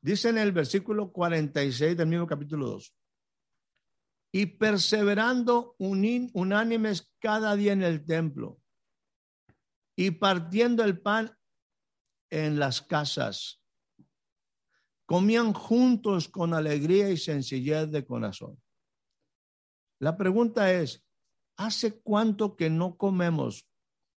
dice 0.00 0.30
en 0.30 0.38
el 0.38 0.52
versículo 0.52 1.12
46 1.12 1.96
del 1.96 2.08
mismo 2.08 2.26
capítulo 2.26 2.68
2, 2.68 2.94
y 4.32 4.46
perseverando 4.46 5.76
unánimes 5.78 7.12
cada 7.18 7.54
día 7.54 7.72
en 7.72 7.82
el 7.82 8.04
templo 8.06 8.58
y 9.96 10.10
partiendo 10.12 10.84
el 10.84 11.00
pan 11.00 11.37
en 12.30 12.58
las 12.58 12.82
casas, 12.82 13.60
comían 15.06 15.52
juntos 15.52 16.28
con 16.28 16.52
alegría 16.52 17.10
y 17.10 17.16
sencillez 17.16 17.90
de 17.90 18.04
corazón. 18.04 18.60
La 19.98 20.16
pregunta 20.16 20.72
es, 20.72 21.04
¿hace 21.56 22.00
cuánto 22.00 22.56
que 22.56 22.70
no 22.70 22.96
comemos 22.96 23.66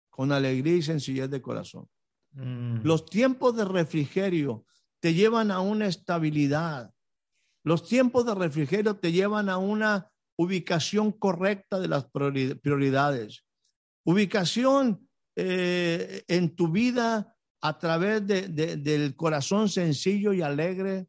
con 0.10 0.32
alegría 0.32 0.76
y 0.76 0.82
sencillez 0.82 1.30
de 1.30 1.42
corazón? 1.42 1.90
Mm. 2.34 2.82
Los 2.84 3.06
tiempos 3.06 3.56
de 3.56 3.66
refrigerio 3.66 4.66
te 5.00 5.14
llevan 5.14 5.50
a 5.52 5.62
una 5.62 5.88
estabilidad. 5.88 6.94
Los 7.64 7.88
tiempos 7.88 8.26
de 8.26 8.36
refrigerio 8.36 8.98
te 8.98 9.12
llevan 9.12 9.50
a 9.50 9.58
una 9.58 10.12
ubicación 10.36 11.12
correcta 11.12 11.80
de 11.80 11.88
las 11.88 12.06
prioridades. 12.12 13.46
Ubicación 14.04 15.08
eh, 15.36 16.24
en 16.28 16.56
tu 16.56 16.70
vida 16.70 17.31
a 17.62 17.78
través 17.78 18.26
del 18.26 19.16
corazón 19.16 19.70
sencillo 19.70 20.34
y 20.34 20.42
alegre 20.42 21.08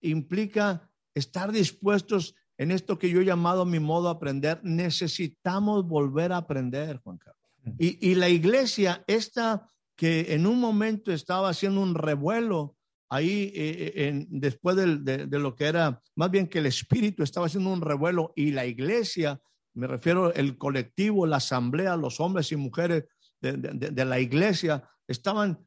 implica 0.00 0.90
estar 1.14 1.50
dispuestos 1.50 2.34
en 2.56 2.70
esto 2.70 2.98
que 2.98 3.10
yo 3.10 3.20
he 3.20 3.24
llamado 3.24 3.64
mi 3.64 3.80
modo 3.80 4.04
de 4.04 4.16
aprender. 4.16 4.60
Necesitamos 4.62 5.86
volver 5.86 6.32
a 6.32 6.38
aprender, 6.38 6.98
Juan 6.98 7.18
Carlos. 7.18 7.38
Y, 7.78 8.14
la 8.14 8.28
iglesia, 8.28 9.04
esta 9.06 9.68
que 9.96 10.32
en 10.32 10.46
un 10.46 10.60
momento 10.60 11.12
estaba 11.12 11.50
haciendo 11.50 11.80
un 11.80 11.94
revuelo 11.94 12.76
ahí 13.10 13.52
eh, 13.54 13.92
eh, 13.96 14.08
en, 14.08 14.26
después 14.30 14.76
de, 14.76 15.26
lo 15.26 15.54
que 15.54 15.64
era, 15.64 16.00
más 16.14 16.30
bien 16.30 16.46
que 16.46 16.58
el 16.60 16.66
espíritu 16.66 17.22
estaba 17.22 17.46
haciendo 17.46 17.70
un 17.70 17.80
revuelo 17.80 18.32
y 18.36 18.52
la 18.52 18.64
iglesia, 18.64 19.40
me 19.74 19.86
refiero 19.86 20.32
el 20.34 20.56
colectivo, 20.56 21.26
la 21.26 21.38
asamblea, 21.38 21.96
los 21.96 22.20
hombres 22.20 22.52
y 22.52 22.56
mujeres 22.56 23.04
de, 23.40 24.04
la 24.04 24.20
iglesia, 24.20 24.88
estaban, 25.06 25.66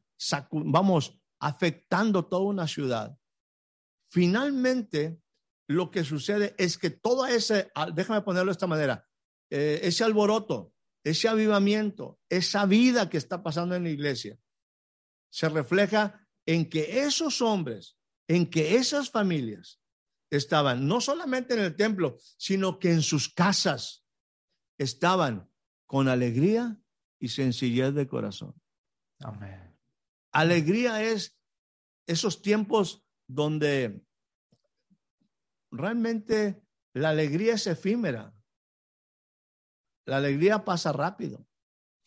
vamos, 0.50 1.18
afectando 1.40 2.26
toda 2.26 2.42
una 2.42 2.68
ciudad. 2.68 3.18
Finalmente, 4.10 5.20
lo 5.68 5.90
que 5.90 6.04
sucede 6.04 6.54
es 6.58 6.78
que 6.78 6.90
todo 6.90 7.26
ese, 7.26 7.70
déjame 7.94 8.22
ponerlo 8.22 8.50
de 8.50 8.52
esta 8.52 8.66
manera, 8.66 9.08
eh, 9.50 9.80
ese 9.82 10.04
alboroto, 10.04 10.72
ese 11.04 11.28
avivamiento, 11.28 12.20
esa 12.28 12.66
vida 12.66 13.10
que 13.10 13.16
está 13.16 13.42
pasando 13.42 13.74
en 13.74 13.84
la 13.84 13.90
iglesia, 13.90 14.38
se 15.30 15.48
refleja 15.48 16.28
en 16.46 16.68
que 16.68 17.04
esos 17.04 17.40
hombres, 17.40 17.96
en 18.28 18.48
que 18.48 18.76
esas 18.76 19.10
familias 19.10 19.80
estaban 20.30 20.86
no 20.86 21.00
solamente 21.00 21.54
en 21.54 21.60
el 21.60 21.76
templo, 21.76 22.18
sino 22.36 22.78
que 22.78 22.90
en 22.90 23.02
sus 23.02 23.28
casas 23.28 24.04
estaban 24.78 25.50
con 25.86 26.08
alegría 26.08 26.78
y 27.18 27.28
sencillez 27.28 27.94
de 27.94 28.06
corazón. 28.06 28.54
Amén. 29.20 29.71
Alegría 30.32 31.02
es 31.02 31.38
esos 32.06 32.42
tiempos 32.42 33.04
donde 33.28 34.04
realmente 35.70 36.62
la 36.94 37.10
alegría 37.10 37.54
es 37.54 37.66
efímera. 37.66 38.34
La 40.04 40.16
alegría 40.16 40.64
pasa 40.64 40.92
rápido. 40.92 41.46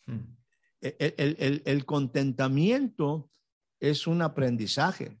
Hmm. 0.06 0.36
El, 0.80 1.84
contentamiento 1.86 3.30
es 3.80 4.06
un 4.06 4.22
aprendizaje. 4.22 5.20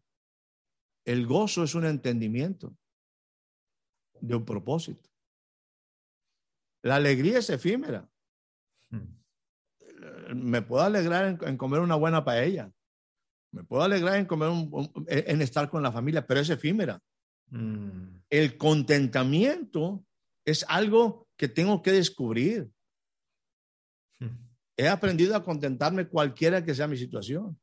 El 1.04 1.26
gozo 1.26 1.64
es 1.64 1.74
un 1.74 1.86
entendimiento 1.86 2.76
de 4.20 4.34
un 4.34 4.44
propósito. 4.44 5.10
La 6.82 6.96
alegría 6.96 7.38
es 7.38 7.50
efímera. 7.50 8.08
Hmm. 8.90 9.16
Me 10.34 10.62
puedo 10.62 10.84
alegrar 10.84 11.38
en, 11.42 11.56
comer 11.56 11.80
una 11.80 11.96
buena 11.96 12.24
paella. 12.24 12.72
Me 13.56 13.64
puedo 13.64 13.82
alegrar 13.82 14.16
en 14.16 14.26
comer 14.26 14.50
en 15.08 15.40
estar 15.40 15.70
con 15.70 15.82
la 15.82 15.90
familia, 15.90 16.26
pero 16.26 16.40
es 16.40 16.50
efímera. 16.50 17.00
Mm. 17.48 18.18
El 18.28 18.58
contentamiento 18.58 20.04
es 20.44 20.66
algo 20.68 21.26
que 21.38 21.48
tengo 21.48 21.80
que 21.80 21.92
descubrir. 21.92 22.70
He 24.76 24.88
aprendido 24.88 25.34
a 25.34 25.42
contentarme 25.42 26.06
cualquiera 26.06 26.62
que 26.62 26.74
sea 26.74 26.86
mi 26.86 26.98
situación. 26.98 27.58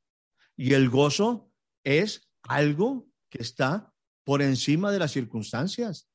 Y 0.58 0.74
el 0.74 0.90
gozo 0.90 1.52
es 1.84 2.28
algo 2.42 3.08
que 3.30 3.44
está 3.44 3.94
por 4.24 4.42
encima 4.42 4.92
de 4.92 4.98
las 4.98 5.12
circunstancias. 5.12 6.10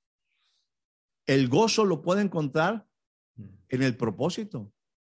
El 1.24 1.48
gozo 1.48 1.84
lo 1.84 2.02
puede 2.02 2.22
encontrar 2.22 2.84
hmm. 3.36 3.46
en 3.68 3.82
el 3.84 3.96
propósito, 3.96 4.72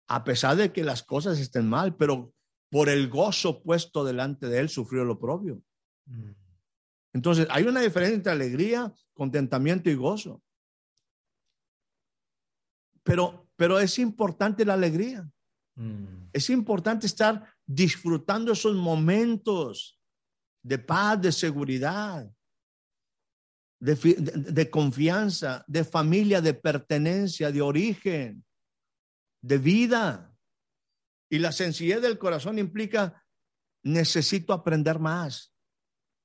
a 0.08 0.24
pesar 0.24 0.56
de 0.56 0.72
que 0.72 0.84
las 0.84 1.02
cosas 1.02 1.38
estén 1.38 1.68
mal, 1.68 1.96
pero 1.96 2.33
por 2.74 2.88
el 2.88 3.08
gozo 3.08 3.62
puesto 3.62 4.04
delante 4.04 4.48
de 4.48 4.58
él 4.58 4.68
sufrió 4.68 5.04
lo 5.04 5.16
propio. 5.16 5.62
Hmm. 6.06 6.32
Entonces, 7.12 7.46
hay 7.48 7.62
una 7.62 7.80
diferencia 7.80 8.16
entre 8.16 8.32
alegría, 8.32 8.92
contentamiento 9.12 9.90
y 9.90 9.94
gozo. 9.94 10.42
Pero, 13.04 13.48
pero 13.54 13.78
es 13.78 13.96
importante 14.00 14.64
la 14.64 14.74
alegría. 14.74 15.30
Mm. 15.76 16.30
Es 16.32 16.50
importante 16.50 17.06
estar 17.06 17.48
disfrutando 17.64 18.50
esos 18.50 18.74
momentos 18.74 20.00
de 20.60 20.76
paz, 20.80 21.22
de 21.22 21.30
seguridad, 21.30 22.28
de, 23.78 23.94
de, 23.94 24.68
confianza, 24.68 25.64
de 25.68 25.84
familia, 25.84 26.40
de 26.40 26.54
pertenencia, 26.54 27.52
de 27.52 27.62
origen, 27.62 28.44
de 29.40 29.58
vida. 29.58 30.33
Y 31.30 31.38
la 31.38 31.52
sencillez 31.52 32.00
del 32.00 32.18
corazón 32.18 32.58
implica, 32.58 33.24
necesito 33.82 34.52
aprender 34.52 34.98
más 34.98 35.54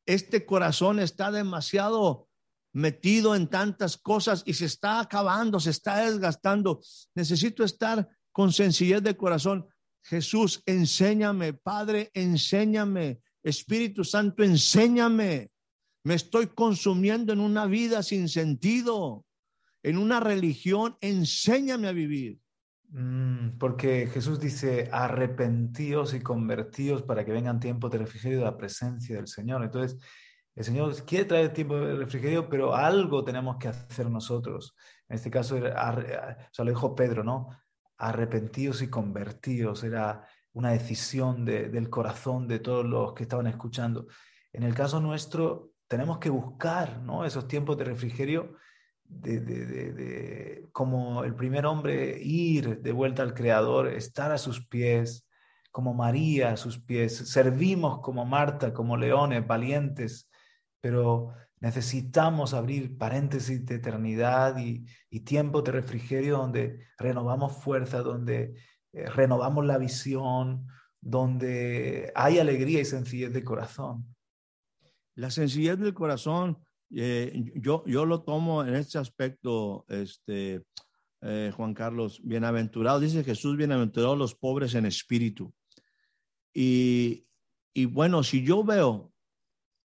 este 0.10 0.44
corazón 0.44 1.00
está 1.00 1.32
demasiado 1.32 2.30
metido 2.74 3.36
en 3.36 3.48
tantas 3.48 3.96
cosas 3.96 4.42
y 4.44 4.56
se 4.56 4.66
está 4.66 5.02
acabando, 5.02 5.60
se 5.60 5.70
está 5.70 6.00
desgastando. 6.00 6.82
Necesito 7.14 7.64
estar 7.64 8.10
con 8.32 8.52
sencillez 8.52 9.04
de 9.04 9.16
corazón. 9.16 9.68
Jesús, 10.02 10.64
enséñame, 10.66 11.54
Padre, 11.54 12.10
enséñame. 12.16 13.20
Espíritu 13.44 14.04
Santo, 14.04 14.42
enséñame. 14.42 15.52
Me 16.04 16.16
estoy 16.16 16.48
consumiendo 16.48 17.32
en 17.32 17.40
una 17.40 17.68
vida 17.68 18.02
sin 18.02 18.30
sentido, 18.30 19.28
en 19.84 20.00
una 20.00 20.20
religión. 20.20 20.98
Enséñame 21.02 21.88
a 21.88 21.92
vivir. 21.92 22.40
Mm, 22.92 23.58
porque 23.60 24.08
Jesús 24.08 24.40
dice, 24.40 24.90
arrepentíos 24.92 26.14
y 26.14 26.22
convertíos 26.22 27.04
para 27.04 27.24
que 27.24 27.32
vengan 27.32 27.60
tiempos 27.60 27.92
de 27.92 28.00
refrigerio 28.00 28.40
de 28.40 28.46
la 28.46 28.58
presencia 28.58 29.16
del 29.16 29.28
Señor. 29.28 29.64
Entonces, 29.64 30.00
el 30.56 30.66
Señor 30.66 30.94
quiere 31.06 31.26
traer 31.26 31.54
tiempo 31.54 31.78
de 31.78 31.96
refrigerio, 31.96 32.50
pero 32.50 32.76
algo 32.76 33.24
tenemos 33.24 33.58
que 33.58 33.68
hacer 33.68 34.10
nosotros. 34.10 34.76
En 35.08 35.16
este 35.16 35.30
caso, 35.30 35.56
o 35.56 35.60
sea, 35.60 36.66
lo 36.66 36.66
dijo 36.66 36.96
Pedro, 36.96 37.24
¿no? 37.24 37.50
Arrepentíos 37.98 38.82
y 38.82 38.90
convertíos. 38.90 39.84
Era 39.84 40.28
una 40.54 40.72
decisión 40.72 41.46
del 41.46 41.90
corazón 41.90 42.48
de 42.48 42.60
todos 42.60 42.86
los 42.86 43.14
que 43.14 43.24
estaban 43.24 43.48
escuchando. 43.48 44.08
En 44.52 44.64
el 44.64 44.74
caso 44.74 45.00
nuestro, 45.00 45.74
tenemos 45.88 46.18
que 46.18 46.30
buscar, 46.30 47.00
¿no? 47.02 47.24
Esos 47.24 47.48
tiempos 47.48 47.78
de 47.78 47.86
refrigerio 47.86 48.56
de, 49.10 49.40
de, 49.40 49.66
de, 49.94 50.70
como 50.72 51.24
el 51.24 51.36
primer 51.36 51.66
hombre 51.66 52.18
ir 52.22 52.82
de 52.82 52.92
vuelta 52.92 53.24
al 53.24 53.34
Creador, 53.34 53.88
estar 53.88 54.32
a 54.32 54.38
sus 54.38 54.66
pies, 54.68 55.28
como 55.72 55.94
María 55.94 56.52
a 56.52 56.58
sus 56.58 56.80
pies, 56.80 57.18
servimos 57.18 58.00
como 58.02 58.26
Marta, 58.26 58.74
como 58.74 58.98
leones 58.98 59.46
valientes, 59.46 60.30
pero 60.80 61.34
necesitamos 61.60 62.54
abrir 62.54 62.98
paréntesis 62.98 63.66
de 63.66 63.76
eternidad 63.76 64.58
y, 64.58 64.86
y 65.10 65.22
tiempo 65.22 65.62
de 65.62 65.72
refrigerio 65.72 66.38
donde 66.38 66.88
renovamos 66.98 67.58
fuerza, 67.62 68.02
donde 68.02 68.56
eh, 68.94 69.10
renovamos 69.10 69.66
la 69.66 69.78
visión, 69.78 70.68
donde 71.02 72.12
hay 72.16 72.40
alegría 72.40 72.82
y 72.82 72.86
sencillez 72.86 73.34
de 73.34 73.44
corazón. 73.44 74.16
La 75.16 75.30
sencillez 75.30 75.78
del 75.78 75.94
corazón, 75.94 76.60
eh, 76.92 77.52
yo, 77.56 77.84
yo 77.86 78.06
lo 78.06 78.24
tomo 78.24 78.64
en 78.64 78.76
este 78.76 78.98
aspecto, 78.98 79.86
este, 79.88 80.64
eh, 81.22 81.52
Juan 81.56 81.74
Carlos, 81.74 82.22
bienaventurado, 82.24 83.00
dice 83.00 83.24
Jesús, 83.24 83.58
bienaventurado 83.58 84.16
los 84.16 84.36
pobres 84.36 84.74
en 84.76 84.86
espíritu. 84.86 85.54
Y, 86.54 87.28
y 87.74 87.86
bueno, 87.86 88.24
si 88.24 88.44
yo 88.44 88.64
veo 88.64 89.14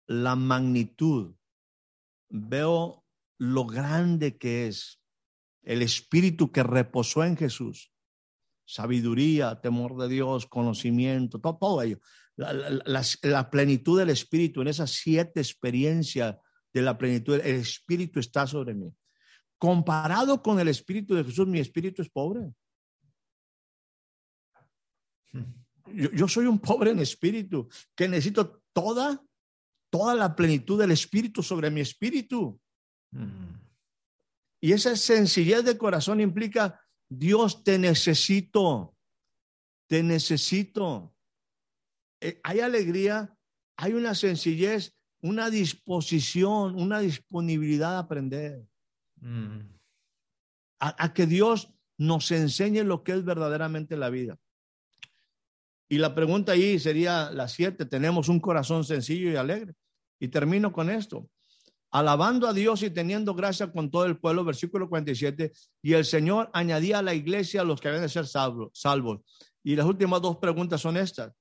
la 0.08 0.36
magnitud, 0.36 1.36
veo 2.30 3.04
lo 3.38 3.66
grande 3.66 4.38
que 4.38 4.68
es 4.68 5.02
el 5.64 5.82
espíritu 5.82 6.52
que 6.52 6.64
reposó 6.64 7.24
en 7.24 7.36
Jesús, 7.36 7.92
sabiduría, 8.66 9.60
temor 9.62 9.98
de 9.98 10.08
Dios, 10.08 10.46
conocimiento, 10.46 11.40
todo, 11.40 11.82
ello. 11.82 12.00
La, 12.38 12.54
la, 12.54 13.02
la, 13.22 13.50
plenitud 13.50 13.98
del 13.98 14.10
Espíritu, 14.10 14.62
en 14.62 14.68
esas 14.68 14.92
siete 14.92 15.40
experiencias 15.40 16.36
de 16.76 16.82
la 16.82 16.98
plenitud, 16.98 17.36
el 17.36 17.56
Espíritu 17.56 18.20
está 18.20 18.46
sobre 18.46 18.74
mí. 18.74 18.94
Comparado 19.58 20.44
con 20.44 20.60
el 20.60 20.68
Espíritu 20.68 21.16
de 21.16 21.24
Jesús, 21.24 21.48
mi 21.48 21.60
Espíritu 21.60 22.02
es 22.02 22.10
pobre. 22.10 22.54
Yo, 25.94 26.28
soy 26.28 26.48
un 26.48 26.60
pobre 26.60 26.92
en 26.92 27.00
espíritu 27.00 27.70
que 27.96 28.08
necesito 28.08 28.64
toda, 28.74 29.24
toda 29.90 30.16
la 30.16 30.36
plenitud 30.36 30.80
del 30.80 30.92
Espíritu 30.92 31.44
sobre 31.44 31.70
mi 31.70 31.80
espíritu. 31.80 32.60
Y 34.60 34.74
esa 34.74 34.96
sencillez 34.98 35.64
de 35.64 35.78
corazón 35.78 36.20
implica 36.20 36.82
Dios 37.08 37.64
te 37.64 37.78
necesito, 37.78 38.98
te 39.88 40.04
necesito. 40.04 41.16
Eh, 42.20 42.42
hay 42.44 42.60
alegría, 42.60 43.38
hay 43.78 43.94
una 43.94 44.16
sencillez, 44.16 44.95
una 45.28 45.50
disposición, 45.50 46.76
una 46.76 47.00
disponibilidad 47.00 47.96
a 47.96 48.00
aprender. 48.00 48.66
Mm. 49.22 49.60
A, 50.80 51.06
a, 51.06 51.14
que 51.14 51.26
Dios 51.26 51.74
nos 51.98 52.30
enseñe 52.32 52.84
lo 52.84 53.04
que 53.04 53.14
es 53.14 53.24
verdaderamente 53.24 53.98
la 53.98 54.10
vida. 54.10 54.38
Y 55.88 55.98
la 55.98 56.14
pregunta 56.14 56.52
ahí 56.52 56.80
sería 56.80 57.32
la 57.32 57.48
siete, 57.48 57.86
tenemos 57.86 58.28
un 58.28 58.40
corazón 58.40 58.84
sencillo 58.84 59.32
y 59.32 59.36
alegre. 59.36 59.74
Y 60.20 60.28
termino 60.28 60.72
con 60.72 60.90
esto 60.90 61.30
alabando 61.96 62.46
a 62.50 62.54
Dios 62.54 62.84
y 62.84 62.90
teniendo 62.90 63.34
gracia 63.34 63.72
con 63.72 63.90
todo 63.90 64.04
el 64.04 64.18
pueblo, 64.18 64.44
versículo 64.44 64.90
47, 64.90 65.54
y 65.82 65.94
el 65.94 66.04
Señor 66.04 66.50
añadía 66.52 67.00
a 67.00 67.02
la 67.02 67.14
iglesia 67.14 67.62
a 67.62 67.64
los 67.64 67.80
que 67.80 67.88
habían 67.88 68.04
de 68.04 68.10
ser 68.10 68.28
salvos, 68.28 68.70
salvos. 68.74 69.22
Y 69.64 69.78
las 69.78 69.86
últimas 69.86 70.22
dos 70.22 70.36
preguntas 70.36 70.82
son 70.82 70.98
estas. 70.98 71.32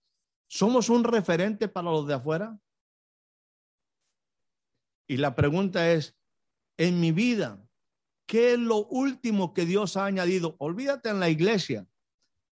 ¿Somos 0.46 0.88
un 0.90 1.02
referente 1.02 1.66
para 1.66 1.90
los 1.90 2.06
de 2.06 2.14
afuera? 2.14 2.56
Y 5.06 5.18
la 5.18 5.34
pregunta 5.34 5.92
es, 5.92 6.16
en 6.76 7.00
mi 7.00 7.12
vida, 7.12 7.64
¿qué 8.26 8.54
es 8.54 8.58
lo 8.58 8.86
último 8.86 9.54
que 9.54 9.66
Dios 9.66 9.96
ha 9.96 10.06
añadido? 10.06 10.56
Olvídate 10.58 11.10
en 11.10 11.20
la 11.20 11.28
iglesia, 11.28 11.86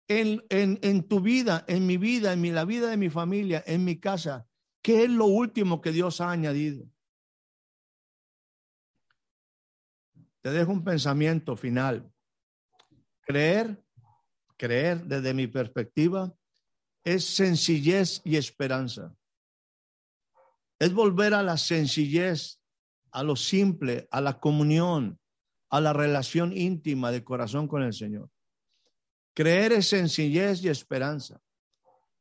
en, 0.08 0.42
en, 0.50 1.08
tu 1.08 1.20
vida, 1.20 1.64
en 1.68 1.86
mi 1.86 1.96
vida, 1.96 2.32
en 2.32 2.54
la 2.54 2.64
vida 2.64 2.88
de 2.90 2.96
mi 2.96 3.10
familia, 3.10 3.62
en 3.66 3.84
mi 3.84 3.98
casa. 3.98 4.46
¿Qué 4.82 5.04
es 5.04 5.10
lo 5.10 5.26
último 5.26 5.80
que 5.80 5.92
Dios 5.92 6.20
ha 6.20 6.30
añadido? 6.30 6.86
te 10.40 10.50
dejo 10.50 10.72
un 10.72 10.84
pensamiento 10.84 11.56
final. 11.56 12.10
Creer, 13.22 13.82
creer 14.56 15.04
desde 15.04 15.34
mi 15.34 15.46
perspectiva, 15.46 16.34
es 17.04 17.24
sencillez 17.24 18.20
y 18.24 18.36
esperanza. 18.36 19.14
Es 20.80 20.94
volver 20.94 21.34
a 21.34 21.42
la 21.42 21.58
sencillez, 21.58 22.58
a 23.12 23.22
lo 23.22 23.36
simple, 23.36 24.08
a 24.10 24.22
la 24.22 24.40
comunión, 24.40 25.20
a 25.68 25.78
la 25.80 25.92
relación 25.92 26.56
íntima 26.56 27.12
de 27.12 27.22
corazón 27.22 27.68
con 27.68 27.82
el 27.82 27.92
Señor. 27.92 28.30
Creer 29.34 29.72
es 29.72 29.88
sencillez 29.88 30.64
y 30.64 30.68
esperanza. 30.68 31.38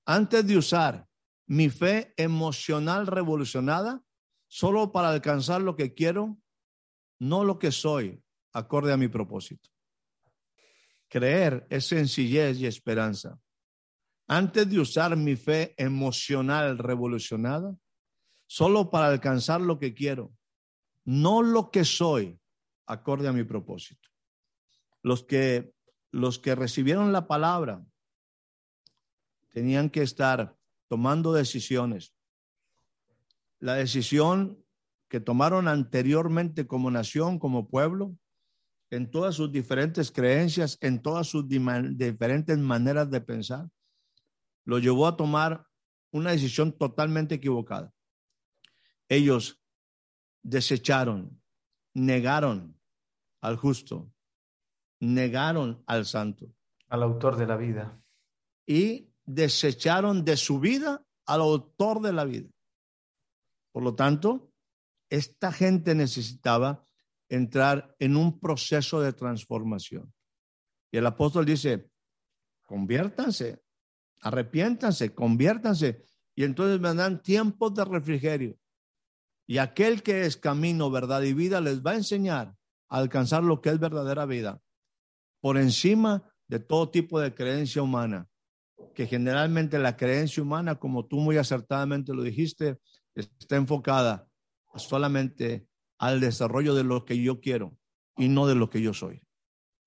Antes 0.05 0.45
de 0.45 0.57
usar 0.57 1.07
mi 1.47 1.69
fe 1.69 2.13
emocional 2.17 3.07
revolucionada 3.07 4.03
solo 4.47 4.91
para 4.91 5.09
alcanzar 5.09 5.61
lo 5.61 5.77
que 5.77 5.93
quiero, 5.93 6.37
no 7.17 7.45
lo 7.45 7.59
que 7.59 7.71
soy, 7.71 8.21
acorde 8.51 8.91
a 8.91 8.97
mi 8.97 9.07
propósito. 9.07 9.69
Creer 11.07 11.65
es 11.69 11.87
sencillez 11.87 12.59
y 12.59 12.65
esperanza. 12.65 13.39
Antes 14.27 14.69
de 14.69 14.79
usar 14.79 15.15
mi 15.15 15.37
fe 15.37 15.73
emocional 15.77 16.77
revolucionada, 16.77 17.75
solo 18.49 18.89
para 18.89 19.09
alcanzar 19.09 19.61
lo 19.61 19.77
que 19.77 19.93
quiero, 19.93 20.33
no 21.05 21.43
lo 21.43 21.69
que 21.69 21.85
soy, 21.85 22.39
acorde 22.87 23.27
a 23.27 23.31
mi 23.31 23.43
propósito. 23.43 24.09
Los 25.03 25.23
que, 25.23 25.71
los 26.11 26.39
que 26.39 26.55
recibieron 26.55 27.13
la 27.13 27.27
palabra 27.27 27.85
tenían 29.49 29.91
que 29.91 30.01
estar 30.01 30.57
tomando 30.87 31.31
decisiones. 31.31 32.15
La 33.59 33.75
decisión 33.75 34.65
que 35.09 35.19
tomaron 35.19 35.67
anteriormente 35.67 36.65
como 36.65 36.89
nación, 36.89 37.37
como 37.37 37.69
pueblo, 37.69 38.17
en 38.89 39.11
todas 39.11 39.35
sus 39.35 39.51
diferentes 39.51 40.11
creencias, 40.11 40.79
en 40.81 41.03
todas 41.03 41.27
sus 41.27 41.47
diferentes 41.47 42.57
maneras 42.57 43.11
de 43.11 43.21
pensar, 43.21 43.69
lo 44.65 44.79
llevó 44.79 45.05
a 45.05 45.15
tomar 45.15 45.67
una 46.11 46.31
decisión 46.31 46.75
totalmente 46.75 47.35
equivocada. 47.35 47.93
Ellos 49.09 49.59
desecharon, 50.43 51.41
negaron 51.93 52.79
al 53.41 53.57
justo, 53.57 54.11
negaron 55.01 55.83
al 55.87 56.05
santo. 56.05 56.53
Al 56.87 57.03
autor 57.03 57.35
de 57.35 57.47
la 57.47 57.57
vida. 57.57 58.01
Y 58.65 59.11
desecharon 59.25 60.23
de 60.23 60.37
su 60.37 60.59
vida 60.59 61.05
al 61.25 61.41
autor 61.41 62.01
de 62.01 62.13
la 62.13 62.25
vida. 62.25 62.49
Por 63.71 63.83
lo 63.83 63.95
tanto, 63.95 64.51
esta 65.09 65.51
gente 65.51 65.95
necesitaba 65.95 66.83
entrar 67.29 67.95
en 67.99 68.15
un 68.15 68.39
proceso 68.39 69.01
de 69.01 69.13
transformación. 69.13 70.11
Y 70.91 70.97
el 70.97 71.05
apóstol 71.05 71.45
dice, 71.45 71.91
conviértanse, 72.63 73.63
arrepiéntanse, 74.21 75.13
conviértanse. 75.13 76.03
Y 76.35 76.43
entonces 76.43 76.79
me 76.79 76.93
dan 76.93 77.21
tiempos 77.21 77.73
de 77.75 77.85
refrigerio. 77.85 78.57
Y 79.49 79.57
aquel 79.57 80.03
que 80.03 80.27
es 80.27 80.37
camino, 80.37 80.91
verdad 80.91 81.23
y 81.23 81.33
vida 81.33 81.59
les 81.59 81.81
va 81.81 81.91
a 81.91 81.95
enseñar 81.95 82.53
a 82.87 82.97
alcanzar 82.99 83.43
lo 83.43 83.61
que 83.61 83.69
es 83.69 83.79
verdadera 83.79 84.27
vida. 84.27 84.61
Por 85.41 85.57
encima 85.57 86.31
de 86.47 86.59
todo 86.59 86.91
tipo 86.91 87.19
de 87.19 87.33
creencia 87.33 87.81
humana. 87.81 88.27
Que 88.93 89.07
generalmente 89.07 89.79
la 89.79 89.97
creencia 89.97 90.43
humana, 90.43 90.75
como 90.75 91.07
tú 91.07 91.17
muy 91.17 91.37
acertadamente 91.37 92.13
lo 92.13 92.21
dijiste, 92.21 92.77
está 93.15 93.55
enfocada 93.55 94.27
solamente 94.75 95.65
al 95.97 96.19
desarrollo 96.19 96.75
de 96.75 96.83
lo 96.83 97.03
que 97.03 97.19
yo 97.19 97.39
quiero 97.39 97.75
y 98.17 98.29
no 98.29 98.45
de 98.45 98.53
lo 98.53 98.69
que 98.69 98.83
yo 98.83 98.93
soy. 98.93 99.19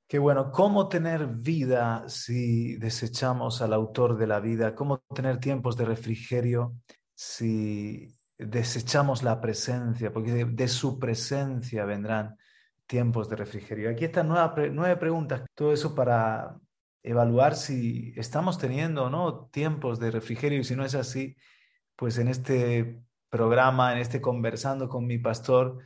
Qué 0.09 0.19
bueno, 0.19 0.51
¿cómo 0.51 0.89
tener 0.89 1.29
vida 1.29 2.09
si 2.09 2.79
desechamos 2.79 3.63
al 3.63 3.75
autor 3.75 4.19
de 4.19 4.27
la 4.27 4.41
vida? 4.41 4.75
¿Cómo 4.75 5.05
tener 5.15 5.39
tiempos 5.39 5.77
de 5.77 5.85
refrigerio 5.85 6.75
si 7.15 8.13
desechamos 8.47 9.23
la 9.23 9.41
presencia? 9.41 10.13
Porque 10.13 10.45
de, 10.45 10.69
su 10.69 10.99
presencia 10.99 11.85
vendrán 11.85 12.37
tiempos 12.87 13.29
de 13.29 13.37
refrigerio. 13.37 13.91
Aquí 13.91 14.05
están 14.05 14.29
nueve, 14.29 14.71
nueve 14.73 14.97
preguntas, 14.97 15.43
todo 15.55 15.73
eso 15.73 15.95
para 15.95 16.59
evaluar 17.03 17.57
si 17.57 18.13
estamos 18.17 18.59
teniendo 18.59 19.05
o 19.05 19.11
no 19.11 19.47
tiempos 19.47 19.99
de 19.99 20.11
refrigerio 20.11 20.61
y 20.61 20.65
si 20.65 20.77
no 20.77 20.85
es 20.85 20.95
así, 20.95 21.37
pues 21.97 22.19
en 22.19 22.29
este 22.29 23.03
programa, 23.29 23.93
en 23.93 23.99
este 23.99 24.21
conversando 24.21 24.89
con 24.89 25.07
mi 25.07 25.19
pastor, 25.19 25.79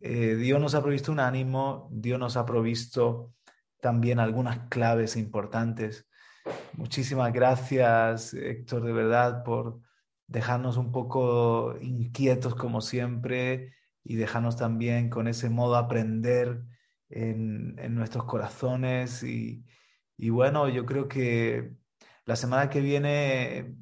eh, 0.00 0.36
Dios 0.36 0.60
nos 0.60 0.74
ha 0.74 0.82
provisto 0.82 1.10
un 1.12 1.20
ánimo, 1.20 1.88
Dios 1.90 2.18
nos 2.18 2.36
ha 2.36 2.46
provisto 2.46 3.32
también 3.80 4.20
algunas 4.20 4.68
claves 4.68 5.16
importantes. 5.16 6.06
Muchísimas 6.74 7.32
gracias, 7.32 8.34
Héctor, 8.34 8.84
de 8.84 8.92
verdad, 8.92 9.42
por 9.44 9.80
dejarnos 10.32 10.78
un 10.78 10.90
poco 10.90 11.76
inquietos 11.80 12.54
como 12.54 12.80
siempre 12.80 13.74
y 14.02 14.16
dejarnos 14.16 14.56
también 14.56 15.10
con 15.10 15.28
ese 15.28 15.50
modo 15.50 15.76
aprender 15.76 16.62
en, 17.10 17.94
nuestros 17.94 18.24
corazones. 18.24 19.22
Y, 19.22 19.64
y 20.16 20.30
bueno, 20.30 20.68
yo 20.68 20.86
creo 20.86 21.06
que 21.06 21.76
la 22.24 22.36
semana 22.36 22.70
que 22.70 22.80
viene 22.80 23.76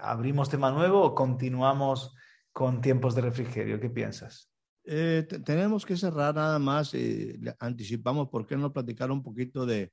abrimos 0.00 0.48
tema 0.48 0.70
nuevo 0.70 1.02
o 1.02 1.14
continuamos 1.14 2.14
con 2.52 2.80
tiempos 2.80 3.14
de 3.14 3.20
refrigerio. 3.20 3.78
¿Qué 3.78 3.90
piensas? 3.90 4.50
Eh, 4.84 5.26
tenemos 5.44 5.84
que 5.84 5.96
cerrar 5.96 6.34
nada 6.34 6.58
más. 6.58 6.94
Eh, 6.94 7.38
anticipamos, 7.58 8.28
¿por 8.28 8.46
qué 8.46 8.56
no 8.56 8.72
platicar 8.72 9.10
un 9.10 9.22
poquito 9.22 9.66
de 9.66 9.92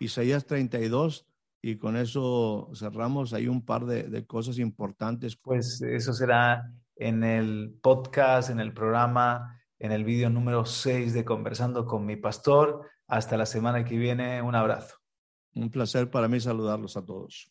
Isaías 0.00 0.44
32? 0.46 1.27
Y 1.60 1.76
con 1.76 1.96
eso 1.96 2.70
cerramos. 2.74 3.32
Hay 3.32 3.48
un 3.48 3.64
par 3.64 3.84
de, 3.84 4.04
de 4.04 4.26
cosas 4.26 4.58
importantes. 4.58 5.36
Pues 5.36 5.82
eso 5.82 6.12
será 6.12 6.72
en 6.96 7.24
el 7.24 7.78
podcast, 7.82 8.50
en 8.50 8.60
el 8.60 8.72
programa, 8.72 9.60
en 9.78 9.92
el 9.92 10.04
vídeo 10.04 10.30
número 10.30 10.64
6 10.64 11.14
de 11.14 11.24
Conversando 11.24 11.86
con 11.86 12.06
mi 12.06 12.16
pastor. 12.16 12.82
Hasta 13.06 13.36
la 13.36 13.46
semana 13.46 13.84
que 13.84 13.96
viene. 13.96 14.42
Un 14.42 14.54
abrazo. 14.54 14.96
Un 15.54 15.70
placer 15.70 16.10
para 16.10 16.28
mí 16.28 16.38
saludarlos 16.40 16.96
a 16.96 17.04
todos. 17.04 17.50